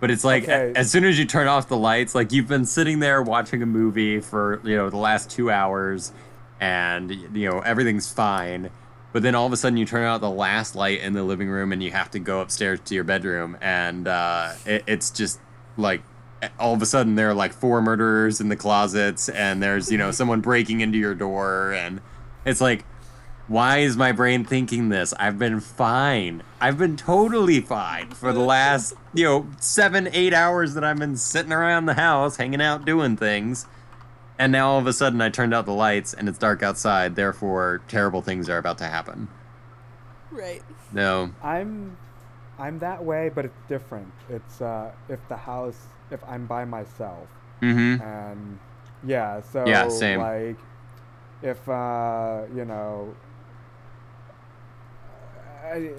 But 0.00 0.10
it's 0.10 0.24
like 0.24 0.44
Okay. 0.44 0.72
a- 0.74 0.78
as 0.78 0.90
soon 0.90 1.04
as 1.04 1.18
you 1.18 1.24
turn 1.24 1.48
off 1.48 1.68
the 1.68 1.76
lights, 1.76 2.14
like 2.14 2.32
you've 2.32 2.48
been 2.48 2.64
sitting 2.64 3.00
there 3.00 3.20
watching 3.22 3.62
a 3.62 3.66
movie 3.66 4.20
for 4.20 4.60
you 4.64 4.76
know 4.76 4.90
the 4.90 4.96
last 4.96 5.30
two 5.30 5.50
hours, 5.50 6.12
and 6.60 7.10
you 7.10 7.50
know 7.50 7.58
everything's 7.60 8.10
fine. 8.12 8.70
But 9.12 9.22
then 9.22 9.34
all 9.34 9.46
of 9.46 9.52
a 9.52 9.56
sudden 9.56 9.76
you 9.76 9.86
turn 9.86 10.04
out 10.04 10.20
the 10.20 10.30
last 10.30 10.76
light 10.76 11.00
in 11.00 11.14
the 11.14 11.22
living 11.22 11.48
room, 11.48 11.72
and 11.72 11.82
you 11.82 11.90
have 11.92 12.10
to 12.12 12.18
go 12.18 12.40
upstairs 12.40 12.80
to 12.86 12.94
your 12.94 13.04
bedroom, 13.04 13.56
and 13.60 14.06
uh, 14.06 14.52
it, 14.66 14.84
it's 14.86 15.10
just 15.10 15.40
like 15.76 16.02
all 16.58 16.74
of 16.74 16.82
a 16.82 16.86
sudden 16.86 17.14
there 17.14 17.30
are 17.30 17.34
like 17.34 17.52
four 17.52 17.80
murderers 17.80 18.40
in 18.40 18.48
the 18.48 18.56
closets, 18.56 19.28
and 19.28 19.62
there's 19.62 19.90
you 19.90 19.98
know 19.98 20.10
someone 20.10 20.40
breaking 20.40 20.80
into 20.80 20.98
your 20.98 21.14
door, 21.14 21.72
and 21.72 22.00
it's 22.44 22.60
like 22.60 22.84
why 23.48 23.78
is 23.78 23.96
my 23.96 24.12
brain 24.12 24.44
thinking 24.44 24.90
this? 24.90 25.14
I've 25.18 25.38
been 25.38 25.60
fine. 25.60 26.42
I've 26.60 26.76
been 26.76 26.98
totally 26.98 27.60
fine 27.60 28.10
for 28.10 28.30
the 28.30 28.40
last, 28.40 28.92
you 29.14 29.24
know, 29.24 29.46
seven, 29.58 30.06
eight 30.12 30.34
hours 30.34 30.74
that 30.74 30.84
I've 30.84 30.98
been 30.98 31.16
sitting 31.16 31.52
around 31.52 31.86
the 31.86 31.94
house, 31.94 32.36
hanging 32.36 32.60
out, 32.60 32.84
doing 32.84 33.16
things. 33.16 33.66
And 34.38 34.52
now 34.52 34.68
all 34.70 34.78
of 34.78 34.86
a 34.86 34.92
sudden 34.92 35.20
I 35.20 35.30
turned 35.30 35.52
out 35.52 35.66
the 35.66 35.72
lights 35.72 36.14
and 36.14 36.28
it's 36.28 36.38
dark 36.38 36.62
outside, 36.62 37.16
therefore 37.16 37.82
terrible 37.88 38.22
things 38.22 38.48
are 38.48 38.58
about 38.58 38.78
to 38.78 38.84
happen. 38.84 39.28
Right. 40.30 40.62
No. 40.92 41.30
I'm 41.42 41.96
I'm 42.58 42.78
that 42.80 43.04
way, 43.04 43.30
but 43.34 43.44
it's 43.44 43.58
different. 43.68 44.12
It's 44.30 44.60
uh, 44.60 44.90
if 45.08 45.26
the 45.28 45.36
house 45.36 45.86
if 46.10 46.20
I'm 46.28 46.46
by 46.46 46.64
myself 46.64 47.28
Mm-hmm. 47.60 48.00
and 48.00 48.58
yeah, 49.04 49.40
so 49.40 49.64
Yeah, 49.66 49.88
same. 49.88 50.20
like 50.20 50.56
if 51.42 51.68
uh, 51.68 52.42
you 52.54 52.64
know 52.64 53.14
I, 55.64 55.90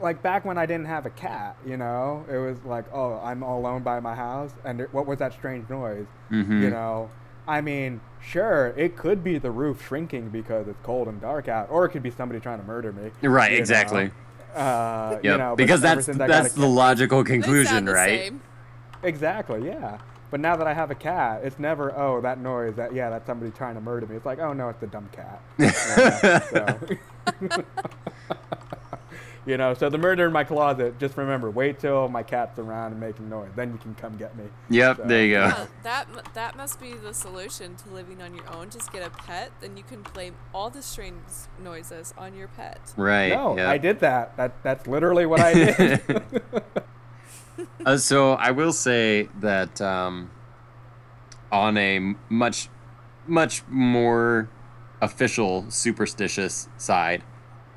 like 0.00 0.22
back 0.22 0.44
when 0.44 0.56
I 0.58 0.66
didn't 0.66 0.86
have 0.86 1.06
a 1.06 1.10
cat, 1.10 1.56
you 1.66 1.76
know, 1.76 2.24
it 2.30 2.38
was 2.38 2.56
like, 2.64 2.86
oh, 2.92 3.20
I'm 3.22 3.42
all 3.42 3.60
alone 3.60 3.82
by 3.82 4.00
my 4.00 4.14
house, 4.14 4.52
and 4.64 4.80
it, 4.80 4.92
what 4.92 5.06
was 5.06 5.18
that 5.18 5.32
strange 5.32 5.68
noise? 5.68 6.06
Mhm. 6.30 6.62
You 6.62 6.70
know, 6.70 7.10
I 7.48 7.60
mean, 7.60 8.00
sure, 8.20 8.72
it 8.76 8.96
could 8.96 9.24
be 9.24 9.38
the 9.38 9.50
roof 9.50 9.84
shrinking 9.86 10.28
because 10.30 10.68
it's 10.68 10.78
cold 10.82 11.08
and 11.08 11.20
dark 11.20 11.48
out, 11.48 11.68
or 11.70 11.84
it 11.84 11.90
could 11.90 12.02
be 12.02 12.10
somebody 12.10 12.40
trying 12.40 12.60
to 12.60 12.66
murder 12.66 12.92
me. 12.92 13.10
Right, 13.22 13.52
you 13.52 13.56
know? 13.58 13.60
exactly. 13.60 14.10
Uh, 14.54 15.12
Yep. 15.22 15.24
you 15.24 15.38
know, 15.38 15.56
because 15.56 15.84
ever 15.84 15.96
that's 15.96 16.06
since 16.06 16.20
I 16.20 16.26
got 16.26 16.40
a 16.40 16.42
that's 16.42 16.54
the 16.54 16.60
cat- 16.62 16.70
logical 16.70 17.24
conclusion, 17.24 17.84
the 17.84 17.92
right? 17.92 18.20
same. 18.20 18.40
Exactly, 19.02 19.64
yeah. 19.66 19.98
But 20.30 20.40
now 20.40 20.54
that 20.56 20.66
I 20.66 20.74
have 20.74 20.90
a 20.92 20.94
cat, 20.94 21.40
it's 21.42 21.58
never, 21.58 21.92
oh, 21.96 22.20
that 22.20 22.38
noise, 22.38 22.74
that 22.76 22.94
yeah, 22.94 23.10
that's 23.10 23.26
somebody 23.26 23.50
trying 23.50 23.74
to 23.74 23.80
murder 23.80 24.06
me. 24.06 24.14
It's 24.16 24.26
like, 24.26 24.38
oh 24.38 24.52
no, 24.52 24.68
it's 24.68 24.78
the 24.80 24.86
dumb 24.86 25.08
cat. 25.12 25.40
Yeah, 25.58 26.40
so. 26.40 26.78
you 29.50 29.56
know, 29.56 29.74
so 29.74 29.90
the 29.90 29.98
murder 29.98 30.26
in 30.26 30.32
my 30.32 30.44
closet, 30.44 30.98
just 31.00 31.16
remember, 31.16 31.50
wait 31.50 31.80
till 31.80 32.08
my 32.08 32.22
cat's 32.22 32.58
around 32.60 32.92
and 32.92 33.00
making 33.00 33.28
noise. 33.28 33.50
Then 33.56 33.72
you 33.72 33.78
can 33.78 33.96
come 33.96 34.16
get 34.16 34.36
me. 34.36 34.44
Yep, 34.70 34.96
So- 34.98 35.02
there 35.02 35.24
you 35.24 35.32
go. 35.32 35.46
Yeah, 35.46 35.66
that 35.82 36.06
that 36.34 36.56
must 36.56 36.80
be 36.80 36.94
the 36.94 37.12
solution 37.12 37.74
to 37.76 37.90
living 37.90 38.22
on 38.22 38.34
your 38.34 38.48
own. 38.54 38.70
Just 38.70 38.92
get 38.92 39.04
a 39.04 39.10
pet, 39.10 39.50
then 39.60 39.76
you 39.76 39.82
can 39.82 40.04
play 40.04 40.30
all 40.54 40.70
the 40.70 40.82
strange 40.82 41.16
noises 41.62 42.14
on 42.16 42.34
your 42.36 42.48
pet. 42.48 42.78
Right. 42.96 43.30
No, 43.30 43.56
yep. 43.56 43.68
I 43.68 43.78
did 43.78 44.00
that. 44.00 44.36
That 44.36 44.62
that's 44.62 44.86
literally 44.86 45.26
what 45.26 45.40
I 45.40 45.52
did. 45.52 46.42
Uh, 47.84 47.96
so 47.96 48.32
I 48.32 48.52
will 48.52 48.72
say 48.72 49.28
that 49.40 49.80
um, 49.82 50.30
on 51.52 51.76
a 51.76 52.14
much, 52.30 52.68
much 53.26 53.62
more 53.68 54.48
official 55.02 55.70
superstitious 55.70 56.68
side, 56.78 57.22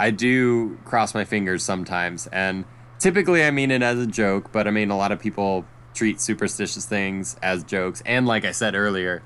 I 0.04 0.12
do 0.12 0.78
cross 0.84 1.14
my 1.14 1.24
fingers 1.24 1.64
sometimes, 1.64 2.28
and 2.28 2.66
typically 3.00 3.42
I 3.42 3.52
mean 3.52 3.72
it 3.72 3.82
as 3.82 3.98
a 4.00 4.06
joke. 4.06 4.52
But 4.52 4.68
I 4.68 4.72
mean 4.72 4.90
a 4.92 4.98
lot 4.98 5.14
of 5.14 5.20
people 5.22 5.66
treat 5.94 6.20
superstitious 6.20 6.86
things 6.86 7.38
as 7.42 7.64
jokes, 7.64 8.04
and 8.06 8.28
like 8.28 8.44
I 8.44 8.52
said 8.52 8.76
earlier, 8.76 9.24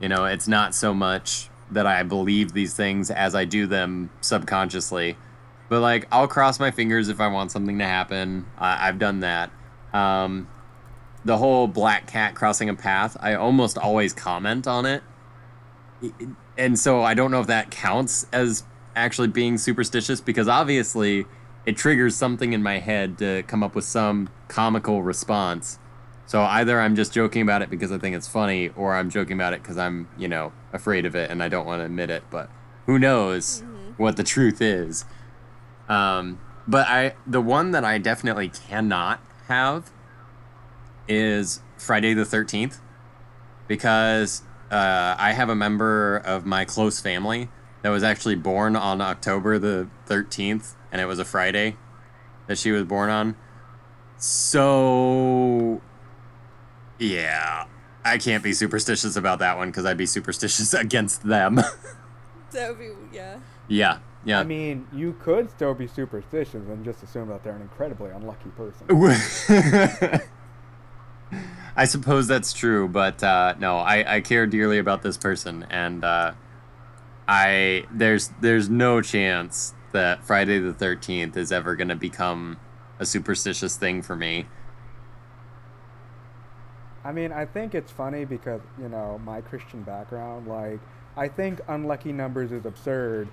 you 0.00 0.08
know, 0.08 0.24
it's 0.24 0.46
not 0.46 0.72
so 0.72 0.94
much 0.94 1.50
that 1.72 1.84
I 1.84 2.04
believe 2.04 2.52
these 2.52 2.74
things 2.74 3.10
as 3.10 3.34
I 3.34 3.44
do 3.44 3.66
them 3.66 4.10
subconsciously. 4.20 5.16
But 5.68 5.80
like, 5.80 6.06
I'll 6.12 6.28
cross 6.28 6.60
my 6.60 6.70
fingers 6.70 7.08
if 7.08 7.20
I 7.20 7.26
want 7.26 7.50
something 7.50 7.78
to 7.80 7.84
happen. 7.84 8.46
I 8.56 8.86
I've 8.86 9.00
done 9.00 9.18
that. 9.20 9.50
Um, 9.92 10.46
the 11.24 11.38
whole 11.38 11.66
black 11.66 12.06
cat 12.06 12.36
crossing 12.36 12.68
a 12.68 12.74
path, 12.76 13.16
I 13.18 13.34
almost 13.34 13.76
always 13.76 14.12
comment 14.12 14.68
on 14.68 14.86
it. 14.86 15.02
And 16.56 16.78
so 16.78 17.02
I 17.02 17.14
don't 17.14 17.32
know 17.32 17.40
if 17.40 17.48
that 17.48 17.72
counts 17.72 18.28
as 18.32 18.62
actually 18.98 19.28
being 19.28 19.58
superstitious 19.58 20.20
because 20.20 20.48
obviously 20.48 21.26
it 21.64 21.76
triggers 21.76 22.16
something 22.16 22.52
in 22.52 22.62
my 22.62 22.78
head 22.78 23.18
to 23.18 23.42
come 23.44 23.62
up 23.62 23.74
with 23.74 23.84
some 23.84 24.28
comical 24.48 25.02
response. 25.02 25.78
So 26.26 26.42
either 26.42 26.80
I'm 26.80 26.94
just 26.94 27.12
joking 27.12 27.42
about 27.42 27.62
it 27.62 27.70
because 27.70 27.90
I 27.90 27.98
think 27.98 28.14
it's 28.14 28.28
funny, 28.28 28.68
or 28.76 28.94
I'm 28.94 29.08
joking 29.08 29.34
about 29.34 29.54
it 29.54 29.62
because 29.62 29.78
I'm, 29.78 30.08
you 30.18 30.28
know, 30.28 30.52
afraid 30.72 31.06
of 31.06 31.14
it 31.14 31.30
and 31.30 31.42
I 31.42 31.48
don't 31.48 31.66
want 31.66 31.80
to 31.80 31.84
admit 31.84 32.10
it. 32.10 32.22
But 32.30 32.50
who 32.86 32.98
knows 32.98 33.62
what 33.96 34.16
the 34.16 34.24
truth 34.24 34.60
is? 34.60 35.04
Um, 35.88 36.38
but 36.66 36.86
I, 36.86 37.14
the 37.26 37.40
one 37.40 37.70
that 37.70 37.84
I 37.84 37.96
definitely 37.96 38.50
cannot 38.50 39.20
have 39.46 39.90
is 41.08 41.62
Friday 41.78 42.12
the 42.12 42.26
Thirteenth, 42.26 42.80
because 43.66 44.42
uh, 44.70 45.16
I 45.18 45.32
have 45.32 45.48
a 45.48 45.54
member 45.54 46.18
of 46.18 46.44
my 46.44 46.66
close 46.66 47.00
family 47.00 47.48
that 47.82 47.90
was 47.90 48.02
actually 48.02 48.34
born 48.34 48.76
on 48.76 49.00
October 49.00 49.58
the 49.58 49.88
thirteenth, 50.06 50.74
and 50.90 51.00
it 51.00 51.06
was 51.06 51.18
a 51.18 51.24
Friday 51.24 51.76
that 52.46 52.58
she 52.58 52.70
was 52.70 52.84
born 52.84 53.10
on. 53.10 53.36
So, 54.16 55.80
yeah, 56.98 57.66
I 58.04 58.18
can't 58.18 58.42
be 58.42 58.52
superstitious 58.52 59.14
about 59.14 59.38
that 59.38 59.56
one 59.56 59.68
because 59.68 59.84
I'd 59.84 59.96
be 59.96 60.06
superstitious 60.06 60.74
against 60.74 61.22
them. 61.22 61.60
That 62.50 62.70
would 62.70 62.78
be 62.78 62.88
yeah. 63.12 63.40
yeah, 63.68 63.98
yeah. 64.24 64.40
I 64.40 64.44
mean, 64.44 64.86
you 64.90 65.14
could 65.22 65.50
still 65.50 65.74
be 65.74 65.86
superstitious 65.86 66.66
and 66.66 66.82
just 66.82 67.02
assume 67.02 67.28
that 67.28 67.44
they're 67.44 67.54
an 67.54 67.60
incredibly 67.60 68.10
unlucky 68.10 68.48
person. 68.56 68.86
I 71.76 71.84
suppose 71.84 72.26
that's 72.26 72.54
true, 72.54 72.88
but 72.88 73.22
uh, 73.22 73.54
no, 73.58 73.76
I, 73.76 74.16
I 74.16 74.20
care 74.22 74.46
dearly 74.46 74.78
about 74.78 75.02
this 75.02 75.18
person, 75.18 75.66
and 75.68 76.02
uh, 76.02 76.32
I 77.28 77.84
there's 77.92 78.30
there's 78.40 78.70
no 78.70 79.02
chance 79.02 79.74
that 79.92 80.24
Friday 80.24 80.58
the 80.58 80.72
Thirteenth 80.72 81.36
is 81.36 81.52
ever 81.52 81.76
gonna 81.76 81.94
become 81.94 82.58
a 82.98 83.04
superstitious 83.04 83.76
thing 83.76 84.00
for 84.00 84.16
me. 84.16 84.46
I 87.04 87.12
mean, 87.12 87.32
I 87.32 87.46
think 87.46 87.74
it's 87.74 87.92
funny 87.92 88.24
because, 88.24 88.60
you 88.78 88.88
know, 88.88 89.20
my 89.24 89.40
Christian 89.40 89.82
background, 89.82 90.46
like, 90.46 90.80
I 91.16 91.28
think 91.28 91.60
unlucky 91.68 92.12
numbers 92.12 92.52
is 92.52 92.66
absurd, 92.66 93.28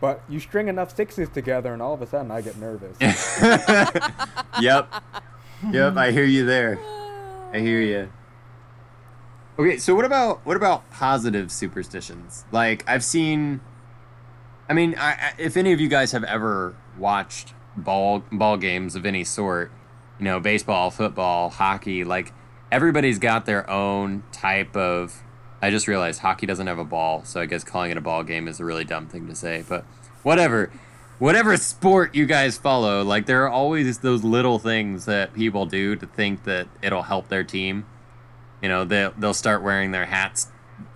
but 0.00 0.22
you 0.28 0.40
string 0.40 0.68
enough 0.68 0.94
sixes 0.94 1.28
together 1.28 1.72
and 1.72 1.80
all 1.80 1.94
of 1.94 2.02
a 2.02 2.06
sudden 2.06 2.30
I 2.30 2.40
get 2.40 2.58
nervous. 2.58 2.98
yep, 4.60 4.92
yep, 5.70 5.96
I 5.96 6.10
hear 6.10 6.24
you 6.24 6.44
there. 6.44 6.78
I 7.52 7.60
hear 7.60 7.80
you. 7.80 8.10
Okay, 9.56 9.76
so 9.76 9.94
what 9.94 10.04
about 10.04 10.44
what 10.44 10.56
about 10.56 10.90
positive 10.90 11.52
superstitions? 11.52 12.44
Like 12.50 12.82
I've 12.88 13.04
seen. 13.04 13.60
I 14.68 14.72
mean, 14.72 14.96
I, 14.96 15.10
I, 15.10 15.32
if 15.38 15.56
any 15.56 15.72
of 15.72 15.80
you 15.80 15.88
guys 15.88 16.12
have 16.12 16.24
ever 16.24 16.74
watched 16.98 17.54
ball 17.76 18.24
ball 18.32 18.56
games 18.56 18.96
of 18.96 19.06
any 19.06 19.22
sort, 19.22 19.70
you 20.18 20.24
know, 20.24 20.40
baseball, 20.40 20.90
football, 20.90 21.50
hockey, 21.50 22.02
like 22.02 22.32
everybody's 22.72 23.20
got 23.20 23.46
their 23.46 23.68
own 23.70 24.24
type 24.32 24.76
of. 24.76 25.22
I 25.62 25.70
just 25.70 25.86
realized 25.86 26.20
hockey 26.20 26.46
doesn't 26.46 26.66
have 26.66 26.80
a 26.80 26.84
ball, 26.84 27.24
so 27.24 27.40
I 27.40 27.46
guess 27.46 27.62
calling 27.62 27.90
it 27.92 27.96
a 27.96 28.00
ball 28.00 28.24
game 28.24 28.48
is 28.48 28.58
a 28.58 28.64
really 28.64 28.84
dumb 28.84 29.06
thing 29.06 29.28
to 29.28 29.36
say. 29.36 29.64
But 29.66 29.84
whatever, 30.24 30.72
whatever 31.20 31.56
sport 31.56 32.14
you 32.14 32.26
guys 32.26 32.58
follow, 32.58 33.02
like 33.02 33.26
there 33.26 33.44
are 33.44 33.48
always 33.48 33.98
those 33.98 34.24
little 34.24 34.58
things 34.58 35.04
that 35.04 35.32
people 35.32 35.64
do 35.64 35.94
to 35.94 36.06
think 36.06 36.42
that 36.44 36.66
it'll 36.82 37.04
help 37.04 37.28
their 37.28 37.44
team. 37.44 37.86
You 38.64 38.70
know, 38.70 38.86
they 38.86 39.10
they'll 39.18 39.34
start 39.34 39.62
wearing 39.62 39.90
their 39.90 40.06
hats, 40.06 40.48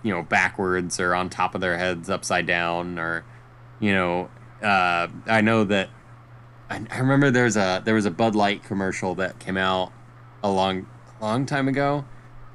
you 0.03 0.11
know, 0.11 0.23
backwards 0.23 0.99
or 0.99 1.15
on 1.15 1.29
top 1.29 1.55
of 1.55 1.61
their 1.61 1.77
heads 1.77 2.09
upside 2.09 2.47
down, 2.47 2.99
or 2.99 3.27
you 3.79 3.93
know, 3.93 4.31
uh, 4.63 5.09
I 5.27 5.43
know 5.43 5.65
that. 5.65 5.91
I, 6.71 6.87
I 6.91 6.99
remember 7.01 7.31
there's 7.31 7.59
a 7.59 7.83
there 7.85 7.95
was 7.95 8.07
a 8.07 8.11
Bud 8.11 8.35
Light 8.35 8.65
commercial 8.65 9.15
that 9.17 9.39
came 9.39 9.59
out 9.59 9.93
a 10.43 10.51
long 10.51 10.87
long 11.21 11.45
time 11.45 11.69
ago 11.69 12.07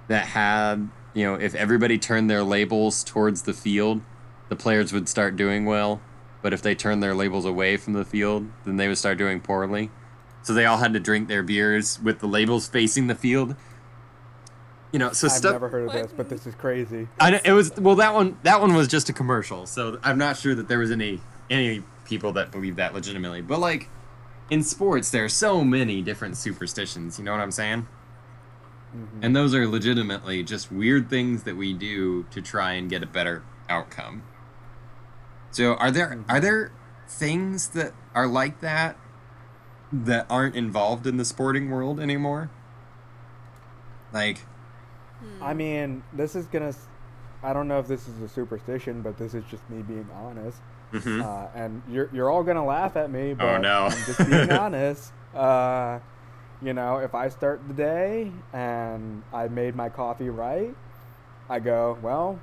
that 0.08 0.26
had 0.26 0.90
you 1.14 1.26
know 1.26 1.36
if 1.36 1.54
everybody 1.54 2.00
turned 2.00 2.28
their 2.28 2.42
labels 2.42 3.04
towards 3.04 3.44
the 3.44 3.54
field, 3.54 4.02
the 4.50 4.56
players 4.56 4.92
would 4.92 5.08
start 5.08 5.36
doing 5.36 5.66
well. 5.66 6.02
But 6.42 6.54
if 6.54 6.64
they 6.64 6.74
turned 6.74 7.04
their 7.04 7.14
labels 7.14 7.46
away 7.46 7.78
from 7.78 7.94
the 7.94 8.04
field, 8.04 8.48
then 8.66 8.78
they 8.78 8.88
would 8.88 8.98
start 8.98 9.20
doing 9.20 9.42
poorly. 9.42 9.92
So 10.42 10.56
they 10.56 10.66
all 10.66 10.78
had 10.78 10.94
to 10.94 11.00
drink 11.00 11.28
their 11.28 11.44
beers 11.44 12.00
with 12.02 12.18
the 12.18 12.28
labels 12.28 12.68
facing 12.68 13.06
the 13.06 13.16
field. 13.16 13.56
You 14.94 15.00
know, 15.00 15.12
so 15.12 15.26
I've 15.28 15.34
stuff. 15.34 15.54
never 15.54 15.70
heard 15.70 15.88
of 15.88 15.92
this, 15.92 16.14
but 16.16 16.30
this 16.30 16.46
is 16.46 16.54
crazy. 16.54 17.08
I 17.20 17.32
know, 17.32 17.40
it 17.44 17.52
was 17.52 17.76
well 17.78 17.96
that 17.96 18.14
one 18.14 18.38
that 18.44 18.62
one 18.62 18.76
was 18.76 18.88
just 18.88 19.10
a 19.10 19.14
commercial, 19.14 19.66
so 19.66 20.00
I'm 20.04 20.20
not 20.20 20.38
sure 20.38 20.54
that 20.56 20.68
there 20.68 20.80
was 20.80 20.92
any 20.92 21.20
any 21.50 21.84
people 22.06 22.32
that 22.34 22.52
believe 22.52 22.76
that 22.76 22.94
legitimately. 22.94 23.42
But 23.42 23.60
like 23.60 23.90
in 24.52 24.62
sports, 24.64 25.10
there 25.10 25.26
are 25.26 25.30
so 25.30 25.64
many 25.64 26.02
different 26.04 26.38
superstitions. 26.38 27.18
You 27.18 27.26
know 27.26 27.32
what 27.32 27.42
I'm 27.42 27.52
saying? 27.52 27.88
Mhm. 28.96 29.24
And 29.24 29.36
those 29.36 29.56
are 29.56 29.68
legitimately 29.68 30.44
just 30.44 30.72
weird 30.72 31.10
things 31.10 31.42
that 31.44 31.58
we 31.58 31.74
do 31.74 32.24
to 32.30 32.40
try 32.42 32.74
and 32.74 32.88
get 32.88 33.02
a 33.02 33.08
better 33.08 33.42
outcome. 33.68 34.22
So 35.50 35.74
are 35.76 35.90
there 35.90 36.24
are 36.30 36.40
there 36.40 36.72
things 37.08 37.70
that 37.70 37.94
are 38.14 38.28
like 38.28 38.60
that 38.62 38.96
that 39.92 40.28
aren't 40.30 40.56
involved 40.56 41.08
in 41.08 41.18
the 41.18 41.26
sporting 41.26 41.72
world 41.72 42.00
anymore? 42.00 42.52
Like 44.14 44.46
I 45.42 45.54
mean, 45.54 46.04
this 46.14 46.36
is 46.36 46.46
gonna. 46.48 46.74
I 47.42 47.52
don't 47.54 47.68
know 47.68 47.80
if 47.80 47.88
this 47.88 48.08
is 48.08 48.22
a 48.22 48.28
superstition, 48.30 49.02
but 49.02 49.18
this 49.18 49.34
is 49.34 49.44
just 49.52 49.70
me 49.70 49.82
being 49.82 50.08
honest. 50.16 50.60
mhm. 50.94 51.22
Uh, 51.24 51.48
and 51.56 51.82
you're 51.90 52.10
you're 52.14 52.30
all 52.30 52.44
gonna 52.44 52.64
laugh 52.66 52.96
at 52.96 53.10
me, 53.12 53.34
but 53.34 53.46
Oh, 53.46 53.58
no. 53.58 53.84
I'm 53.86 54.06
just 54.06 54.26
being 54.26 54.50
honest. 54.64 55.12
Uh, 55.36 56.00
you 56.62 56.74
know, 56.74 56.98
if 57.00 57.14
I 57.14 57.28
start 57.30 57.62
the 57.68 57.74
day 57.74 58.32
and 58.54 59.24
I 59.34 59.48
made 59.50 59.76
my 59.76 59.90
coffee 59.90 60.30
right, 60.30 60.74
I 61.50 61.60
go, 61.60 61.98
well, 62.02 62.40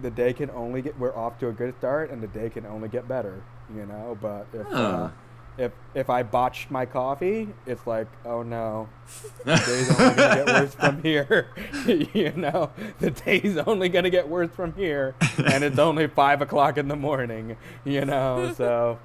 the 0.00 0.10
day 0.10 0.32
can 0.32 0.50
only 0.50 0.82
get. 0.82 0.96
We're 0.98 1.16
off 1.16 1.38
to 1.40 1.48
a 1.48 1.52
good 1.52 1.74
start, 1.78 2.10
and 2.10 2.22
the 2.22 2.28
day 2.28 2.48
can 2.50 2.64
only 2.66 2.88
get 2.88 3.08
better. 3.08 3.42
You 3.74 3.86
know, 3.86 4.16
but 4.20 4.46
if 4.52 4.66
Huh. 4.68 4.78
uh, 4.78 5.10
if 5.56 5.72
if 5.94 6.10
I 6.10 6.22
botched 6.22 6.70
my 6.70 6.84
coffee, 6.86 7.48
it's 7.66 7.86
like, 7.86 8.08
oh 8.24 8.42
no, 8.42 8.88
the 9.44 9.56
day's 9.56 9.90
only 9.90 10.14
gonna 10.14 10.34
get 10.34 10.46
worse 10.48 10.74
from 10.74 11.02
here. 11.02 11.48
you 11.86 12.32
know, 12.36 12.70
the 13.00 13.10
day's 13.10 13.56
only 13.58 13.88
gonna 13.88 14.10
get 14.10 14.28
worse 14.28 14.50
from 14.50 14.72
here, 14.74 15.14
and 15.46 15.62
it's 15.64 15.78
only 15.88 16.06
five 16.08 16.42
o'clock 16.42 16.76
in 16.78 16.88
the 16.88 16.96
morning. 16.96 17.56
You 17.84 18.04
know, 18.04 18.52
so 18.56 18.98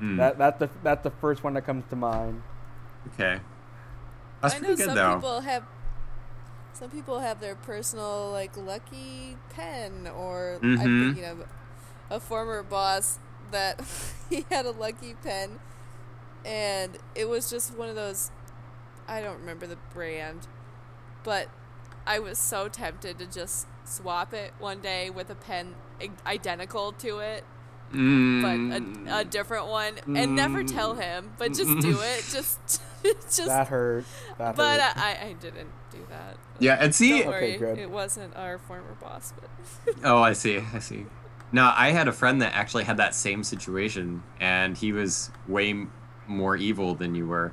Mm, 0.00 0.16
That 0.18 0.38
that's 0.38 0.58
the 0.60 0.70
that's 0.84 1.02
the 1.02 1.10
first 1.10 1.42
one 1.42 1.54
that 1.54 1.62
comes 1.66 1.84
to 1.90 1.96
mind. 1.96 2.40
okay. 3.14 3.40
That's 4.40 4.54
I 4.54 4.58
know 4.58 4.66
pretty 4.68 4.76
good 4.76 4.86
some 4.86 4.94
though. 4.94 5.14
people 5.16 5.40
have 5.40 5.64
some 6.72 6.90
people 6.90 7.18
have 7.18 7.40
their 7.40 7.56
personal 7.56 8.30
like 8.30 8.56
lucky 8.56 9.36
pen 9.50 10.06
or 10.06 10.60
I'm 10.62 10.76
Mhm. 10.78 11.06
thinking 11.14 11.24
of 11.24 11.44
a 12.10 12.20
former 12.20 12.62
boss 12.62 13.18
that 13.50 13.80
he 14.30 14.44
had 14.50 14.66
a 14.66 14.70
lucky 14.70 15.14
pen 15.14 15.58
and 16.44 16.96
it 17.14 17.28
was 17.28 17.50
just 17.50 17.76
one 17.76 17.88
of 17.88 17.94
those 17.96 18.30
I 19.06 19.20
don't 19.20 19.38
remember 19.40 19.66
the 19.66 19.78
brand 19.94 20.46
but 21.24 21.48
I 22.06 22.18
was 22.18 22.38
so 22.38 22.68
tempted 22.68 23.18
to 23.18 23.26
just 23.26 23.66
swap 23.84 24.32
it 24.34 24.52
one 24.58 24.80
day 24.80 25.10
with 25.10 25.30
a 25.30 25.34
pen 25.34 25.74
identical 26.26 26.92
to 26.92 27.18
it 27.18 27.44
but 27.90 27.96
Mm, 27.96 29.08
a, 29.08 29.20
a 29.20 29.24
different 29.24 29.66
one 29.68 29.94
and 30.14 30.36
never 30.36 30.62
tell 30.62 30.94
him 30.94 31.32
but 31.38 31.54
just 31.54 31.80
do 31.80 31.98
it 32.02 32.24
just 32.30 32.82
just 33.02 33.46
That 33.46 33.68
hurt. 33.68 34.04
That 34.36 34.56
but 34.56 34.80
hurt. 34.80 34.96
I, 34.98 35.28
I 35.28 35.32
didn't 35.40 35.70
do 35.90 36.04
that. 36.10 36.36
yeah, 36.58 36.76
and 36.80 36.94
see, 36.94 37.20
Don't 37.20 37.28
worry, 37.28 37.56
good. 37.56 37.78
it 37.78 37.90
wasn't 37.90 38.36
our 38.36 38.58
former 38.58 38.92
boss, 39.00 39.32
but 39.40 39.94
Oh, 40.04 40.18
I 40.18 40.32
see. 40.34 40.60
I 40.74 40.80
see. 40.80 41.06
No, 41.52 41.72
I 41.74 41.92
had 41.92 42.08
a 42.08 42.12
friend 42.12 42.42
that 42.42 42.54
actually 42.54 42.84
had 42.84 42.96
that 42.98 43.14
same 43.14 43.42
situation, 43.44 44.22
and 44.40 44.76
he 44.76 44.92
was 44.92 45.30
way 45.46 45.70
m- 45.70 45.92
more 46.28 46.56
evil 46.56 46.94
than 46.94 47.14
you 47.14 47.26
were. 47.26 47.52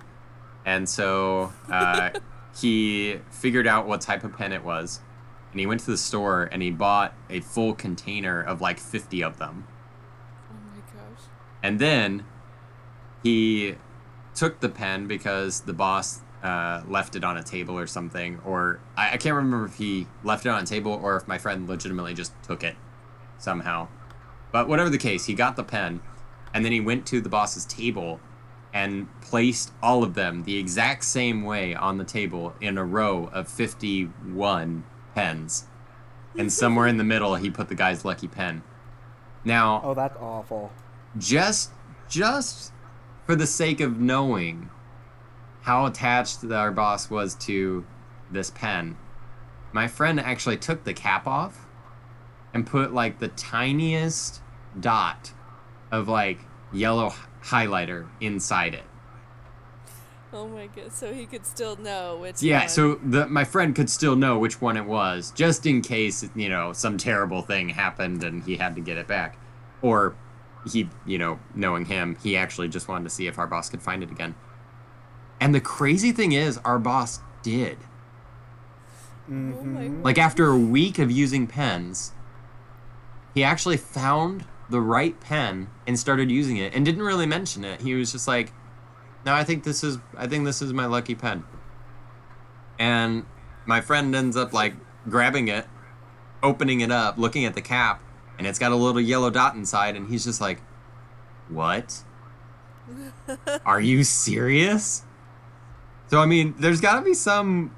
And 0.66 0.88
so 0.88 1.54
uh, 1.72 2.12
he 2.60 3.20
figured 3.32 3.68
out 3.68 3.88
what 3.88 4.02
type 4.02 4.24
of 4.24 4.36
pen 4.36 4.52
it 4.52 4.64
was, 4.64 5.00
and 5.52 5.60
he 5.60 5.66
went 5.66 5.82
to 5.82 5.92
the 5.92 5.98
store 5.98 6.50
and 6.52 6.62
he 6.62 6.72
bought 6.72 7.14
a 7.30 7.40
full 7.40 7.74
container 7.74 8.42
of 8.42 8.62
like 8.62 8.80
50 8.80 9.24
of 9.24 9.38
them. 9.38 9.68
oh 10.52 10.56
my 10.74 10.82
gosh. 10.94 11.24
And 11.64 11.80
then 11.80 12.26
he 13.24 13.76
took 14.34 14.60
the 14.60 14.70
pen 14.70 15.08
because 15.08 15.62
the 15.62 15.74
boss 15.74 16.22
uh, 16.44 16.84
left 16.88 17.16
it 17.16 17.24
on 17.24 17.38
a 17.38 17.44
table 17.44 17.78
or 17.78 17.88
something, 17.88 18.40
or 18.46 18.80
I, 18.96 19.14
I 19.14 19.18
can't 19.18 19.36
remember 19.36 19.66
if 19.66 19.76
he 19.76 20.08
left 20.24 20.46
it 20.46 20.50
on 20.50 20.62
a 20.62 20.66
table 20.66 20.92
or 20.92 21.16
if 21.16 21.28
my 21.28 21.38
friend 21.38 21.68
legitimately 21.68 22.14
just 22.14 22.34
took 22.44 22.64
it 22.64 22.76
somehow. 23.38 23.88
But 24.52 24.68
whatever 24.68 24.90
the 24.90 24.98
case, 24.98 25.26
he 25.26 25.34
got 25.34 25.56
the 25.56 25.64
pen, 25.64 26.02
and 26.54 26.64
then 26.64 26.72
he 26.72 26.80
went 26.80 27.06
to 27.08 27.20
the 27.20 27.30
boss's 27.30 27.66
table 27.66 28.20
and 28.76 29.08
placed 29.22 29.72
all 29.82 30.04
of 30.04 30.14
them 30.14 30.44
the 30.44 30.58
exact 30.60 31.04
same 31.04 31.44
way 31.44 31.74
on 31.74 31.98
the 31.98 32.04
table 32.04 32.54
in 32.62 32.78
a 32.78 32.86
row 32.86 33.32
of 33.34 33.48
51 33.48 34.84
pens. 35.16 35.66
And 36.38 36.54
somewhere 36.54 36.86
in 36.86 36.98
the 36.98 37.04
middle, 37.04 37.36
he 37.36 37.50
put 37.50 37.70
the 37.70 37.76
guy's 37.76 38.06
lucky 38.06 38.28
pen. 38.28 38.62
Now, 39.44 39.82
oh, 39.84 39.94
that's 39.96 40.18
awful. 40.18 40.72
just 41.18 41.72
just 42.10 42.72
for 43.26 43.36
the 43.36 43.48
sake 43.48 43.80
of 43.80 44.00
knowing 44.00 44.70
how 45.62 45.88
attached 45.88 46.44
our 46.44 46.72
boss 46.72 47.10
was 47.10 47.34
to 47.34 47.86
this 48.30 48.52
pen 48.52 48.98
my 49.76 49.90
friend 49.90 50.22
actually 50.22 50.56
took 50.56 50.86
the 50.86 50.94
cap 50.94 51.28
off 51.28 51.68
and 52.54 52.66
put 52.66 52.94
like 52.94 53.20
the 53.20 53.28
tiniest 53.28 54.42
dot 54.80 55.34
of 55.92 56.08
like 56.08 56.40
yellow 56.72 57.14
highlighter 57.46 58.08
inside 58.22 58.74
it 58.74 58.84
Oh 60.34 60.48
my 60.50 60.68
god. 60.68 60.92
So 60.92 61.14
he 61.14 61.26
could 61.26 61.46
still 61.46 61.78
know 61.78 62.18
which. 62.18 62.42
yeah 62.44 62.62
one. 62.62 62.70
so 62.70 62.96
the 62.96 63.26
my 63.28 63.46
friend 63.46 63.74
could 63.76 63.90
still 63.90 64.16
know 64.18 64.38
which 64.38 64.60
one 64.60 64.76
it 64.76 64.86
was 64.86 65.32
just 65.32 65.66
in 65.66 65.82
case 65.82 66.28
you 66.36 66.50
know 66.50 66.74
some 66.74 66.98
terrible 66.98 67.42
thing 67.42 67.70
happened 67.70 68.24
and 68.24 68.44
he 68.44 68.58
had 68.58 68.76
to 68.76 68.82
get 68.82 68.98
it 68.98 69.08
back 69.08 69.38
or 69.82 70.16
he 70.72 70.90
you 71.06 71.18
know 71.18 71.40
knowing 71.54 71.86
him 71.86 72.18
he 72.22 72.36
actually 72.36 72.68
just 72.68 72.88
wanted 72.90 73.04
to 73.06 73.10
see 73.10 73.28
if 73.28 73.38
our 73.40 73.48
boss 73.48 73.70
could 73.70 73.82
find 73.82 74.04
it 74.04 74.12
again 74.12 74.36
and 75.40 75.54
the 75.56 75.62
crazy 75.62 76.12
thing 76.12 76.32
is 76.34 76.58
our 76.66 76.80
boss 76.80 77.20
did 77.44 77.78
Oh 79.28 79.32
my. 79.32 79.84
Mhm. 79.86 80.04
like 80.04 80.18
after 80.18 80.48
a 80.48 80.58
week 80.58 81.00
of 81.00 81.10
using 81.10 81.48
pens 81.48 82.12
he 83.34 83.44
actually 83.44 83.78
found 83.78 84.44
the 84.70 84.82
right 84.82 85.20
pen 85.20 85.70
and 85.86 85.98
started 86.00 86.32
using 86.32 86.58
it 86.58 86.74
and 86.74 86.86
didn't 86.86 87.04
really 87.04 87.26
mention 87.26 87.64
it. 87.64 87.82
He 87.82 87.94
was 87.94 88.12
just 88.12 88.28
like 88.28 88.52
no 89.26 89.34
i 89.34 89.44
think 89.44 89.64
this 89.64 89.84
is 89.84 89.98
i 90.16 90.28
think 90.28 90.46
this 90.46 90.62
is 90.62 90.74
my 90.74 90.86
lucky 90.86 91.16
pen. 91.16 91.44
And 92.78 93.26
my 93.66 93.82
friend 93.82 94.16
ends 94.16 94.36
up 94.38 94.54
like 94.54 94.76
grabbing 95.10 95.48
it 95.48 95.66
opening 96.44 96.82
it 96.82 96.92
up 96.92 97.18
looking 97.18 97.46
at 97.46 97.56
the 97.56 97.62
cap 97.62 98.04
and 98.38 98.46
it's 98.46 98.60
got 98.60 98.72
a 98.72 98.76
little 98.76 99.02
yellow 99.02 99.30
dot 99.30 99.56
inside 99.56 99.96
and 99.96 100.10
he's 100.10 100.24
just 100.24 100.42
like 100.42 100.62
what? 101.50 102.04
Are 103.66 103.82
you 103.82 104.04
serious? 104.04 105.04
So 106.08 106.20
i 106.20 106.26
mean 106.26 106.56
there's 106.60 106.82
got 106.82 107.00
to 107.00 107.06
be 107.06 107.14
some 107.14 107.76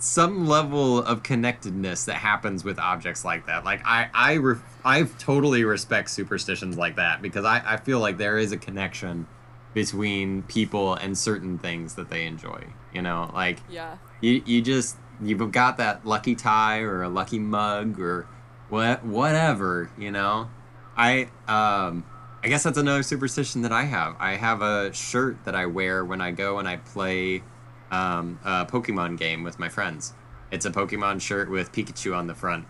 some 0.00 0.46
level 0.46 0.98
of 1.02 1.22
connectedness 1.22 2.04
that 2.06 2.14
happens 2.16 2.64
with 2.64 2.78
objects 2.78 3.24
like 3.24 3.46
that. 3.46 3.64
Like 3.64 3.80
I, 3.84 4.08
I, 4.14 4.32
re- 4.34 4.56
I 4.84 5.02
totally 5.18 5.62
respect 5.64 6.10
superstitions 6.10 6.76
like 6.76 6.96
that 6.96 7.20
because 7.22 7.44
I, 7.44 7.62
I 7.64 7.76
feel 7.76 8.00
like 8.00 8.16
there 8.18 8.38
is 8.38 8.50
a 8.52 8.56
connection 8.56 9.26
between 9.74 10.42
people 10.44 10.94
and 10.94 11.16
certain 11.16 11.58
things 11.58 11.94
that 11.94 12.10
they 12.10 12.26
enjoy. 12.26 12.64
You 12.92 13.02
know, 13.02 13.30
like 13.34 13.58
Yeah. 13.70 13.98
you, 14.20 14.42
you 14.44 14.62
just 14.62 14.96
you've 15.22 15.52
got 15.52 15.76
that 15.76 16.04
lucky 16.04 16.34
tie 16.34 16.80
or 16.80 17.02
a 17.02 17.08
lucky 17.08 17.38
mug 17.38 18.00
or 18.00 18.26
what 18.68 19.04
whatever. 19.04 19.90
You 19.98 20.10
know, 20.10 20.48
I 20.96 21.28
um. 21.46 22.04
I 22.42 22.48
guess 22.48 22.62
that's 22.62 22.78
another 22.78 23.02
superstition 23.02 23.60
that 23.62 23.70
I 23.72 23.82
have. 23.82 24.16
I 24.18 24.36
have 24.36 24.62
a 24.62 24.94
shirt 24.94 25.44
that 25.44 25.54
I 25.54 25.66
wear 25.66 26.02
when 26.06 26.22
I 26.22 26.30
go 26.30 26.58
and 26.58 26.66
I 26.66 26.78
play 26.78 27.42
um, 27.90 28.38
a 28.44 28.66
Pokemon 28.66 29.18
game 29.18 29.42
with 29.42 29.58
my 29.58 29.68
friends. 29.68 30.14
It's 30.50 30.66
a 30.66 30.70
Pokemon 30.70 31.20
shirt 31.20 31.50
with 31.50 31.72
Pikachu 31.72 32.16
on 32.16 32.26
the 32.26 32.34
front, 32.34 32.66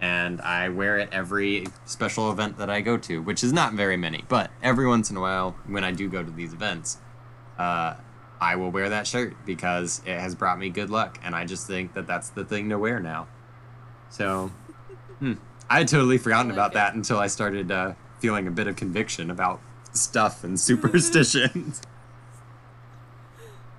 and 0.00 0.40
I 0.40 0.68
wear 0.68 0.98
it 0.98 1.08
every 1.12 1.66
special 1.86 2.30
event 2.30 2.58
that 2.58 2.68
I 2.68 2.80
go 2.80 2.96
to, 2.98 3.22
which 3.22 3.42
is 3.42 3.52
not 3.52 3.74
very 3.74 3.96
many, 3.96 4.24
but 4.28 4.50
every 4.62 4.86
once 4.86 5.10
in 5.10 5.16
a 5.16 5.20
while 5.20 5.56
when 5.66 5.84
I 5.84 5.92
do 5.92 6.08
go 6.08 6.22
to 6.22 6.30
these 6.30 6.52
events, 6.52 6.98
uh, 7.58 7.94
I 8.40 8.56
will 8.56 8.70
wear 8.70 8.88
that 8.88 9.06
shirt 9.06 9.34
because 9.46 10.02
it 10.04 10.18
has 10.18 10.34
brought 10.34 10.58
me 10.58 10.68
good 10.68 10.90
luck, 10.90 11.18
and 11.22 11.34
I 11.34 11.44
just 11.44 11.66
think 11.66 11.94
that 11.94 12.06
that's 12.06 12.30
the 12.30 12.44
thing 12.44 12.68
to 12.70 12.78
wear 12.78 12.98
now. 13.00 13.28
So, 14.10 14.50
hmm, 15.20 15.34
I 15.70 15.78
had 15.78 15.88
totally 15.88 16.18
forgotten 16.18 16.48
like 16.48 16.56
about 16.56 16.72
it. 16.72 16.74
that 16.74 16.94
until 16.94 17.18
I 17.18 17.28
started 17.28 17.70
uh, 17.70 17.94
feeling 18.18 18.46
a 18.46 18.50
bit 18.50 18.66
of 18.66 18.76
conviction 18.76 19.30
about 19.30 19.60
stuff 19.92 20.44
and 20.44 20.58
superstitions. 20.60 21.82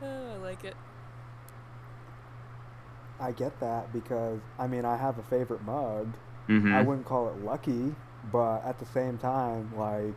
Oh, 0.02 0.34
I 0.34 0.38
like 0.38 0.64
it. 0.64 0.76
I 3.24 3.32
get 3.32 3.58
that 3.62 3.92
because 3.94 4.40
I 4.60 4.68
mean 4.68 4.86
I 4.86 4.98
have 4.98 5.18
a 5.18 5.24
favorite 5.24 5.64
mug. 5.64 6.08
Mhm. 6.50 6.74
I 6.74 6.82
wouldn't 6.82 7.06
call 7.06 7.30
it 7.30 7.44
lucky, 7.44 7.96
but 8.32 8.64
at 8.66 8.78
the 8.80 8.86
same 8.88 9.18
time, 9.18 9.72
like 9.78 10.16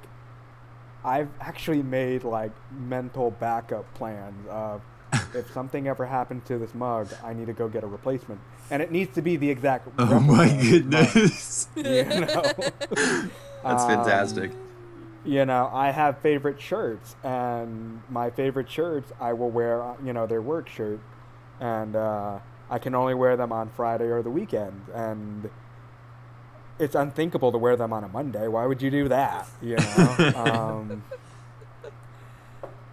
I've 1.05 1.29
actually 1.41 1.83
made 1.83 2.25
like 2.25 2.51
mental 2.73 3.31
backup 3.31 3.93
plans 3.95 4.47
of 4.51 4.83
if 5.35 5.51
something 5.53 5.87
ever 5.87 6.05
happened 6.05 6.45
to 6.47 6.59
this 6.59 6.75
mug, 6.75 7.09
I 7.23 7.33
need 7.33 7.47
to 7.47 7.53
go 7.53 7.69
get 7.69 7.85
a 7.85 7.87
replacement, 7.87 8.41
and 8.71 8.83
it 8.83 8.91
needs 8.91 9.15
to 9.15 9.23
be 9.23 9.37
the 9.37 9.49
exact. 9.51 9.89
Oh 9.99 10.19
my 10.21 10.47
mug, 10.47 10.61
goodness. 10.63 11.69
You 11.77 12.05
know? 12.05 12.43
That's 13.63 13.83
Um, 13.85 13.89
fantastic. 13.89 14.51
you 15.25 15.45
know, 15.45 15.71
I 15.73 15.91
have 15.93 16.19
favorite 16.19 16.61
shirts, 16.61 17.15
and 17.23 18.03
my 18.11 18.31
favorite 18.31 18.69
shirts 18.71 19.13
I 19.21 19.33
will 19.33 19.51
wear. 19.51 19.85
You 20.05 20.13
know, 20.13 20.27
their 20.27 20.43
work 20.43 20.69
shirt, 20.69 20.99
and 21.61 21.95
uh, 21.95 22.39
I 22.71 22.79
can 22.79 22.95
only 22.95 23.15
wear 23.15 23.37
them 23.37 23.53
on 23.53 23.69
Friday 23.71 24.07
or 24.07 24.23
the 24.23 24.31
weekend, 24.31 24.87
and 24.93 25.49
it's 26.79 26.95
unthinkable 26.95 27.53
to 27.53 27.59
wear 27.59 27.77
them 27.77 27.93
on 27.93 28.05
a 28.05 28.09
Monday. 28.09 28.49
Why 28.49 28.67
would 28.67 28.83
you 28.83 28.91
do 28.91 29.09
that? 29.09 29.49
You 29.63 29.77
know, 29.77 30.33
um, 30.37 31.05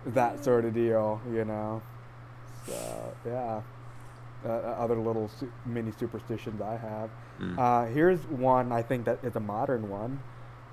that 0.07 0.43
sort 0.43 0.65
of 0.65 0.73
deal. 0.73 1.21
You 1.31 1.45
know, 1.45 1.81
so 2.67 3.15
yeah. 3.25 3.61
Uh, 4.45 4.49
other 4.49 4.97
little 4.97 5.29
su- 5.29 5.49
mini 5.65 5.93
superstitions 5.97 6.59
I 6.61 6.75
have. 6.75 7.09
Mm. 7.39 7.57
Uh, 7.57 7.85
here's 7.93 8.19
one 8.27 8.73
I 8.73 8.81
think 8.81 9.05
that 9.05 9.23
is 9.23 9.37
a 9.37 9.39
modern 9.39 9.87
one. 9.87 10.21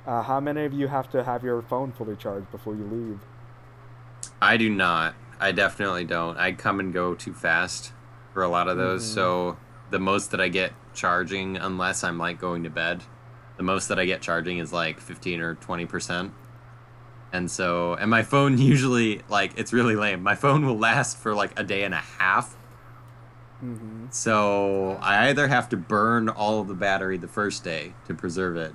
Uh, 0.05 0.23
how 0.23 0.41
many 0.41 0.65
of 0.65 0.73
you 0.73 0.89
have 0.89 1.09
to 1.11 1.23
have 1.23 1.45
your 1.45 1.63
phone 1.63 1.93
fully 1.93 2.17
charged 2.17 2.51
before 2.51 2.75
you 2.75 2.85
leave? 2.85 3.21
I 4.43 4.57
do 4.57 4.69
not. 4.69 5.15
I 5.39 5.53
definitely 5.53 6.05
don't. 6.05 6.37
I 6.37 6.51
come 6.51 6.81
and 6.81 6.93
go 6.93 7.15
too 7.15 7.33
fast 7.33 7.93
for 8.33 8.43
a 8.43 8.49
lot 8.49 8.69
of 8.69 8.77
those. 8.77 9.05
Mhm. 9.05 9.15
So 9.15 9.57
the 9.91 9.99
most 9.99 10.31
that 10.31 10.41
I 10.41 10.49
get 10.49 10.73
charging, 10.95 11.57
unless 11.57 12.05
I'm 12.05 12.19
like 12.19 12.41
going 12.41 12.65
to 12.65 12.71
bed, 12.71 13.03
the 13.57 13.63
most 13.63 13.89
that 13.89 13.99
I 13.99 14.07
get 14.07 14.21
charging 14.23 14.59
is 14.59 14.73
like 14.73 15.01
15 15.01 15.41
or 15.41 15.55
20 15.57 15.87
percent. 15.87 16.33
And 17.33 17.51
so, 17.51 17.95
and 17.95 18.11
my 18.11 18.23
phone 18.23 18.59
usually 18.75 19.23
like 19.29 19.53
it's 19.57 19.73
really 19.73 19.97
lame. 19.97 20.23
My 20.23 20.35
phone 20.35 20.65
will 20.67 20.79
last 20.79 21.17
for 21.19 21.35
like 21.35 21.59
a 21.59 21.65
day 21.65 21.83
and 21.85 21.95
a 21.95 21.99
half. 22.19 22.57
Mm-hmm. 23.65 24.07
So 24.11 24.99
I 25.03 25.29
either 25.29 25.49
have 25.49 25.69
to 25.71 25.77
burn 25.77 26.29
all 26.29 26.61
of 26.61 26.69
the 26.69 26.75
battery 26.75 27.19
the 27.19 27.29
first 27.29 27.63
day 27.63 27.93
to 28.07 28.15
preserve 28.15 28.57
it, 28.57 28.73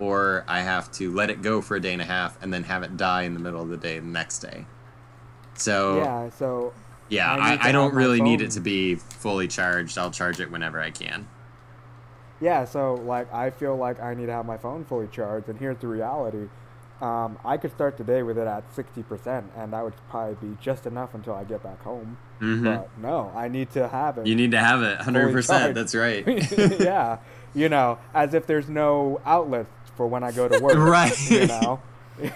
or 0.00 0.44
I 0.48 0.62
have 0.62 0.90
to 0.92 1.12
let 1.12 1.30
it 1.30 1.42
go 1.42 1.60
for 1.62 1.76
a 1.76 1.80
day 1.80 1.92
and 1.92 2.02
a 2.02 2.06
half 2.06 2.36
and 2.42 2.52
then 2.52 2.64
have 2.64 2.82
it 2.82 2.96
die 2.96 3.22
in 3.22 3.34
the 3.34 3.40
middle 3.40 3.62
of 3.62 3.68
the 3.68 3.76
day 3.76 3.98
the 4.00 4.06
next 4.06 4.40
day. 4.40 4.66
So 5.54 5.98
Yeah, 5.98 6.28
so 6.30 6.72
I, 7.10 7.54
I 7.54 7.58
I, 7.68 7.72
don't 7.72 7.94
really 7.94 8.20
need 8.20 8.40
it 8.40 8.50
to 8.52 8.60
be 8.60 8.96
fully 8.96 9.48
charged. 9.48 9.96
I'll 9.98 10.10
charge 10.10 10.40
it 10.40 10.50
whenever 10.50 10.80
I 10.80 10.90
can. 10.90 11.28
yeah, 12.40 12.64
so 12.64 12.94
like 12.94 13.32
I 13.32 13.50
feel 13.50 13.76
like 13.76 14.00
I 14.00 14.14
need 14.14 14.26
to 14.26 14.32
have 14.32 14.46
my 14.46 14.58
phone 14.58 14.84
fully 14.84 15.08
charged, 15.08 15.48
and 15.48 15.58
here's 15.58 15.78
the 15.78 15.86
reality. 15.88 16.48
Um, 17.00 17.38
I 17.44 17.58
could 17.58 17.72
start 17.72 17.98
the 17.98 18.04
day 18.04 18.22
with 18.22 18.38
it 18.38 18.46
at 18.46 18.64
sixty 18.74 19.02
percent, 19.02 19.50
and 19.56 19.72
that 19.72 19.84
would 19.84 19.94
probably 20.08 20.48
be 20.48 20.56
just 20.62 20.86
enough 20.86 21.14
until 21.14 21.34
I 21.34 21.44
get 21.44 21.62
back 21.62 21.82
home. 21.82 22.16
hmm 22.38 22.64
But 22.64 22.88
no, 22.98 23.30
I 23.34 23.48
need 23.48 23.70
to 23.72 23.86
have 23.88 24.16
it. 24.18 24.26
You 24.26 24.34
need 24.34 24.50
to 24.52 24.58
have 24.58 24.82
it 24.82 24.98
100%. 25.00 25.74
That's 25.74 25.94
right. 25.94 26.24
yeah, 26.80 27.18
you 27.54 27.68
know, 27.68 27.98
as 28.14 28.32
if 28.34 28.46
there's 28.46 28.68
no 28.68 29.20
outlet 29.26 29.66
for 29.96 30.06
when 30.06 30.22
I 30.24 30.32
go 30.32 30.48
to 30.48 30.58
work. 30.62 30.74
Right. 30.74 31.30
You 31.30 31.46
know. 31.46 31.80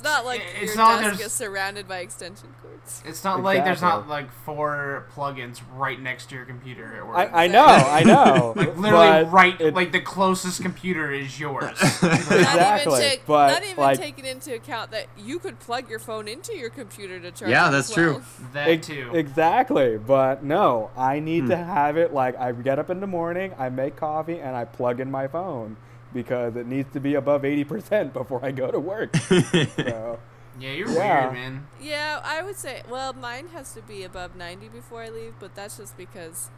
It's 0.00 0.08
not 0.08 0.24
like 0.24 0.42
It's 0.58 0.74
your 0.74 0.76
not 0.84 1.02
desk 1.02 1.20
is 1.20 1.32
surrounded 1.32 1.86
by 1.86 1.98
extension 1.98 2.48
cords. 2.62 3.02
It's 3.04 3.22
not 3.22 3.42
like 3.42 3.64
there's 3.64 3.82
not 3.82 4.08
like 4.08 4.32
four 4.32 5.06
plugins 5.14 5.60
right 5.74 6.00
next 6.00 6.30
to 6.30 6.36
your 6.36 6.46
computer 6.46 6.96
at 6.96 7.06
work. 7.06 7.16
I, 7.16 7.44
I 7.44 7.46
know, 7.48 7.66
I 7.66 8.02
know. 8.04 8.54
like 8.56 8.76
literally 8.78 9.24
but 9.24 9.30
right, 9.32 9.60
it- 9.60 9.74
like 9.74 9.92
the 9.92 10.00
closest 10.00 10.62
computer 10.62 11.10
is 11.12 11.38
yours. 11.38 11.62
Not 12.02 12.14
Exactly, 12.30 12.92
even, 12.94 13.10
take, 13.10 13.26
but, 13.26 13.52
not 13.52 13.62
even 13.64 13.76
like- 13.76 13.98
taking 13.98 14.24
into 14.24 14.54
account 14.54 14.90
that 14.92 15.06
you 15.18 15.38
could 15.38 15.58
plug 15.60 15.90
your 15.90 15.98
phone 15.98 16.26
into 16.28 16.56
your 16.56 16.70
computer 16.70 17.20
to 17.20 17.30
charge. 17.30 17.50
Yeah, 17.50 17.68
that's 17.70 17.90
as 17.90 17.94
true. 17.94 18.22
that 18.54 18.68
Ex- 18.68 18.86
too. 18.86 19.10
Exactly, 19.12 19.98
but 19.98 20.42
no, 20.42 20.90
I 20.96 21.20
need 21.20 21.48
to 21.48 21.56
Hmm. 21.58 21.64
have 21.64 21.96
it 21.98 22.14
like 22.14 22.38
I 22.38 22.52
get 22.52 22.78
up 22.78 22.88
in 22.88 23.00
the 23.00 23.06
morning, 23.06 23.52
I 23.58 23.68
make 23.68 23.96
coffee, 23.96 24.40
and 24.40 24.56
I 24.56 24.64
plug 24.64 24.98
in 25.00 25.10
my 25.10 25.28
phone 25.28 25.76
because 26.12 26.56
it 26.56 26.66
needs 26.66 26.92
to 26.92 27.00
be 27.00 27.14
above 27.14 27.42
80% 27.42 28.12
before 28.12 28.44
I 28.44 28.50
go 28.50 28.70
to 28.70 28.80
work. 28.80 29.14
so, 29.16 30.18
yeah, 30.58 30.70
you're 30.72 30.90
Yeah. 30.90 31.24
weird, 31.24 31.32
man. 31.34 31.66
Yeah, 31.80 32.20
I 32.24 32.42
would 32.42 32.56
say. 32.56 32.82
Well, 32.88 33.12
mine 33.12 33.48
has 33.48 33.72
to 33.74 33.82
be 33.82 34.02
above 34.04 34.36
90 34.36 34.68
before 34.68 35.02
I 35.02 35.08
leave, 35.08 35.34
but 35.38 35.54
that's 35.54 35.76
just 35.76 35.96
because 35.96 36.50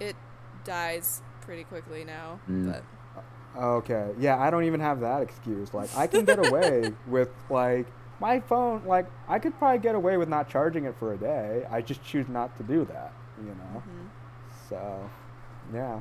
it 0.00 0.16
dies 0.64 1.22
pretty 1.40 1.64
quickly 1.64 2.04
now. 2.04 2.38
Mm. 2.48 2.72
But 2.72 2.84
okay, 3.60 4.10
yeah, 4.18 4.38
I 4.38 4.50
don't 4.50 4.64
even 4.64 4.80
have 4.80 5.00
that 5.00 5.22
excuse. 5.22 5.72
Like, 5.74 5.94
I 5.96 6.06
can 6.06 6.24
get 6.24 6.38
away 6.46 6.92
with, 7.06 7.30
like, 7.50 7.86
my 8.20 8.38
phone, 8.40 8.82
like, 8.86 9.06
I 9.28 9.38
could 9.38 9.58
probably 9.58 9.78
get 9.80 9.94
away 9.96 10.16
with 10.16 10.28
not 10.28 10.48
charging 10.48 10.84
it 10.84 10.94
for 10.98 11.12
a 11.14 11.16
day. 11.16 11.66
I 11.70 11.80
just 11.80 12.04
choose 12.04 12.28
not 12.28 12.56
to 12.58 12.62
do 12.62 12.84
that, 12.84 13.12
you 13.42 13.48
know? 13.48 13.82
mhm. 13.82 14.08
So, 14.68 15.10
yeah. 15.74 16.00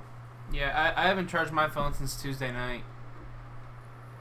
Yeah, 0.53 0.93
I, 0.95 1.03
I 1.03 1.07
haven't 1.07 1.27
charged 1.27 1.51
my 1.51 1.67
phone 1.69 1.93
since 1.93 2.21
Tuesday 2.21 2.51
night. 2.51 2.83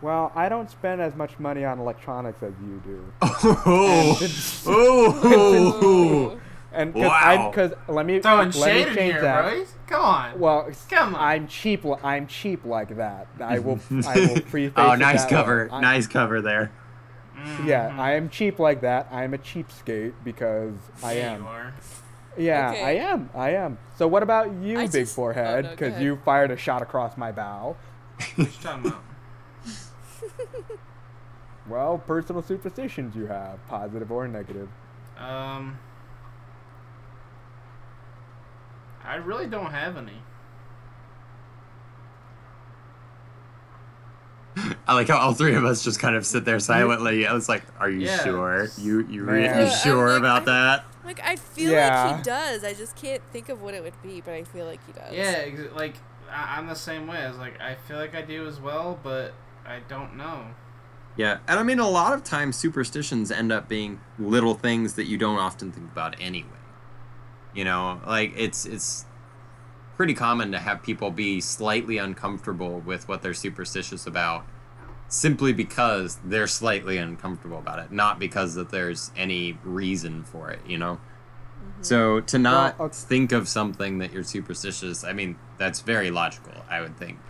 Well, 0.02 0.32
I 0.34 0.48
don't 0.48 0.70
spend 0.70 1.00
as 1.02 1.14
much 1.14 1.38
money 1.38 1.64
on 1.64 1.78
electronics 1.78 2.42
as 2.42 2.54
you 2.62 2.80
do. 2.84 3.12
oh. 3.22 4.18
And- 4.22 4.32
oh. 4.66 5.84
Ooh. 6.34 6.40
And 6.72 6.94
cause 6.94 7.02
Wow. 7.02 7.50
because 7.50 7.72
let 7.88 8.06
me 8.06 8.20
Throwing 8.20 8.52
let 8.52 8.54
me 8.54 8.62
shade 8.62 8.88
in 8.88 8.94
change 8.94 9.12
here, 9.14 9.22
that. 9.22 9.42
bro. 9.42 9.64
Come 9.88 10.02
on. 10.04 10.38
Well, 10.38 10.70
Come 10.88 11.16
on. 11.16 11.20
I'm 11.20 11.48
cheap. 11.48 11.84
I'm 12.04 12.28
cheap 12.28 12.64
like 12.64 12.96
that. 12.96 13.26
I 13.40 13.58
will. 13.58 13.80
I 14.06 14.14
will 14.20 14.40
preface. 14.42 14.72
oh, 14.76 14.94
nice 14.94 15.26
cover. 15.26 15.68
I- 15.72 15.80
nice 15.80 16.06
cover 16.06 16.40
there. 16.40 16.70
Yeah, 17.64 17.90
Mhm. 17.90 17.98
I 17.98 18.14
am 18.14 18.28
cheap 18.28 18.58
like 18.60 18.82
that. 18.82 19.08
I 19.10 19.24
am 19.24 19.34
a 19.34 19.38
cheapskate 19.38 20.12
because 20.22 20.74
I 21.02 21.14
Yeah, 21.14 21.32
am. 21.34 21.46
You 22.36 22.42
are. 22.44 22.46
Yeah, 22.46 22.70
Okay. 22.70 22.84
I 22.84 22.90
am. 23.12 23.30
I 23.34 23.50
am. 23.50 23.78
So 23.96 24.06
what 24.08 24.22
about 24.22 24.52
you, 24.54 24.78
I 24.78 24.82
big 24.86 24.92
just- 25.04 25.12
oh, 25.14 25.16
forehead? 25.16 25.64
no, 25.64 25.70
go 25.70 25.76
Because 25.76 26.00
you 26.00 26.16
fired 26.24 26.50
a 26.50 26.56
shot 26.56 26.82
across 26.82 27.16
my 27.16 27.32
bow. 27.32 27.76
What 28.36 28.38
you 28.38 28.46
talking 28.62 28.86
about? 28.86 29.02
Well, 31.68 31.98
personal 31.98 32.42
superstitions 32.42 33.14
you 33.14 33.26
have, 33.26 33.64
positive 33.68 34.10
or 34.10 34.26
negative. 34.26 34.68
Um, 35.16 35.78
I 39.04 39.14
really 39.16 39.46
don't 39.46 39.70
have 39.70 39.96
any. 39.96 40.20
I 44.88 44.94
like 44.94 45.06
how 45.08 45.18
all 45.18 45.32
three 45.32 45.54
of 45.54 45.64
us 45.64 45.84
just 45.84 46.00
kind 46.00 46.16
of 46.16 46.26
sit 46.26 46.44
there 46.44 46.58
silently. 46.58 47.24
I 47.26 47.32
was 47.32 47.48
like, 47.48 47.62
"Are 47.78 47.88
you 47.88 48.00
Yeah. 48.00 48.18
sure? 48.24 48.66
You 48.76 49.06
you 49.08 49.22
re- 49.24 49.42
Man. 49.42 49.66
you 49.66 49.72
sure 49.76 50.08
like- 50.10 50.18
about 50.18 50.44
that?" 50.46 50.84
Like 51.10 51.20
I 51.26 51.34
feel 51.34 51.72
Yeah. 51.72 52.04
like 52.06 52.16
he 52.18 52.22
does. 52.22 52.62
I 52.62 52.72
just 52.72 52.94
can't 52.94 53.20
think 53.32 53.48
of 53.48 53.60
what 53.62 53.74
it 53.74 53.82
would 53.82 54.00
be, 54.00 54.20
but 54.20 54.32
I 54.34 54.44
feel 54.44 54.64
like 54.64 54.78
he 54.86 54.92
does. 54.92 55.12
Yeah, 55.12 55.24
ex- 55.44 55.74
like 55.74 55.94
I- 56.30 56.56
I'm 56.56 56.68
the 56.68 56.76
same 56.76 57.08
way. 57.08 57.18
I 57.18 57.28
was 57.28 57.36
like, 57.38 57.60
I 57.60 57.74
feel 57.74 57.96
like 57.98 58.14
I 58.14 58.22
do 58.22 58.46
as 58.46 58.60
well, 58.60 58.96
but 59.02 59.34
I 59.66 59.80
don't 59.88 60.14
know. 60.16 60.44
Yeah, 61.16 61.38
and 61.48 61.58
I 61.58 61.64
mean, 61.64 61.80
a 61.80 61.88
lot 61.88 62.12
of 62.12 62.22
times 62.22 62.54
superstitions 62.54 63.32
end 63.32 63.50
up 63.50 63.68
being 63.68 64.00
little 64.20 64.54
things 64.54 64.94
that 64.94 65.06
you 65.06 65.18
don't 65.18 65.40
often 65.40 65.72
think 65.72 65.90
about 65.90 66.14
anyway. 66.20 66.46
You 67.52 67.64
know, 67.64 68.00
like 68.06 68.32
it's 68.36 68.64
it's 68.64 69.04
pretty 69.96 70.14
common 70.14 70.52
to 70.52 70.60
have 70.60 70.80
people 70.84 71.10
be 71.10 71.40
slightly 71.40 71.98
uncomfortable 71.98 72.78
with 72.78 73.08
what 73.08 73.20
they're 73.22 73.34
superstitious 73.34 74.06
about 74.06 74.46
simply 75.10 75.52
because 75.52 76.18
they're 76.24 76.48
slightly 76.48 76.98
uncomfortable 76.98 77.58
about 77.58 77.80
it, 77.80 77.92
not 77.92 78.18
because 78.20 78.54
that 78.56 78.70
there's 78.70 79.12
any 79.16 79.60
reason 79.64 80.24
for 80.24 80.50
it, 80.50 80.66
you 80.66 80.78
know? 80.78 81.00
So 81.82 82.20
to 82.22 82.38
not 82.38 82.74
Well, 82.74 82.74
okay. 82.80 82.96
think 83.08 83.32
of 83.32 83.48
something 83.48 83.98
that 83.98 84.12
you're 84.12 84.24
superstitious, 84.24 85.04
I 85.04 85.12
mean, 85.14 85.38
that's 85.58 85.80
very 85.82 86.10
logical, 86.10 86.64
I 86.70 86.82
would 86.82 86.98
think. 86.98 87.20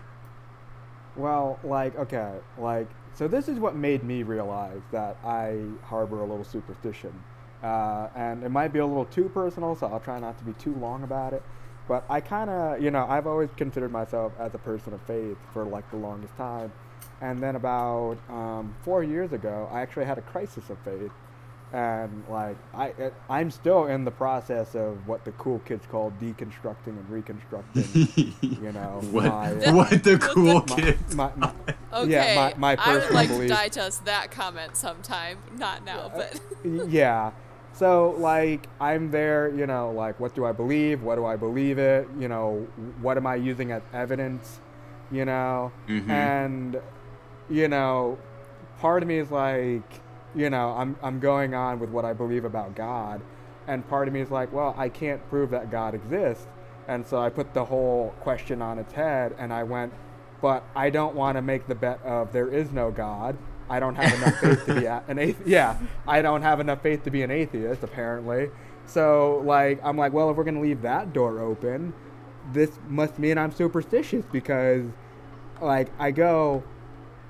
Well, 1.17 1.59
like, 1.65 1.97
okay, 1.97 2.39
like, 2.57 2.89
so 3.15 3.29
this 3.29 3.49
is 3.49 3.59
what 3.59 3.75
made 3.77 4.05
me 4.05 4.23
realize 4.23 4.83
that 4.93 5.19
I 5.25 5.77
harbor 5.83 6.21
a 6.21 6.27
little 6.27 6.45
superstition. 6.45 7.25
Uh, 7.63 8.09
and 8.15 8.43
it 8.45 8.49
might 8.51 8.73
be 8.73 8.79
a 8.79 8.87
little 8.87 9.05
too 9.05 9.29
personal, 9.29 9.75
so 9.75 9.87
I'll 9.89 10.01
try 10.01 10.19
not 10.21 10.39
to 10.39 10.45
be 10.45 10.55
too 10.55 10.75
long 10.75 11.03
about 11.03 11.33
it. 11.35 11.43
But 11.89 12.05
I 12.09 12.21
kind 12.21 12.49
of, 12.49 12.81
you 12.81 12.91
know, 12.91 13.05
I've 13.09 13.27
always 13.27 13.51
considered 13.57 13.91
myself 13.93 14.33
as 14.39 14.55
a 14.55 14.59
person 14.59 14.93
of 14.95 15.03
faith 15.03 15.39
for 15.53 15.65
like 15.67 15.91
the 15.91 15.97
longest 15.97 16.37
time. 16.37 16.73
And 17.21 17.43
then 17.43 17.57
about 17.57 18.17
um, 18.31 18.75
four 18.83 19.05
years 19.05 19.33
ago, 19.33 19.69
I 19.73 19.81
actually 19.83 20.07
had 20.07 20.19
a 20.19 20.23
crisis 20.23 20.71
of 20.71 20.79
faith. 20.79 21.11
And 21.73 22.25
like, 22.29 22.57
I, 22.75 22.87
it, 22.99 23.15
I'm 23.29 23.49
still 23.51 23.87
in 23.87 24.05
the 24.05 24.11
process 24.11 24.75
of 24.75 25.07
what 25.07 25.25
the 25.25 25.31
cool 25.33 25.61
kids 25.61 25.87
call 25.89 26.13
deconstructing 26.21 26.87
and 26.89 27.09
reconstructing. 27.09 28.35
you 28.63 28.73
know, 28.73 29.01
what, 29.13 29.25
my, 29.27 29.53
uh, 29.53 29.73
what 29.75 29.91
the 29.91 29.95
What 29.95 30.03
the- 30.03 30.19
cool 30.19 30.65
my, 30.69 30.77
kids. 30.77 31.15
my, 31.15 31.31
my, 31.37 31.53
Okay. 31.93 32.11
Yeah, 32.11 32.35
my- 32.35 32.55
my 32.77 32.83
I 32.83 32.93
would 32.95 33.03
personal 33.03 33.15
like 33.15 33.29
belief- 33.29 33.49
to 33.51 33.55
digest 33.55 34.05
that 34.07 34.31
comment 34.33 34.77
sometime. 34.77 35.39
Not 35.59 35.85
now, 35.85 36.11
but 36.15 36.41
yeah. 36.89 37.31
So 37.73 38.17
like 38.19 38.67
I'm 38.81 39.11
there, 39.13 39.49
you 39.55 39.67
know, 39.67 39.93
like 39.93 40.19
what 40.19 40.35
do 40.35 40.45
I 40.45 40.53
believe? 40.53 41.03
What 41.05 41.15
do 41.17 41.25
I 41.25 41.37
believe 41.37 41.79
it? 41.79 42.09
You 42.19 42.27
know, 42.29 42.67
what 43.01 43.17
am 43.17 43.27
I 43.29 43.37
using 43.37 43.71
as 43.71 43.83
evidence? 43.93 44.59
You 45.13 45.25
know, 45.25 45.71
Mhm. 45.89 46.09
and 46.11 46.81
you 47.51 47.69
know, 47.69 48.19
part 48.79 49.03
of 49.03 49.09
me 49.09 49.19
is 49.19 49.31
like, 49.31 49.83
you 50.35 50.51
know, 50.51 50.71
I'm 50.71 50.97
I'm 51.03 51.19
going 51.21 51.55
on 51.55 51.81
with 51.81 51.91
what 51.91 52.05
I 52.05 52.13
believe 52.13 52.45
about 52.45 52.75
God, 52.75 53.21
and 53.67 53.87
part 53.89 54.09
of 54.09 54.15
me 54.15 54.21
is 54.21 54.31
like, 54.31 54.53
well, 54.53 54.75
I 54.79 54.89
can't 54.89 55.27
prove 55.29 55.51
that 55.51 55.71
God 55.71 55.95
exists, 55.95 56.47
and 56.89 57.07
so 57.07 57.19
I 57.19 57.29
put 57.29 57.53
the 57.55 57.65
whole 57.65 58.15
question 58.21 58.63
on 58.63 58.79
its 58.79 58.93
head, 58.93 59.35
and 59.39 59.53
I 59.53 59.65
went, 59.65 59.93
but 60.41 60.63
I 60.75 60.91
don't 60.91 61.15
want 61.15 61.37
to 61.37 61.43
make 61.43 61.67
the 61.67 61.75
bet 61.75 62.01
of 62.05 62.33
there 62.33 62.49
is 62.49 62.71
no 62.73 62.91
God. 62.91 63.37
I 63.69 63.79
don't 63.81 63.95
have 63.95 64.13
enough 64.15 64.41
faith 64.41 64.67
to 64.67 64.75
be 64.75 64.87
a- 64.87 65.03
an 65.09 65.19
atheist. 65.19 65.49
Yeah, 65.49 65.77
I 66.07 66.23
don't 66.23 66.43
have 66.43 66.61
enough 66.61 66.83
faith 66.83 67.03
to 67.05 67.11
be 67.11 67.23
an 67.23 67.31
atheist, 67.31 67.83
apparently. 67.83 68.51
So, 68.87 69.43
like, 69.45 69.81
I'm 69.85 69.97
like, 69.97 70.13
well, 70.13 70.31
if 70.31 70.37
we're 70.37 70.45
gonna 70.45 70.61
leave 70.61 70.83
that 70.83 71.13
door 71.13 71.41
open, 71.41 71.93
this 72.53 72.71
must 72.89 73.19
mean 73.19 73.39
I'm 73.39 73.53
superstitious 73.53 74.25
because, 74.33 74.85
like, 75.61 75.89
I 75.99 76.11
go, 76.11 76.65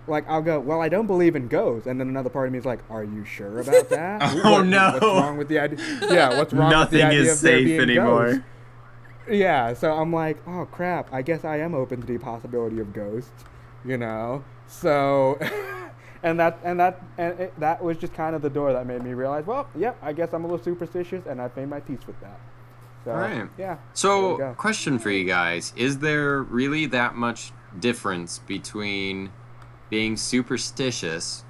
like, 0.06 0.28
I'll 0.28 0.42
go, 0.42 0.58
well, 0.60 0.80
I 0.80 0.88
don't 0.88 1.06
believe 1.06 1.36
in 1.36 1.48
ghosts, 1.48 1.86
and 1.86 2.00
then 2.00 2.08
another 2.08 2.30
part 2.30 2.46
of 2.46 2.52
me 2.52 2.58
is 2.58 2.64
like, 2.64 2.80
are 2.90 3.04
you 3.04 3.24
sure 3.24 3.60
about 3.60 3.88
that? 3.90 4.22
Oh, 4.44 4.52
What- 4.52 4.66
no. 4.66 4.90
What's 4.92 5.04
wrong 5.04 5.36
with 5.36 5.48
the 5.48 5.58
idea? 5.58 5.78
Yeah, 6.10 6.36
what's 6.38 6.52
wrong 6.52 6.68
with 6.70 6.90
the 6.90 6.98
Nothing 6.98 7.02
idea 7.02 7.20
is 7.20 7.32
of 7.36 7.40
there 7.42 7.58
safe 7.58 7.64
being 7.66 7.80
anymore. 7.80 8.26
ghosts? 8.32 8.44
Yeah, 9.30 9.74
so 9.74 9.92
I'm 9.92 10.12
like, 10.12 10.38
oh 10.48 10.66
crap, 10.72 11.12
I 11.12 11.22
guess 11.22 11.44
I 11.44 11.58
am 11.58 11.74
open 11.74 12.00
to 12.00 12.06
the 12.06 12.18
possibility 12.18 12.80
of 12.80 12.92
ghosts, 12.92 13.44
you 13.84 13.96
know. 13.96 14.42
So, 14.66 15.38
and 16.24 16.40
that 16.40 16.58
and 16.64 16.80
that 16.80 17.00
and 17.16 17.38
it, 17.38 17.60
that 17.60 17.82
was 17.84 17.96
just 17.98 18.12
kind 18.14 18.34
of 18.34 18.42
the 18.42 18.50
door 18.50 18.72
that 18.72 18.86
made 18.86 19.04
me 19.04 19.12
realize, 19.12 19.46
well, 19.46 19.68
yep, 19.78 19.96
I 20.02 20.12
guess 20.14 20.32
I'm 20.32 20.42
a 20.44 20.48
little 20.48 20.64
superstitious, 20.64 21.26
and 21.26 21.40
I've 21.40 21.56
made 21.56 21.68
my 21.68 21.78
peace 21.80 22.00
with 22.08 22.18
that. 22.22 22.40
So, 23.04 23.12
Alright. 23.12 23.48
yeah. 23.56 23.76
So, 23.92 24.54
question 24.58 24.98
for 24.98 25.10
you 25.10 25.24
guys: 25.24 25.72
Is 25.76 25.98
there 25.98 26.42
really 26.42 26.86
that 26.86 27.14
much 27.14 27.52
difference 27.78 28.38
between 28.40 29.30
being 29.90 30.16
superstitious 30.16 31.44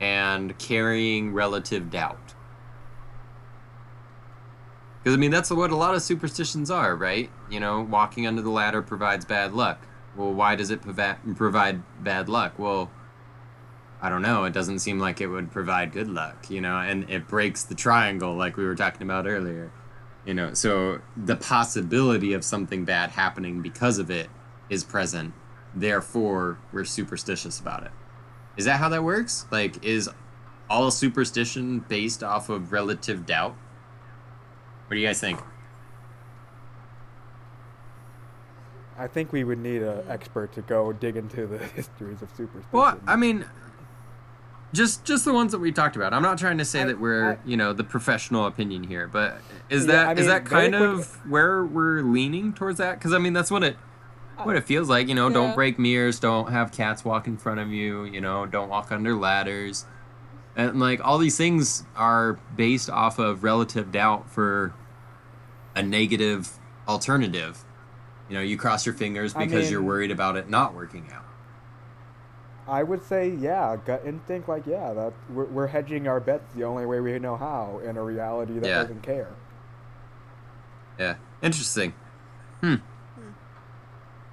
and 0.00 0.58
carrying 0.58 1.32
relative 1.32 1.90
doubt? 1.90 2.34
Because 5.02 5.16
I 5.16 5.18
mean, 5.18 5.30
that's 5.30 5.50
what 5.50 5.70
a 5.70 5.76
lot 5.76 5.94
of 5.94 6.02
superstitions 6.02 6.70
are, 6.70 6.94
right? 6.94 7.30
You 7.50 7.58
know, 7.60 7.80
walking 7.80 8.26
under 8.26 8.42
the 8.42 8.50
ladder 8.50 8.82
provides 8.82 9.24
bad 9.24 9.52
luck. 9.52 9.86
well, 10.16 10.32
why 10.32 10.54
does 10.54 10.70
it 10.70 10.82
provide 10.82 11.16
provide 11.36 11.82
bad 12.04 12.28
luck? 12.28 12.58
Well, 12.58 12.90
I 14.00 14.08
don't 14.08 14.22
know. 14.22 14.44
It 14.44 14.52
doesn't 14.52 14.80
seem 14.80 14.98
like 14.98 15.20
it 15.20 15.28
would 15.28 15.50
provide 15.50 15.92
good 15.92 16.08
luck, 16.08 16.50
you 16.50 16.60
know, 16.60 16.76
and 16.76 17.08
it 17.08 17.28
breaks 17.28 17.62
the 17.64 17.74
triangle 17.74 18.34
like 18.34 18.56
we 18.56 18.64
were 18.64 18.74
talking 18.74 19.02
about 19.02 19.26
earlier. 19.26 19.72
You 20.24 20.34
know, 20.34 20.54
so 20.54 21.00
the 21.16 21.36
possibility 21.36 22.32
of 22.32 22.44
something 22.44 22.84
bad 22.84 23.10
happening 23.10 23.60
because 23.60 23.98
of 23.98 24.10
it 24.10 24.28
is 24.70 24.84
present. 24.84 25.34
Therefore, 25.74 26.58
we're 26.72 26.84
superstitious 26.84 27.58
about 27.60 27.84
it. 27.84 27.90
Is 28.56 28.64
that 28.66 28.78
how 28.78 28.88
that 28.90 29.02
works? 29.04 29.46
Like, 29.50 29.82
is 29.84 30.10
all 30.68 30.90
superstition 30.90 31.80
based 31.80 32.22
off 32.22 32.48
of 32.48 32.72
relative 32.72 33.24
doubt? 33.26 33.56
What 34.86 34.94
do 34.94 35.00
you 35.00 35.06
guys 35.06 35.20
think? 35.20 35.40
I 38.98 39.06
think 39.06 39.32
we 39.32 39.42
would 39.42 39.58
need 39.58 39.82
an 39.82 40.04
expert 40.08 40.52
to 40.52 40.62
go 40.62 40.92
dig 40.92 41.16
into 41.16 41.46
the 41.46 41.58
histories 41.74 42.20
of 42.22 42.28
superstition. 42.36 42.68
Well, 42.72 43.00
I 43.06 43.16
mean, 43.16 43.46
just 44.74 45.04
just 45.04 45.24
the 45.24 45.32
ones 45.32 45.52
that 45.52 45.58
we 45.58 45.72
talked 45.72 45.96
about. 45.96 46.12
I'm 46.12 46.22
not 46.22 46.38
trying 46.38 46.58
to 46.58 46.64
say 46.64 46.82
I- 46.82 46.86
that 46.86 47.00
we're 47.00 47.32
I- 47.32 47.38
you 47.44 47.56
know 47.56 47.72
the 47.72 47.84
professional 47.84 48.46
opinion 48.46 48.84
here, 48.84 49.08
but 49.08 49.38
is 49.70 49.86
Yeah, 49.86 49.92
that 49.92 50.06
I 50.08 50.20
is 50.20 50.26
that 50.26 50.44
kind 50.44 50.74
quick- 50.74 50.82
of 50.88 51.30
where 51.30 51.64
we're 51.64 52.02
leaning 52.02 52.52
towards 52.52 52.78
that? 52.78 52.98
Because 52.98 53.12
I 53.14 53.18
mean, 53.18 53.32
that's 53.32 53.50
what 53.50 53.64
it 53.64 53.76
what 54.42 54.56
it 54.56 54.64
feels 54.64 54.88
like. 54.88 55.08
You 55.08 55.14
know, 55.14 55.28
Yeah. 55.28 55.34
don't 55.34 55.54
break 55.54 55.78
mirrors, 55.78 56.18
don't 56.20 56.50
have 56.50 56.72
cats 56.72 57.04
walk 57.04 57.26
in 57.26 57.36
front 57.36 57.60
of 57.60 57.68
you. 57.68 58.04
You 58.04 58.20
know, 58.20 58.46
don't 58.46 58.68
walk 58.68 58.90
under 58.92 59.14
ladders, 59.14 59.86
and 60.56 60.78
like 60.80 61.00
all 61.04 61.18
these 61.18 61.36
things 61.36 61.84
are 61.96 62.38
based 62.56 62.90
off 62.90 63.18
of 63.18 63.44
relative 63.44 63.92
doubt 63.92 64.28
for 64.28 64.72
a 65.74 65.82
negative 65.82 66.50
alternative. 66.88 67.64
You 68.28 68.36
know, 68.36 68.42
you 68.42 68.56
cross 68.56 68.86
your 68.86 68.94
fingers 68.94 69.34
I 69.36 69.44
because 69.44 69.70
you're 69.70 69.82
worried 69.82 70.10
about 70.10 70.36
it 70.36 70.48
not 70.48 70.74
working 70.74 71.10
out. 71.12 71.24
I 72.68 72.82
would 72.84 73.02
say, 73.02 73.28
yeah, 73.28 73.76
gut 73.84 74.02
instinct, 74.06 74.48
like, 74.48 74.66
yeah, 74.66 74.92
that 74.94 75.12
we're, 75.28 75.46
we're 75.46 75.66
hedging 75.66 76.06
our 76.06 76.20
bets 76.20 76.44
the 76.54 76.62
only 76.62 76.86
way 76.86 77.00
we 77.00 77.18
know 77.18 77.36
how 77.36 77.80
in 77.84 77.96
a 77.96 78.02
reality 78.02 78.54
that 78.60 78.66
Yeah. 78.68 78.82
doesn't 78.82 79.02
care. 79.02 79.28
Yeah. 80.98 81.16
Interesting. 81.42 81.92
Hmm. 82.60 82.76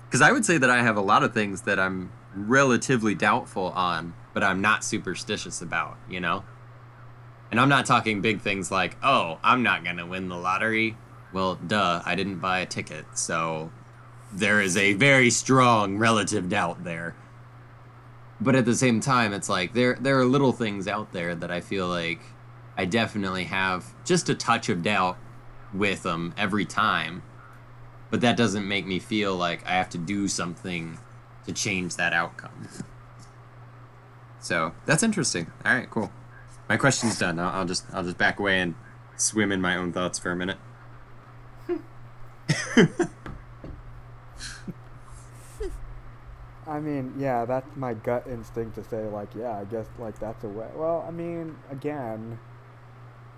Because 0.09 0.21
I 0.21 0.31
would 0.31 0.43
say 0.43 0.57
that 0.57 0.71
I 0.71 0.81
have 0.81 0.97
a 0.97 1.01
lot 1.01 1.21
of 1.21 1.35
things 1.35 1.61
that 1.61 1.79
I'm 1.79 2.11
relatively 2.33 3.13
doubtful 3.13 3.67
on, 3.75 4.15
but 4.33 4.43
I'm 4.43 4.59
not 4.59 4.83
superstitious 4.83 5.61
about, 5.61 5.97
you 6.09 6.19
know? 6.19 6.43
And 7.51 7.59
I'm 7.59 7.69
not 7.69 7.85
talking 7.85 8.19
big 8.19 8.41
things 8.41 8.71
like, 8.71 8.97
oh, 9.03 9.37
I'm 9.43 9.61
not 9.61 9.83
going 9.83 9.97
to 9.97 10.05
win 10.07 10.27
the 10.27 10.35
lottery. 10.35 10.97
Well, 11.31 11.55
duh, 11.55 12.01
I 12.05 12.15
didn't 12.15 12.39
buy 12.39 12.59
a 12.59 12.65
ticket. 12.65 13.05
So 13.13 13.71
there 14.33 14.61
is 14.61 14.75
a 14.75 14.93
very 14.93 15.29
strong 15.29 15.97
relative 15.97 16.49
doubt 16.49 16.83
there. 16.83 17.15
But 18.41 18.55
at 18.55 18.65
the 18.65 18.75
same 18.75 19.01
time, 19.01 19.33
it's 19.33 19.49
like 19.49 19.73
there 19.73 19.97
there 19.99 20.17
are 20.19 20.25
little 20.25 20.53
things 20.53 20.87
out 20.87 21.11
there 21.11 21.35
that 21.35 21.51
I 21.51 21.59
feel 21.61 21.87
like 21.87 22.21
I 22.77 22.85
definitely 22.85 23.43
have 23.45 23.85
just 24.05 24.29
a 24.29 24.35
touch 24.35 24.69
of 24.69 24.81
doubt 24.81 25.17
with 25.73 26.03
them 26.03 26.33
every 26.37 26.65
time. 26.65 27.21
But 28.09 28.21
that 28.21 28.35
doesn't 28.37 28.67
make 28.67 28.85
me 28.87 28.99
feel 28.99 29.35
like 29.35 29.65
I 29.65 29.71
have 29.71 29.89
to 29.91 29.97
do 29.97 30.27
something 30.27 30.97
to 31.45 31.53
change 31.53 31.95
that 31.97 32.13
outcome. 32.13 32.67
So 34.39 34.73
that's 34.85 35.03
interesting. 35.03 35.51
All 35.65 35.73
right, 35.73 35.89
cool. 35.89 36.11
My 36.67 36.77
question's 36.77 37.19
done. 37.19 37.39
I'll, 37.39 37.49
I'll 37.49 37.65
just 37.65 37.85
I'll 37.93 38.03
just 38.03 38.17
back 38.17 38.39
away 38.39 38.59
and 38.59 38.75
swim 39.17 39.51
in 39.51 39.61
my 39.61 39.75
own 39.75 39.91
thoughts 39.91 40.17
for 40.17 40.31
a 40.31 40.35
minute. 40.35 40.57
I 46.67 46.79
mean, 46.79 47.15
yeah, 47.17 47.45
that's 47.45 47.75
my 47.75 47.95
gut 47.95 48.27
instinct 48.27 48.75
to 48.75 48.83
say, 48.83 49.05
like, 49.07 49.29
yeah, 49.35 49.59
I 49.59 49.65
guess, 49.65 49.87
like, 49.97 50.19
that's 50.19 50.43
a 50.43 50.47
way. 50.47 50.67
Well, 50.75 51.03
I 51.07 51.09
mean, 51.09 51.55
again, 51.71 52.37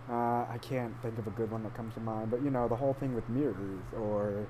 uh, 0.09 0.45
I 0.49 0.59
can't 0.61 0.93
think 1.01 1.17
of 1.17 1.27
a 1.27 1.31
good 1.31 1.49
one 1.49 1.63
that 1.63 1.73
comes 1.73 1.93
to 1.93 2.01
mind, 2.01 2.29
but, 2.29 2.43
you 2.43 2.49
know, 2.49 2.67
the 2.67 2.75
whole 2.75 2.93
thing 2.93 3.15
with 3.15 3.29
mirrors, 3.29 3.79
or, 3.97 4.45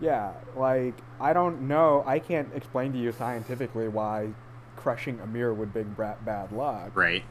yeah, 0.00 0.32
like, 0.56 0.94
I 1.20 1.32
don't 1.32 1.62
know, 1.62 2.02
I 2.06 2.18
can't 2.18 2.48
explain 2.54 2.92
to 2.92 2.98
you 2.98 3.12
scientifically 3.12 3.88
why 3.88 4.28
crushing 4.76 5.18
a 5.20 5.26
mirror 5.26 5.54
would 5.54 5.72
bring 5.72 5.88
bra- 5.90 6.16
bad 6.24 6.52
luck. 6.52 6.90
Right. 6.94 7.24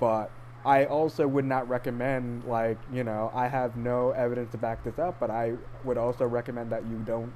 but 0.00 0.30
I 0.64 0.86
also 0.86 1.28
would 1.28 1.44
not 1.44 1.68
recommend 1.68 2.42
like 2.44 2.76
you 2.92 3.04
know 3.04 3.30
I 3.32 3.46
have 3.46 3.76
no 3.76 4.10
evidence 4.10 4.50
to 4.50 4.58
back 4.58 4.82
this 4.82 4.98
up, 4.98 5.20
but 5.20 5.30
I 5.30 5.54
would 5.84 5.96
also 5.96 6.24
recommend 6.26 6.72
that 6.72 6.84
you 6.86 6.96
don't 7.06 7.32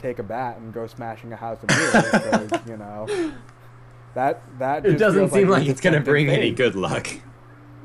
take 0.00 0.18
a 0.18 0.22
bat 0.22 0.56
and 0.56 0.72
go 0.72 0.86
smashing 0.86 1.32
a 1.34 1.36
house 1.36 1.58
of 1.62 1.68
mirrors 1.68 1.92
because 2.50 2.66
you 2.66 2.78
know 2.78 3.06
that 4.14 4.40
that 4.58 4.86
It 4.86 4.96
doesn't 4.98 5.30
seem 5.30 5.40
you're 5.42 5.50
like 5.50 5.68
it's 5.68 5.82
gonna 5.82 5.96
tempting 5.96 6.12
bring 6.12 6.28
any 6.30 6.50
good 6.50 6.74
luck. 6.74 7.08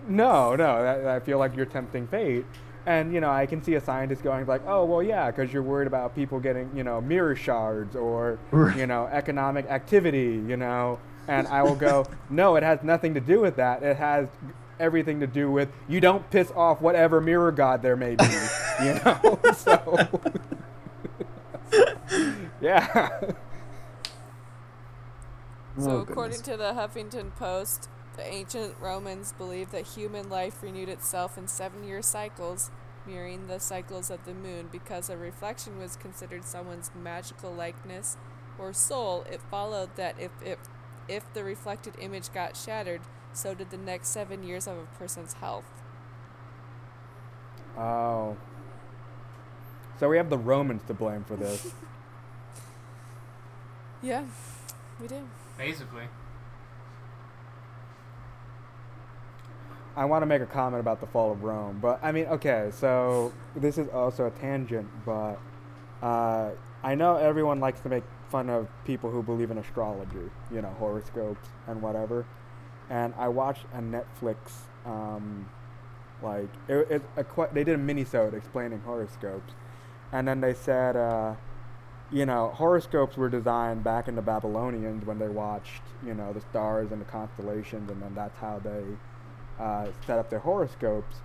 No, 0.08 0.56
no, 0.56 0.82
that, 0.82 1.06
I 1.06 1.20
feel 1.20 1.38
like 1.38 1.54
you're 1.58 1.66
tempting 1.66 2.08
fate. 2.08 2.46
And 2.88 3.14
you 3.14 3.20
know, 3.20 3.30
I 3.30 3.46
can 3.46 3.62
see 3.62 3.76
a 3.76 3.82
scientist 3.82 4.24
going 4.24 4.46
like, 4.48 4.62
"Oh, 4.66 4.86
well, 4.86 5.04
yeah, 5.04 5.30
because 5.30 5.52
you're 5.52 5.62
worried 5.62 5.88
about 5.88 6.16
people 6.16 6.40
getting, 6.40 6.72
you 6.74 6.86
know, 6.86 7.02
mirror 7.02 7.36
shards 7.36 7.98
or, 7.98 8.40
you 8.78 8.88
know, 8.88 9.08
economic 9.12 9.66
activity, 9.66 10.42
you 10.48 10.56
know." 10.56 10.98
And 11.28 11.50
I 11.50 11.64
will 11.64 11.76
go, 11.76 12.06
"No, 12.30 12.56
it 12.56 12.64
has 12.64 12.82
nothing 12.84 13.14
to 13.16 13.20
do 13.20 13.42
with 13.42 13.58
that. 13.58 13.84
It 13.84 13.98
has 13.98 14.30
everything 14.80 15.20
to 15.20 15.28
do 15.28 15.52
with 15.52 15.68
you 15.90 16.00
don't 16.00 16.30
piss 16.30 16.50
off 16.56 16.80
whatever 16.80 17.20
mirror 17.20 17.52
god 17.52 17.82
there 17.82 17.98
may 17.98 18.16
be, 18.16 18.24
you 18.82 18.94
know." 19.04 19.38
so, 19.54 20.08
yeah. 22.62 23.10
So, 25.78 25.92
Oh, 25.92 26.00
according 26.00 26.42
to 26.44 26.56
the 26.56 26.72
Huffington 26.72 27.36
Post, 27.36 27.90
the 28.18 28.26
ancient 28.26 28.76
Romans 28.82 29.34
believed 29.38 29.72
that 29.72 29.88
human 29.88 30.30
life 30.30 30.62
renewed 30.62 30.90
itself 30.90 31.38
in 31.38 31.48
seven 31.48 31.84
year 31.88 32.02
cycles, 32.02 32.72
mirroring 33.06 33.48
the 33.48 33.60
cycles 33.60 34.10
of 34.10 34.26
the 34.26 34.34
moon. 34.34 34.70
Because 34.72 35.10
a 35.10 35.16
reflection 35.16 35.78
was 35.78 35.96
considered 35.96 36.44
someone's 36.44 36.92
magical 37.02 37.54
likeness 37.54 38.18
or 38.60 38.74
soul, 38.74 39.24
it 39.32 39.40
followed 39.52 39.96
that 39.96 40.16
if, 40.20 40.32
if, 40.44 40.58
if 41.08 41.32
the 41.34 41.44
reflected 41.44 41.94
image 42.00 42.34
got 42.34 42.58
shattered, 42.58 43.02
so 43.34 43.54
did 43.54 43.70
the 43.70 43.78
next 43.78 44.10
seven 44.10 44.44
years 44.44 44.68
of 44.68 44.78
a 44.78 44.86
person's 44.98 45.34
health. 45.34 45.66
Oh. 47.78 48.36
So 50.00 50.10
we 50.10 50.18
have 50.18 50.32
the 50.32 50.38
Romans 50.38 50.82
to 50.88 50.94
blame 50.94 51.24
for 51.24 51.36
this. 51.36 51.72
Yeah, 54.02 54.26
we 55.02 55.08
do. 55.08 55.28
Basically. 55.58 56.04
I 59.98 60.06
want 60.06 60.22
to 60.22 60.28
make 60.28 60.44
a 60.44 60.46
comment 60.46 60.80
about 60.80 61.02
the 61.02 61.08
fall 61.08 61.32
of 61.32 61.44
Rome, 61.44 61.80
but 61.82 62.00
I 62.04 62.12
mean, 62.12 62.28
okay, 62.28 62.70
so 62.72 63.34
this 63.56 63.80
is 63.80 63.90
also 63.90 64.28
a 64.28 64.30
tangent, 64.30 64.88
but 65.04 65.40
uh, 66.04 66.52
I 66.84 66.94
know 66.94 67.16
everyone 67.16 67.60
likes 67.60 67.80
to 67.82 67.90
make 67.90 68.04
fun 68.30 68.48
of 68.48 68.68
people 68.86 69.10
who 69.10 69.24
believe 69.24 69.50
in 69.50 69.58
astrology, 69.58 70.30
you 70.52 70.62
know, 70.62 70.70
horoscopes 70.78 71.50
and 71.66 71.82
whatever. 71.82 72.28
And 72.92 73.16
I 73.18 73.28
watched 73.30 73.66
a 73.74 73.80
Netflix, 73.80 74.38
um, 74.86 75.50
like, 76.22 76.50
it, 76.68 76.92
it, 76.92 77.02
a, 77.18 77.26
they 77.52 77.64
did 77.64 77.74
a 77.74 77.80
mini-sode 77.80 78.36
explaining 78.36 78.82
horoscopes, 78.82 79.54
and 80.12 80.28
then 80.28 80.42
they 80.42 80.54
said, 80.54 80.96
uh, 80.96 81.34
you 82.12 82.28
know, 82.28 82.50
horoscopes 82.50 83.18
were 83.18 83.30
designed 83.30 83.84
back 83.84 84.08
in 84.08 84.16
the 84.16 84.22
Babylonians 84.22 85.08
when 85.08 85.18
they 85.18 85.28
watched, 85.28 85.82
you 86.06 86.14
know, 86.14 86.34
the 86.34 86.42
stars 86.42 86.92
and 86.92 87.02
the 87.02 87.06
constellations, 87.06 87.90
and 87.90 88.00
then 88.00 88.14
that's 88.14 88.38
how 88.38 88.60
they 88.60 88.84
uh, 89.60 89.88
set 90.06 90.20
up 90.20 90.30
their 90.30 90.40
horoscopes. 90.40 91.18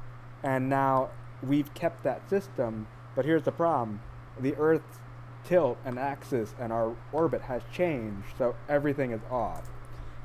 And 0.42 0.68
now 0.68 1.10
we've 1.42 1.72
kept 1.74 2.02
that 2.04 2.28
system, 2.28 2.86
but 3.14 3.24
here's 3.24 3.44
the 3.44 3.52
problem: 3.52 4.00
the 4.40 4.54
Earth's 4.56 4.98
tilt 5.44 5.78
and 5.84 5.98
axis 5.98 6.54
and 6.58 6.72
our 6.72 6.94
orbit 7.12 7.42
has 7.42 7.62
changed, 7.72 8.28
so 8.38 8.54
everything 8.68 9.12
is 9.12 9.20
off. 9.30 9.68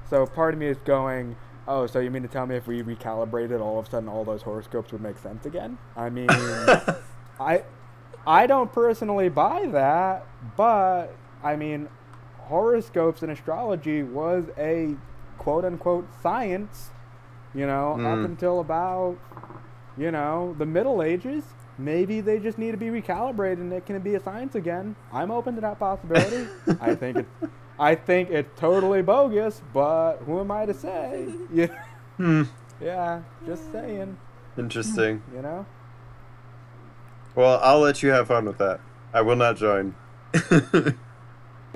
So 0.09 0.25
part 0.25 0.53
of 0.53 0.59
me 0.59 0.67
is 0.67 0.77
going, 0.85 1.35
oh, 1.67 1.87
so 1.87 1.99
you 1.99 2.09
mean 2.09 2.21
to 2.21 2.27
tell 2.27 2.45
me 2.45 2.55
if 2.55 2.67
we 2.67 2.81
recalibrated, 2.81 3.59
all 3.59 3.79
of 3.79 3.87
a 3.87 3.89
sudden 3.89 4.07
all 4.09 4.23
those 4.23 4.41
horoscopes 4.41 4.91
would 4.91 5.01
make 5.01 5.17
sense 5.17 5.45
again? 5.45 5.77
I 5.95 6.09
mean, 6.11 6.29
I, 6.29 7.63
I 8.25 8.47
don't 8.47 8.71
personally 8.71 9.29
buy 9.29 9.67
that, 9.67 10.25
but 10.55 11.07
I 11.43 11.55
mean, 11.55 11.89
horoscopes 12.39 13.21
and 13.21 13.31
astrology 13.31 14.03
was 14.03 14.45
a 14.57 14.95
quote 15.37 15.65
unquote 15.65 16.07
science, 16.21 16.91
you 17.53 17.65
know, 17.67 17.93
up 17.93 17.97
Mm. 18.19 18.25
until 18.25 18.59
about, 18.59 19.17
you 19.97 20.11
know, 20.11 20.55
the 20.57 20.65
Middle 20.65 21.01
Ages. 21.01 21.43
Maybe 21.79 22.21
they 22.21 22.39
just 22.39 22.57
need 22.57 22.71
to 22.71 22.77
be 22.77 22.87
recalibrated 22.87 23.59
and 23.61 23.71
it 23.71 23.85
can 23.85 23.99
be 24.01 24.15
a 24.15 24.19
science 24.19 24.55
again. 24.55 24.95
I'm 25.13 25.29
open 25.29 25.53
to 25.55 25.61
that 25.61 25.77
possibility. 25.79 26.47
I 26.81 26.95
think 26.95 27.17
it, 27.19 27.25
I 27.77 27.93
think 27.93 28.31
it's 28.31 28.49
totally 28.59 29.03
bogus, 29.03 29.61
but 29.73 30.17
who 30.25 30.39
am 30.39 30.49
I 30.51 30.65
to 30.65 30.73
say? 30.73 31.27
Yeah, 31.53 31.67
Hmm. 32.17 32.43
yeah, 32.81 33.21
just 33.45 33.71
saying, 33.71 34.17
Interesting. 34.57 35.21
you 35.35 35.41
know. 35.43 35.65
Well, 37.35 37.59
I'll 37.61 37.79
let 37.79 38.01
you 38.01 38.09
have 38.09 38.27
fun 38.27 38.45
with 38.45 38.57
that. 38.57 38.79
I 39.13 39.21
will 39.21 39.35
not 39.35 39.55
join. 39.57 39.93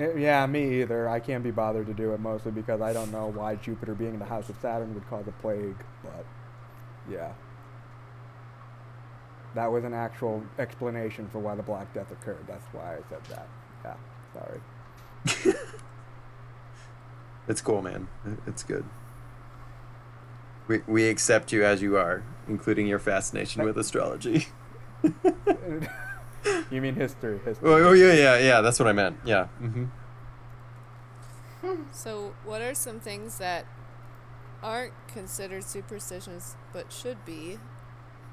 Eh, 0.02 0.18
Yeah, 0.18 0.46
me 0.46 0.80
either. 0.82 1.08
I 1.08 1.20
can't 1.20 1.44
be 1.44 1.50
bothered 1.50 1.86
to 1.86 1.94
do 1.94 2.12
it 2.12 2.20
mostly 2.20 2.50
because 2.52 2.80
I 2.80 2.92
don't 2.92 3.12
know 3.12 3.28
why 3.28 3.54
Jupiter 3.56 3.94
being 3.94 4.14
in 4.14 4.18
the 4.18 4.24
house 4.26 4.48
of 4.48 4.56
Saturn 4.60 4.94
would 4.94 5.08
cause 5.08 5.26
a 5.28 5.32
plague, 5.32 5.76
but 6.02 6.26
yeah. 7.10 7.32
That 9.54 9.70
was 9.70 9.84
an 9.84 9.94
actual 9.94 10.42
explanation 10.58 11.28
for 11.30 11.38
why 11.38 11.54
the 11.54 11.62
Black 11.62 11.92
Death 11.94 12.10
occurred. 12.10 12.44
That's 12.48 12.64
why 12.72 12.94
I 12.94 12.98
said 13.08 13.24
that. 13.28 13.48
Yeah, 13.84 13.96
sorry. 14.32 15.54
It's 17.48 17.60
cool, 17.60 17.82
man. 17.82 18.06
It's 18.46 18.62
good. 18.62 18.84
We 20.68 20.82
we 20.86 21.08
accept 21.08 21.52
you 21.52 21.64
as 21.64 21.82
you 21.82 21.96
are, 21.96 22.22
including 22.48 22.86
your 22.86 23.00
fascination 23.00 23.64
with 23.64 23.76
astrology. 23.76 24.46
you 26.70 26.80
mean 26.80 26.94
history? 26.94 27.40
History. 27.44 27.68
oh, 27.68 27.88
oh 27.88 27.92
yeah, 27.92 28.12
yeah, 28.12 28.38
yeah. 28.38 28.60
That's 28.60 28.78
what 28.78 28.88
I 28.88 28.92
meant. 28.92 29.16
Yeah. 29.24 29.46
hmm 29.58 29.84
So, 31.92 32.34
what 32.44 32.60
are 32.60 32.74
some 32.74 32.98
things 33.00 33.38
that 33.38 33.66
aren't 34.62 34.92
considered 35.08 35.64
superstitions 35.64 36.56
but 36.72 36.92
should 36.92 37.24
be? 37.24 37.58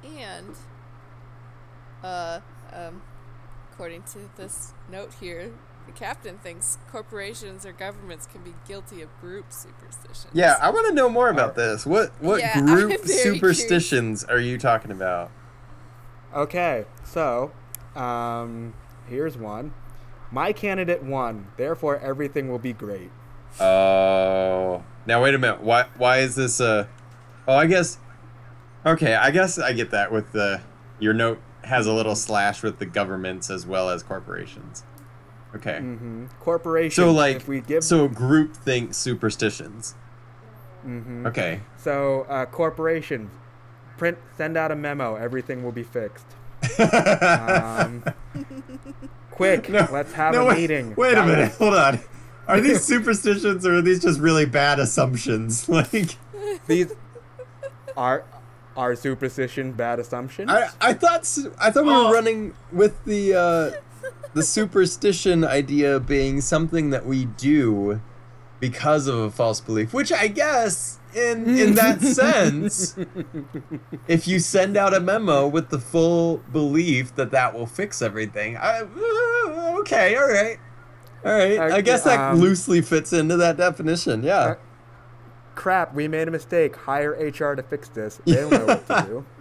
And, 0.04 0.56
uh, 2.04 2.40
um, 2.74 3.02
according 3.72 4.04
to 4.04 4.30
this 4.38 4.74
note 4.90 5.14
here, 5.20 5.52
the 5.86 5.92
captain 5.92 6.38
thinks 6.38 6.78
corporations 6.92 7.66
or 7.66 7.72
governments 7.72 8.28
can 8.28 8.42
be 8.44 8.54
guilty 8.68 9.02
of 9.02 9.10
group 9.20 9.52
superstitions. 9.52 10.28
Yeah, 10.34 10.56
I 10.62 10.70
want 10.70 10.88
to 10.88 10.94
know 10.94 11.10
more 11.10 11.30
about 11.30 11.56
this. 11.56 11.86
What 11.86 12.12
what 12.22 12.40
Yeah, 12.40 12.62
group 12.66 12.90
very 12.90 13.04
superstitions 13.06 14.24
are 14.24 14.40
you 14.40 14.58
talking 14.58 14.92
about? 14.92 15.32
Okay, 16.36 16.86
so 17.04 17.52
um, 18.00 18.74
here's 19.08 19.38
one. 19.38 19.74
My 20.32 20.54
candidate 20.54 21.04
won, 21.04 21.48
therefore 21.58 22.00
everything 22.00 22.50
will 22.50 22.60
be 22.60 22.74
great. 22.74 23.12
Oh, 23.60 24.84
now 25.06 25.24
wait 25.24 25.34
a 25.34 25.40
minute. 25.40 25.62
Why 25.62 25.86
why 25.98 26.20
is 26.20 26.36
this 26.36 26.60
a? 26.60 26.88
Oh, 27.48 27.56
I 27.56 27.66
guess. 27.66 27.98
Okay, 28.86 29.16
I 29.16 29.32
guess 29.32 29.58
I 29.60 29.74
get 29.74 29.92
that 29.92 30.12
with 30.12 30.32
the 30.32 30.62
your 31.00 31.14
note 31.14 31.40
has 31.64 31.88
a 31.88 31.94
little 31.94 32.16
slash 32.16 32.64
with 32.64 32.80
the 32.80 32.86
governments 32.86 33.50
as 33.50 33.66
well 33.66 33.90
as 33.90 34.04
corporations. 34.04 34.84
Okay. 35.56 35.80
hmm 35.80 36.26
Corporations. 36.40 36.96
So 36.96 37.12
like 37.12 37.38
if 37.38 37.48
we 37.48 37.62
give 37.62 37.84
so 37.84 38.08
group 38.08 38.56
think 38.56 38.94
superstitions. 38.94 39.96
hmm 40.84 41.26
Okay. 41.26 41.62
So 41.78 42.22
uh, 42.30 42.46
corporations, 42.46 43.32
print, 43.98 44.18
send 44.38 44.58
out 44.58 44.72
a 44.72 44.76
memo. 44.76 45.16
Everything 45.16 45.64
will 45.64 45.72
be 45.72 45.84
fixed. 45.84 46.28
Um, 46.80 48.04
quick, 49.32 49.70
No, 49.70 49.88
let's 49.92 50.14
have 50.14 50.34
no, 50.34 50.42
a 50.44 50.48
wait, 50.50 50.58
meeting. 50.62 50.96
Wait 50.96 51.18
a 51.18 51.26
minute. 51.26 51.52
Hold 51.54 51.74
on. 51.76 52.00
Are 52.48 52.60
these 52.60 52.84
superstitions 52.92 53.66
or 53.66 53.76
are 53.76 53.82
these 53.82 54.02
just 54.02 54.20
really 54.20 54.46
bad 54.46 54.80
assumptions? 54.80 55.68
Like 55.70 56.18
These 56.68 56.94
are 57.98 58.24
are 58.78 58.96
superstition 58.96 59.74
bad 59.74 60.00
assumptions. 60.00 60.50
I, 60.50 60.70
I 60.80 60.94
thought 60.94 61.28
I 61.60 61.70
thought 61.72 61.84
we 61.86 61.92
Oh. 61.92 62.08
were 62.08 62.14
running 62.14 62.54
with 62.72 63.04
the 63.06 63.34
uh, 63.34 63.72
the 64.34 64.44
superstition 64.44 65.44
idea 65.44 66.00
being 66.00 66.40
something 66.42 66.92
that 66.92 67.06
we 67.06 67.26
do 67.26 68.00
because 68.60 69.08
of 69.08 69.18
a 69.18 69.32
false 69.32 69.60
belief, 69.60 69.94
which 69.94 70.12
I 70.12 70.28
guess 70.28 70.99
in 71.16 71.58
in 71.60 71.76
that 71.76 72.02
sense, 72.20 72.96
if 74.08 74.28
you 74.28 74.40
send 74.40 74.78
out 74.78 74.94
a 74.94 75.00
memo 75.00 75.48
with 75.48 75.70
the 75.70 75.80
full 75.80 76.38
belief 76.52 77.16
that 77.16 77.32
that 77.32 77.54
will 77.54 77.66
fix 77.68 78.02
everything, 78.02 78.58
I, 78.58 78.82
uh, 78.82 79.78
okay, 79.80 80.16
all 80.16 80.28
right, 80.28 80.58
all 81.26 81.32
right. 81.34 81.60
I 81.60 81.78
Uh, 81.78 81.82
guess 81.82 82.04
that 82.04 82.20
um, 82.20 82.40
loosely 82.40 82.82
fits 82.82 83.12
into 83.14 83.38
that 83.38 83.58
definition. 83.58 84.24
Yeah. 84.24 84.38
Uh, 84.40 84.56
Crap, 85.56 85.94
we 85.94 86.08
made 86.08 86.28
a 86.28 86.32
mistake. 86.32 86.76
Hire 86.76 87.12
HR 87.12 87.56
to 87.56 87.64
fix 87.64 87.90
this. 87.90 88.22
They 88.26 88.36
don't 88.36 88.52
know 88.52 88.66
what 88.66 88.88
to 88.88 89.04
do. 89.08 89.26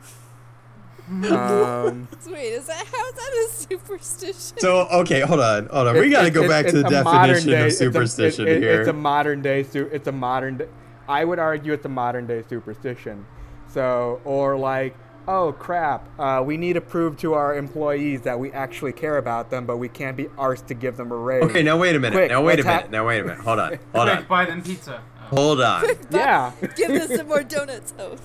Um, 1.11 2.07
Wait, 2.29 2.49
is 2.53 2.66
that 2.66 2.85
how 2.87 3.09
is 3.09 3.14
that 3.14 3.49
a 3.49 3.53
superstition? 3.55 4.59
So 4.59 4.87
okay, 5.01 5.21
hold 5.21 5.41
on, 5.41 5.64
hold 5.69 5.89
on. 5.89 5.97
we 5.99 6.11
got 6.11 6.25
to 6.25 6.31
go 6.31 6.43
it's- 6.43 6.62
back 6.64 6.71
to 6.71 6.83
the 6.83 6.89
definition 6.89 7.51
day- 7.51 7.61
of 7.62 7.66
it's 7.69 7.81
a- 7.81 7.85
it- 7.85 7.93
superstition 7.93 8.47
here. 8.47 8.81
It's 8.81 8.89
a 8.91 8.93
modern 8.93 9.41
day. 9.41 9.62
Su- 9.62 9.89
it's 9.91 10.07
a 10.07 10.12
modern. 10.12 10.59
Day, 10.59 10.66
I 11.09 11.24
would 11.24 11.38
argue 11.38 11.72
it's 11.72 11.84
a 11.86 11.88
modern 11.88 12.26
day 12.26 12.44
superstition. 12.48 13.26
So, 13.66 14.20
or 14.24 14.56
like, 14.56 14.94
oh 15.26 15.52
crap, 15.52 16.09
uh, 16.18 16.42
we 16.44 16.56
need 16.56 16.74
to 16.74 16.80
prove 16.80 17.16
to 17.18 17.34
our 17.34 17.54
employees 17.56 18.22
that 18.22 18.38
we 18.38 18.52
actually 18.52 18.92
care 18.92 19.16
about 19.18 19.50
them, 19.50 19.66
but 19.66 19.78
we 19.78 19.88
can't 19.88 20.16
be 20.16 20.24
arsed 20.24 20.66
to 20.66 20.74
give 20.74 20.96
them 20.96 21.11
a 21.11 21.16
raise. 21.16 21.44
Okay, 21.44 21.62
now 21.62 21.76
wait 21.78 21.96
a 21.96 21.98
minute. 21.98 22.16
Quick, 22.16 22.30
now 22.30 22.42
wait 22.42 22.61
a 22.61 22.62
let's 22.62 22.66
ha- 22.68 22.76
minute. 22.76 22.90
now 22.90 23.06
wait 23.06 23.20
a 23.20 23.24
minute. 23.24 23.40
Hold 23.40 23.59
on. 23.59 23.68
Hold 23.94 24.09
Quick, 24.09 24.18
on. 24.18 24.26
buy 24.26 24.44
them 24.44 24.62
pizza. 24.62 25.02
Oh. 25.30 25.36
Hold 25.36 25.61
on. 25.61 25.84
Yeah. 26.11 26.52
Give 26.76 26.90
us 26.90 27.14
some 27.16 27.28
more 27.28 27.42
donuts. 27.42 27.92
Oh. 27.98 28.16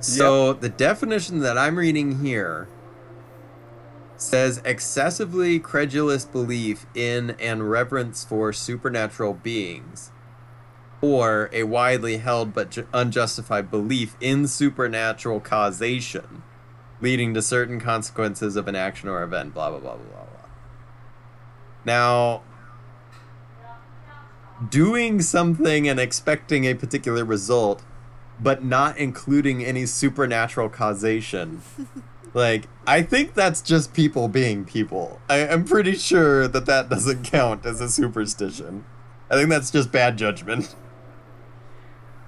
So 0.00 0.52
the 0.52 0.68
definition 0.68 1.40
that 1.40 1.56
I'm 1.56 1.76
reading 1.76 2.24
here 2.24 2.68
says 4.16 4.60
excessively 4.64 5.58
credulous 5.58 6.24
belief 6.24 6.86
in 6.94 7.30
and 7.38 7.70
reverence 7.70 8.24
for 8.24 8.52
supernatural 8.52 9.34
beings 9.34 10.10
or 11.00 11.50
a 11.52 11.62
widely 11.64 12.18
held 12.18 12.54
but 12.54 12.70
ju- 12.70 12.86
unjustified 12.92 13.70
belief 13.70 14.16
in 14.20 14.46
supernatural 14.46 15.40
causation 15.40 16.42
leading 17.00 17.34
to 17.34 17.42
certain 17.42 17.78
consequences 17.78 18.56
of 18.56 18.66
an 18.68 18.74
action 18.74 19.08
or 19.08 19.22
event 19.22 19.52
blah 19.52 19.70
blah 19.70 19.78
blah 19.78 19.96
blah 19.96 20.04
blah 20.04 20.50
now 21.84 22.42
doing 24.70 25.20
something 25.20 25.88
and 25.88 26.00
expecting 26.00 26.64
a 26.64 26.74
particular 26.74 27.24
result 27.24 27.82
but 28.40 28.64
not 28.64 28.96
including 28.98 29.64
any 29.64 29.86
supernatural 29.86 30.68
causation. 30.68 31.62
like, 32.34 32.68
I 32.86 33.02
think 33.02 33.34
that's 33.34 33.62
just 33.62 33.94
people 33.94 34.28
being 34.28 34.64
people. 34.64 35.20
I, 35.28 35.46
I'm 35.48 35.64
pretty 35.64 35.94
sure 35.94 36.46
that 36.48 36.66
that 36.66 36.88
doesn't 36.88 37.24
count 37.30 37.64
as 37.64 37.80
a 37.80 37.88
superstition. 37.88 38.84
I 39.30 39.34
think 39.34 39.48
that's 39.48 39.70
just 39.70 39.90
bad 39.90 40.16
judgment. 40.16 40.74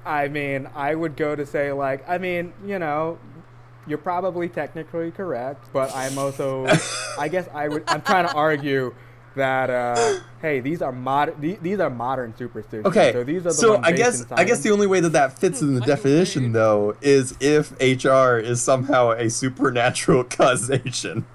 I 0.08 0.28
mean, 0.28 0.68
I 0.74 0.94
would 0.94 1.16
go 1.16 1.36
to 1.36 1.44
say 1.44 1.70
like, 1.70 2.08
I 2.08 2.16
mean, 2.16 2.54
you 2.64 2.78
know, 2.78 3.18
you're 3.86 3.98
probably 3.98 4.48
technically 4.48 5.10
correct, 5.10 5.66
but 5.70 5.94
I'm 5.94 6.16
also, 6.16 6.66
I 7.18 7.28
guess 7.28 7.46
I 7.52 7.68
would, 7.68 7.84
I'm 7.86 8.00
trying 8.00 8.26
to 8.26 8.34
argue 8.34 8.94
that, 9.36 9.68
uh, 9.68 10.20
hey, 10.40 10.60
these 10.60 10.80
are 10.80 10.92
modern, 10.92 11.38
these, 11.38 11.58
these 11.60 11.78
are 11.78 11.90
modern 11.90 12.34
superstitions. 12.34 12.86
Okay, 12.86 13.12
so 13.12 13.22
these 13.22 13.42
are 13.42 13.50
the 13.50 13.52
so 13.52 13.76
I 13.82 13.92
guess 13.92 14.24
I 14.32 14.44
guess 14.44 14.62
the 14.62 14.70
only 14.70 14.86
way 14.86 15.00
that 15.00 15.12
that 15.12 15.38
fits 15.38 15.60
in 15.60 15.74
the 15.74 15.82
definition, 15.82 16.52
though, 16.52 16.96
is 17.02 17.36
if 17.38 17.72
HR 17.78 18.38
is 18.38 18.62
somehow 18.62 19.10
a 19.10 19.28
supernatural 19.28 20.24
causation. 20.30 21.26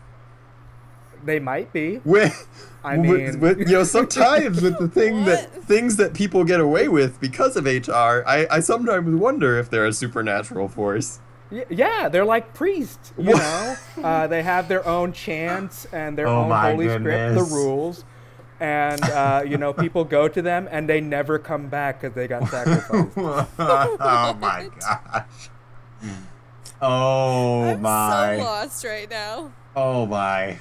they 1.24 1.40
might 1.40 1.72
be. 1.72 2.02
With, 2.04 2.48
I 2.84 2.98
mean- 2.98 3.40
with, 3.40 3.60
you 3.60 3.66
know, 3.68 3.84
sometimes 3.84 4.62
with 4.62 4.78
the 4.78 4.88
thing 5.00 5.24
that 5.26 5.64
things 5.64 5.96
that 5.98 6.14
people 6.14 6.44
get 6.44 6.60
away 6.60 6.88
with 6.90 7.20
because 7.22 7.56
of 7.56 7.66
HR, 7.66 8.24
I, 8.28 8.48
I 8.52 8.60
sometimes 8.60 9.16
wonder 9.16 9.58
if 9.58 9.70
they're 9.70 9.86
a 9.86 9.94
supernatural 9.94 10.68
force. 10.68 11.20
Yeah, 11.70 12.10
they're 12.10 12.26
like 12.26 12.54
priests, 12.54 13.14
you 13.18 13.32
What? 13.32 13.38
know. 13.38 13.76
Uh, 14.04 14.28
they 14.28 14.42
have 14.44 14.68
their 14.68 14.86
own 14.88 15.14
chants 15.14 15.86
and 15.94 16.18
their 16.18 16.28
Oh 16.28 16.42
own 16.42 16.50
my 16.50 16.72
holy 16.72 16.90
script, 16.90 17.36
the 17.36 17.44
rules, 17.44 18.04
and 18.60 19.02
uh, 19.04 19.44
you 19.46 19.58
know, 19.58 19.72
people 19.72 20.04
go 20.04 20.28
to 20.28 20.42
them 20.42 20.68
and 20.72 20.90
they 20.90 21.00
never 21.00 21.38
come 21.38 21.68
back 21.68 22.02
because 22.02 22.16
they 22.16 22.28
got 22.28 22.48
sacrificed. 22.50 23.16
oh 23.18 24.38
my 24.40 24.70
gosh. 24.80 25.50
Oh 26.86 27.78
my. 27.78 28.34
I'm 28.34 28.40
so 28.40 28.44
lost 28.44 28.84
right 28.84 29.10
now. 29.10 29.54
Oh 29.76 30.06
my. 30.06 30.58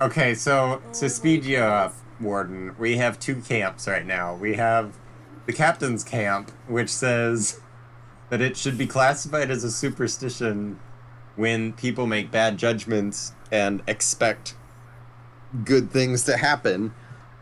Okay, 0.00 0.34
so 0.34 0.80
to 0.94 1.10
speed 1.10 1.44
you 1.44 1.58
up. 1.58 1.94
Warden, 2.20 2.74
we 2.78 2.96
have 2.96 3.18
two 3.18 3.36
camps 3.36 3.86
right 3.86 4.04
now. 4.04 4.34
We 4.34 4.54
have 4.54 4.98
the 5.46 5.52
captain's 5.52 6.04
camp, 6.04 6.50
which 6.68 6.88
says 6.90 7.60
that 8.30 8.40
it 8.40 8.56
should 8.56 8.78
be 8.78 8.86
classified 8.86 9.50
as 9.50 9.64
a 9.64 9.70
superstition 9.70 10.78
when 11.36 11.72
people 11.72 12.06
make 12.06 12.30
bad 12.30 12.56
judgments 12.58 13.32
and 13.50 13.82
expect 13.86 14.54
good 15.64 15.90
things 15.90 16.24
to 16.24 16.36
happen 16.36 16.94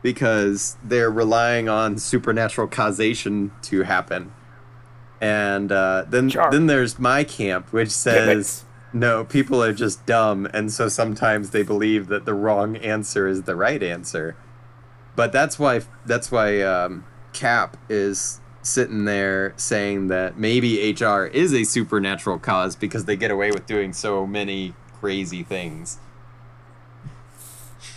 because 0.02 0.76
they're 0.82 1.11
relying 1.11 1.68
on 1.68 1.98
supernatural 1.98 2.66
causation 2.66 3.52
to 3.62 3.82
happen. 3.82 4.32
And 5.20 5.70
uh, 5.72 6.06
then 6.09 6.30
Char. 6.30 6.50
then 6.50 6.66
there's 6.66 6.98
my 6.98 7.24
camp, 7.24 7.72
which 7.72 7.90
says 7.90 8.64
no, 8.93 9.24
people 9.24 9.62
are 9.62 9.72
just 9.72 10.07
dumb, 10.07 10.47
and 10.53 10.72
so 10.72 10.89
sometimes 10.89 11.51
they 11.51 11.62
believe 11.62 12.09
that 12.09 12.24
the 12.24 12.34
wrong 12.34 12.76
answer 12.76 13.28
is 13.28 13.43
the 13.43 13.55
right 13.55 13.82
answer. 13.82 14.36
But 15.14 15.32
that's 15.32 15.59
why 15.59 15.82
that's 16.07 16.30
why 16.30 16.62
um, 16.62 17.05
Cap 17.32 17.76
is 17.89 18.41
sitting 18.62 19.05
there 19.05 19.55
saying 19.57 20.09
that 20.09 20.39
maybe 20.39 20.93
HR 20.93 21.24
is 21.24 21.53
a 21.55 21.64
supernatural 21.64 22.39
cause 22.39 22.76
because 22.76 23.05
they 23.05 23.16
get 23.16 23.30
away 23.30 23.51
with 23.51 23.66
doing 23.66 23.93
so 23.93 24.26
many 24.26 24.74
crazy 25.01 25.43
things. 25.43 25.99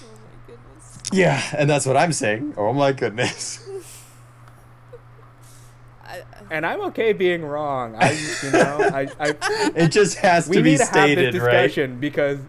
Oh 0.01 0.05
my 0.05 0.47
goodness. 0.47 0.99
Yeah, 1.11 1.43
and 1.57 1.69
that's 1.69 1.85
what 1.85 1.97
I'm 1.97 2.13
saying. 2.13 2.53
Oh 2.57 2.73
my 2.73 2.91
goodness. 2.91 3.67
And 6.51 6.65
I'm 6.65 6.81
okay 6.81 7.13
being 7.13 7.43
wrong. 7.43 7.95
I, 7.97 8.11
you 8.43 8.51
know, 8.51 8.89
I, 8.93 9.07
I 9.19 9.35
It 9.75 9.87
just 9.87 10.17
has 10.17 10.45
to 10.45 10.51
be 10.51 10.57
we 10.57 10.63
need 10.63 10.77
to 10.79 10.83
have 10.83 10.93
stated, 10.93 11.33
this 11.33 11.41
right? 11.41 11.63
discussion 11.63 11.99
because 11.99 12.39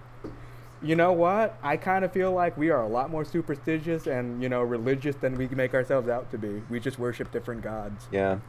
you 0.82 0.96
know 0.96 1.12
what? 1.12 1.56
I 1.62 1.76
kind 1.76 2.04
of 2.04 2.12
feel 2.12 2.32
like 2.32 2.58
we 2.58 2.70
are 2.70 2.82
a 2.82 2.88
lot 2.88 3.10
more 3.10 3.24
superstitious 3.24 4.08
and 4.08 4.42
you 4.42 4.48
know 4.48 4.60
religious 4.62 5.14
than 5.16 5.36
we 5.36 5.46
make 5.48 5.72
ourselves 5.72 6.08
out 6.08 6.30
to 6.32 6.38
be. 6.38 6.62
We 6.68 6.80
just 6.80 6.98
worship 6.98 7.30
different 7.30 7.62
gods. 7.62 8.08
Yeah. 8.10 8.40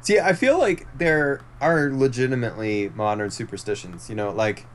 See, 0.00 0.18
I 0.18 0.32
feel 0.32 0.58
like 0.58 0.86
there 0.98 1.40
are 1.60 1.90
legitimately 1.90 2.90
modern 2.94 3.30
superstitions. 3.30 4.08
You 4.10 4.16
know, 4.16 4.30
like 4.30 4.66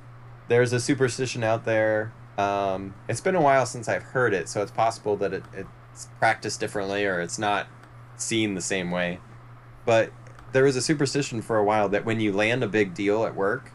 there's 0.48 0.72
a 0.72 0.80
superstition 0.80 1.44
out 1.44 1.66
there. 1.66 2.14
Um, 2.38 2.96
it's 3.10 3.22
been 3.22 3.36
a 3.36 3.42
while 3.42 3.66
since 3.66 3.90
I've 3.90 4.04
heard 4.04 4.34
it, 4.34 4.48
so 4.48 4.62
it's 4.62 4.72
possible 4.72 5.18
that 5.18 5.34
it, 5.34 5.44
it's 5.54 6.08
practiced 6.18 6.62
differently 6.62 7.06
or 7.06 7.20
it's 7.20 7.38
not 7.38 7.68
seen 8.16 8.56
the 8.56 8.62
same 8.62 8.90
way. 8.92 9.20
But 9.86 10.12
there 10.52 10.64
was 10.64 10.76
a 10.76 10.82
superstition 10.82 11.42
for 11.42 11.58
a 11.58 11.64
while 11.64 11.90
that 11.90 12.06
when 12.06 12.20
you 12.20 12.32
land 12.32 12.64
a 12.64 12.68
big 12.68 12.94
deal 12.94 13.26
at 13.26 13.36
work, 13.36 13.72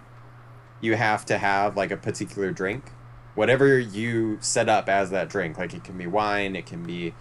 you 0.81 0.97
have 0.97 1.25
to 1.27 1.39
have 1.39 1.77
like 1.77 1.91
a 1.91 1.97
particular 1.97 2.51
drink, 2.51 2.93
whatever 3.35 3.79
you 3.79 4.39
set 4.41 4.69
up 4.69 4.89
as 4.89 5.11
that 5.11 5.29
drink. 5.29 5.59
Like 5.59 5.75
it 5.75 5.85
can 5.85 5.97
be 5.97 6.07
wine, 6.07 6.55
it 6.55 6.67
can 6.67 6.85
be 6.85 7.15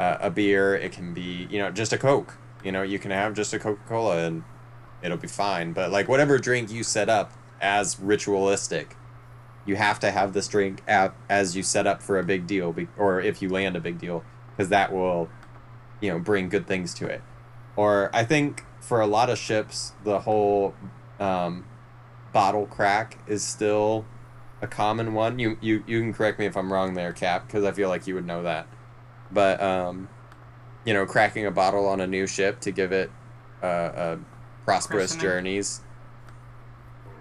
uh, 0.00 0.18
a 0.20 0.30
beer, 0.30 0.74
it 0.74 0.92
can 0.92 1.12
be 1.12 1.46
you 1.50 1.58
know 1.58 1.70
just 1.70 1.92
a 1.92 1.98
Coke. 1.98 2.36
You 2.64 2.72
know, 2.72 2.82
you 2.82 2.98
can 2.98 3.10
have 3.10 3.34
just 3.34 3.52
a 3.52 3.58
Coca 3.58 3.82
Cola 3.88 4.24
and 4.24 4.44
it'll 5.02 5.18
be 5.18 5.28
fine. 5.28 5.72
But 5.72 5.90
like 5.90 6.08
whatever 6.08 6.38
drink 6.38 6.70
you 6.70 6.84
set 6.84 7.08
up 7.08 7.32
as 7.60 7.98
ritualistic, 8.00 8.96
you 9.66 9.76
have 9.76 10.00
to 10.00 10.10
have 10.10 10.32
this 10.32 10.48
drink 10.48 10.82
at, 10.86 11.14
as 11.28 11.56
you 11.56 11.62
set 11.62 11.86
up 11.86 12.02
for 12.02 12.18
a 12.18 12.24
big 12.24 12.46
deal, 12.46 12.72
be, 12.72 12.88
or 12.96 13.20
if 13.20 13.42
you 13.42 13.48
land 13.48 13.76
a 13.76 13.80
big 13.80 13.98
deal, 13.98 14.24
because 14.50 14.68
that 14.70 14.92
will, 14.92 15.28
you 16.00 16.10
know, 16.10 16.18
bring 16.18 16.48
good 16.48 16.66
things 16.66 16.94
to 16.94 17.06
it. 17.06 17.22
Or 17.76 18.10
I 18.12 18.24
think 18.24 18.64
for 18.82 19.00
a 19.00 19.06
lot 19.06 19.30
of 19.30 19.38
ships, 19.38 19.92
the 20.02 20.18
whole 20.20 20.74
um, 21.20 21.64
bottle 22.32 22.66
crack 22.66 23.18
is 23.28 23.42
still 23.42 24.04
a 24.60 24.66
common 24.66 25.14
one. 25.14 25.38
You 25.38 25.56
you 25.60 25.84
you 25.86 26.00
can 26.00 26.12
correct 26.12 26.38
me 26.38 26.46
if 26.46 26.56
I'm 26.56 26.70
wrong 26.70 26.94
there, 26.94 27.12
Cap, 27.12 27.46
because 27.46 27.64
I 27.64 27.70
feel 27.70 27.88
like 27.88 28.06
you 28.06 28.14
would 28.16 28.26
know 28.26 28.42
that. 28.42 28.66
But 29.30 29.62
um, 29.62 30.08
you 30.84 30.92
know, 30.92 31.06
cracking 31.06 31.46
a 31.46 31.50
bottle 31.50 31.86
on 31.86 32.00
a 32.00 32.06
new 32.06 32.26
ship 32.26 32.60
to 32.60 32.72
give 32.72 32.92
it 32.92 33.10
uh, 33.62 33.66
uh, 33.66 34.16
prosperous 34.64 35.12
Christening. 35.12 35.22
journeys. 35.22 35.80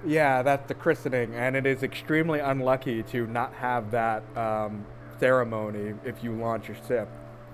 Yeah, 0.04 0.42
that's 0.42 0.68
the 0.68 0.74
christening, 0.74 1.36
and 1.36 1.56
it 1.56 1.68
is 1.68 1.84
extremely 1.84 2.40
unlucky 2.40 3.04
to 3.04 3.28
not 3.28 3.54
have 3.54 3.92
that 3.92 4.24
um, 4.36 4.84
ceremony 5.20 5.94
if 6.04 6.24
you 6.24 6.34
launch 6.34 6.70
your 6.70 6.78
ship. 6.88 7.08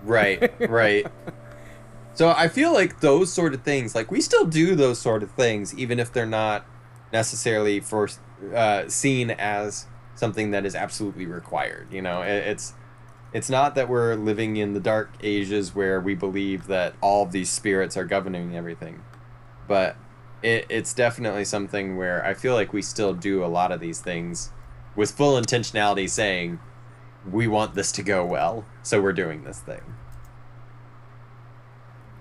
Right, 0.03 0.53
right. 0.69 1.05
So 2.17 2.33
I 2.35 2.47
feel 2.47 2.73
like 2.73 3.01
those 3.01 3.31
sort 3.31 3.53
of 3.53 3.61
things, 3.61 3.93
like 3.93 4.09
we 4.09 4.21
still 4.21 4.45
do 4.45 4.73
those 4.73 4.97
sort 4.97 5.21
of 5.21 5.29
things, 5.33 5.77
even 5.77 5.99
if 5.99 6.11
they're 6.11 6.25
not 6.25 6.65
necessarily 7.13 7.79
for 7.79 8.09
uh, 8.55 8.87
seen 8.87 9.29
as 9.29 9.85
something 10.15 10.49
that 10.49 10.65
is 10.65 10.73
absolutely 10.73 11.27
required. 11.27 11.93
You 11.93 12.01
know, 12.01 12.23
it, 12.23 12.47
it's 12.47 12.73
it's 13.33 13.51
not 13.51 13.75
that 13.75 13.87
we're 13.87 14.15
living 14.15 14.57
in 14.57 14.73
the 14.73 14.79
dark 14.79 15.11
ages 15.21 15.75
where 15.75 16.01
we 16.01 16.15
believe 16.15 16.65
that 16.65 16.95
all 17.01 17.21
of 17.21 17.31
these 17.31 17.51
spirits 17.51 17.95
are 17.95 18.05
governing 18.05 18.55
everything, 18.55 19.03
but 19.67 19.95
it, 20.41 20.65
it's 20.69 20.95
definitely 20.95 21.45
something 21.45 21.97
where 21.97 22.25
I 22.25 22.33
feel 22.33 22.55
like 22.55 22.73
we 22.73 22.81
still 22.81 23.13
do 23.13 23.45
a 23.45 23.45
lot 23.45 23.71
of 23.71 23.79
these 23.79 23.99
things 23.99 24.51
with 24.95 25.11
full 25.11 25.39
intentionality, 25.39 26.09
saying 26.09 26.57
we 27.31 27.47
want 27.47 27.75
this 27.75 27.91
to 27.91 28.01
go 28.01 28.25
well, 28.25 28.65
so 28.81 28.99
we're 28.99 29.13
doing 29.13 29.43
this 29.43 29.59
thing. 29.59 29.81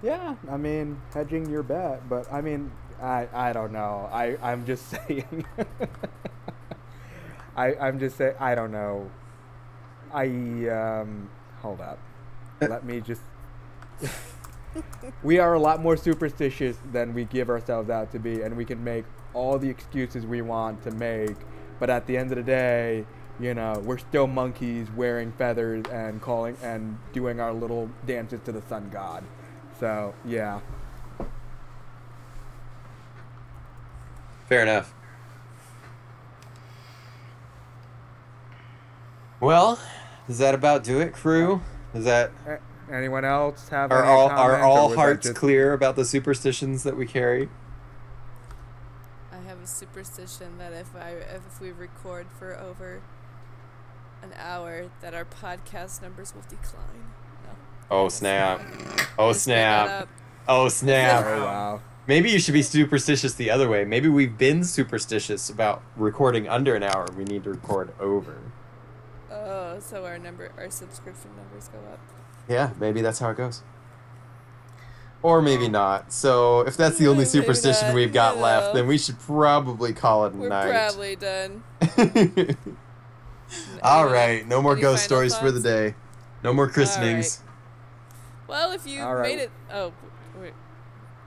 Yeah, 0.07 0.37
I 0.49 0.57
mean, 0.57 1.01
hedging 1.13 1.51
your 1.51 1.65
bet, 1.65 2.09
but 2.09 2.33
I 2.33 2.41
mean, 2.41 2.71
I 3.03 3.27
I 3.35 3.53
don't 3.53 3.73
know. 3.73 4.09
I 4.13 4.37
I'm 4.41 4.65
just 4.65 4.89
saying. 5.09 5.45
I 7.57 7.75
I'm 7.75 7.99
just 7.99 8.17
saying. 8.17 8.37
I 8.39 8.55
don't 8.55 8.71
know. 8.71 9.11
I 10.15 10.27
um 10.69 11.29
hold 11.61 11.81
up. 11.81 11.99
Let 12.61 12.85
me 12.85 13.01
just. 13.01 13.21
we 15.25 15.41
are 15.41 15.55
a 15.55 15.59
lot 15.59 15.83
more 15.83 15.97
superstitious 15.97 16.77
than 16.93 17.13
we 17.13 17.25
give 17.25 17.51
ourselves 17.51 17.91
out 17.91 18.13
to 18.13 18.21
be, 18.21 18.43
and 18.43 18.57
we 18.57 18.65
can 18.65 18.85
make 18.85 19.07
all 19.35 19.59
the 19.59 19.69
excuses 19.69 20.25
we 20.25 20.41
want 20.41 20.85
to 20.85 20.93
make. 20.93 21.37
But 21.81 21.91
at 21.91 22.07
the 22.07 22.17
end 22.17 22.31
of 22.31 22.37
the 22.37 22.45
day, 22.45 23.07
you 23.41 23.55
know, 23.55 23.83
we're 23.85 23.99
still 23.99 24.29
monkeys 24.29 24.87
wearing 24.95 25.33
feathers 25.33 25.85
and 25.91 26.23
calling 26.23 26.57
and 26.63 26.97
doing 27.13 27.41
our 27.41 27.53
little 27.53 27.91
dances 28.07 28.41
to 28.45 28.53
the 28.53 28.63
sun 28.69 28.89
god. 28.93 29.25
So 29.79 30.15
yeah, 30.25 30.61
Fair 34.49 34.63
enough. 34.63 34.95
Well, 39.41 39.79
does 40.29 40.39
that 40.39 40.55
about 40.55 40.85
do 40.85 41.01
it, 41.01 41.13
crew? 41.13 41.61
Is 41.95 42.05
that 42.05 42.31
anyone 42.91 43.25
else 43.25 43.69
have? 43.69 43.91
are 43.91 44.05
any 44.05 44.13
all 44.13 44.29
are 44.31 44.61
all 44.61 44.95
hearts 44.95 45.27
just- 45.27 45.37
clear 45.37 45.73
about 45.73 45.97
the 45.97 46.05
superstitions 46.05 46.85
that 46.85 46.97
we 46.97 47.07
carry? 47.07 47.49
I 49.33 49.39
have 49.49 49.61
a 49.61 49.67
superstition 49.67 50.59
that 50.59 50.73
if 50.73 50.95
I 50.95 51.11
if 51.11 51.61
we 51.61 51.73
record 51.73 52.29
for 52.39 52.57
over 52.57 53.03
an 54.23 54.33
hour, 54.39 54.91
that 55.03 55.13
our 55.13 55.25
podcast 55.25 56.01
numbers 56.03 56.35
will 56.35 56.45
decline. 56.49 57.13
No. 57.91 57.97
Oh 57.97 58.09
snap! 58.09 58.61
Oh 59.19 59.33
Just 59.33 59.49
made 59.51 59.69
that 59.71 59.87
oh, 59.89 59.99
snap! 59.99 60.09
Oh 60.49 60.69
Oh 60.69 60.69
snap! 60.69 61.25
wow. 61.25 61.81
Maybe 62.07 62.31
you 62.31 62.39
should 62.39 62.55
be 62.55 62.63
superstitious 62.63 63.35
the 63.35 63.51
other 63.51 63.69
way. 63.69 63.85
Maybe 63.85 64.09
we've 64.09 64.39
been 64.39 64.63
superstitious 64.63 65.51
about 65.51 65.83
recording 65.97 66.49
under 66.49 66.75
an 66.77 66.85
hour. 66.85 67.07
We 67.17 67.25
need 67.25 67.45
to 67.45 67.51
record 67.51 67.93
over. 67.99 68.39
Oh, 69.31 69.79
so 69.81 70.05
our 70.05 70.19
number, 70.19 70.53
our 70.57 70.71
subscription 70.71 71.31
numbers 71.37 71.69
go 71.69 71.79
up. 71.93 71.99
Yeah, 72.49 72.71
maybe 72.79 73.01
that's 73.03 73.19
how 73.19 73.31
it 73.31 73.37
goes. 73.37 73.63
Or 75.23 75.43
maybe 75.43 75.65
oh. 75.65 75.71
not. 75.71 76.13
So 76.13 76.61
if 76.61 76.77
that's 76.77 76.99
the 76.99 77.09
only 77.09 77.25
Maybe 77.25 77.31
superstition 77.31 77.89
not, 77.89 77.95
we've 77.95 78.13
got 78.13 78.37
you 78.37 78.43
left, 78.43 78.75
then 78.75 78.87
we 78.87 78.99
should 78.99 79.19
probably 79.19 79.93
call 79.93 80.27
it 80.27 80.35
a 80.35 80.37
We're 80.37 80.49
night. 80.49 80.71
probably 80.71 81.17
done. 81.17 81.65
All 83.83 84.05
Any- 84.05 84.13
right, 84.13 84.47
no 84.47 84.63
more 84.63 84.77
ghost 84.77 85.09
final 85.09 85.29
stories 85.29 85.37
for 85.37 85.51
the 85.51 85.61
day. 85.61 85.97
No 86.45 86.53
more 86.53 86.69
christenings. 86.69 87.43
Well, 88.49 88.73
if 88.73 88.87
you 88.87 89.03
All 89.03 89.15
right. 89.15 89.37
made 89.37 89.43
it, 89.43 89.51
oh, 89.73 89.93
wait. 90.41 90.53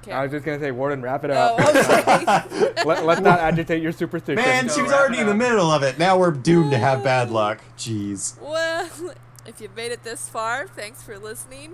Okay. 0.02 0.14
I 0.14 0.24
was 0.24 0.32
just 0.32 0.46
gonna 0.46 0.60
say, 0.60 0.72
Warden, 0.72 1.02
wrap 1.02 1.26
it 1.26 1.32
oh, 1.32 1.34
up. 1.34 1.60
okay. 1.60 2.84
Let, 2.86 3.06
let's 3.06 3.22
not 3.22 3.40
agitate 3.40 3.84
your 3.84 3.92
superstition. 3.92 4.44
Man, 4.44 4.70
she 4.70 4.82
was 4.82 4.94
already 4.94 5.20
in 5.20 5.28
the 5.28 5.36
middle 5.36 5.70
of 5.70 5.84
it. 5.84 6.00
Now 6.00 6.18
we're 6.18 6.32
doomed 6.32 6.72
to 6.72 6.78
have 6.78 7.04
bad 7.04 7.32
luck. 7.32 7.62
Jeez. 7.78 8.40
well, 8.42 8.90
if 9.46 9.60
you've 9.60 9.76
made 9.76 9.92
it 9.92 10.04
this 10.04 10.30
far, 10.30 10.68
thanks 10.68 11.04
for 11.04 11.20
listening. 11.20 11.74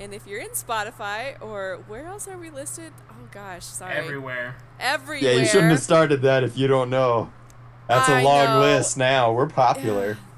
And 0.00 0.12
if 0.12 0.26
you're 0.26 0.40
in 0.40 0.50
Spotify 0.50 1.40
or 1.40 1.84
where 1.86 2.06
else 2.06 2.26
are 2.26 2.36
we 2.36 2.50
listed? 2.50 2.92
Oh 3.10 3.28
gosh, 3.30 3.64
sorry. 3.64 3.94
Everywhere. 3.94 4.56
Everywhere. 4.80 5.32
Yeah, 5.32 5.38
you 5.38 5.46
shouldn't 5.46 5.70
have 5.70 5.80
started 5.80 6.22
that 6.22 6.42
if 6.42 6.58
you 6.58 6.66
don't 6.66 6.90
know. 6.90 7.30
That's 7.86 8.08
a 8.08 8.14
I 8.14 8.22
long 8.22 8.46
know. 8.46 8.60
list 8.60 8.96
now. 8.96 9.32
We're 9.32 9.48
popular. 9.48 10.18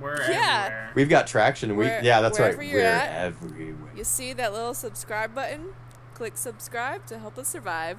We're 0.00 0.16
Yeah. 0.30 0.62
everywhere. 0.66 0.90
We've 0.94 1.08
got 1.08 1.26
traction. 1.26 1.76
We 1.76 1.86
Where- 1.86 2.00
yeah, 2.02 2.20
that's 2.20 2.38
right. 2.40 2.52
you're 2.62 2.80
We're 2.80 2.86
at. 2.86 3.10
everywhere. 3.26 3.92
You 3.94 4.04
see 4.04 4.32
that 4.32 4.52
little 4.52 4.74
subscribe 4.74 5.34
button? 5.34 5.74
Click 6.14 6.36
subscribe 6.36 7.06
to 7.06 7.18
help 7.18 7.38
us 7.38 7.48
survive. 7.48 7.98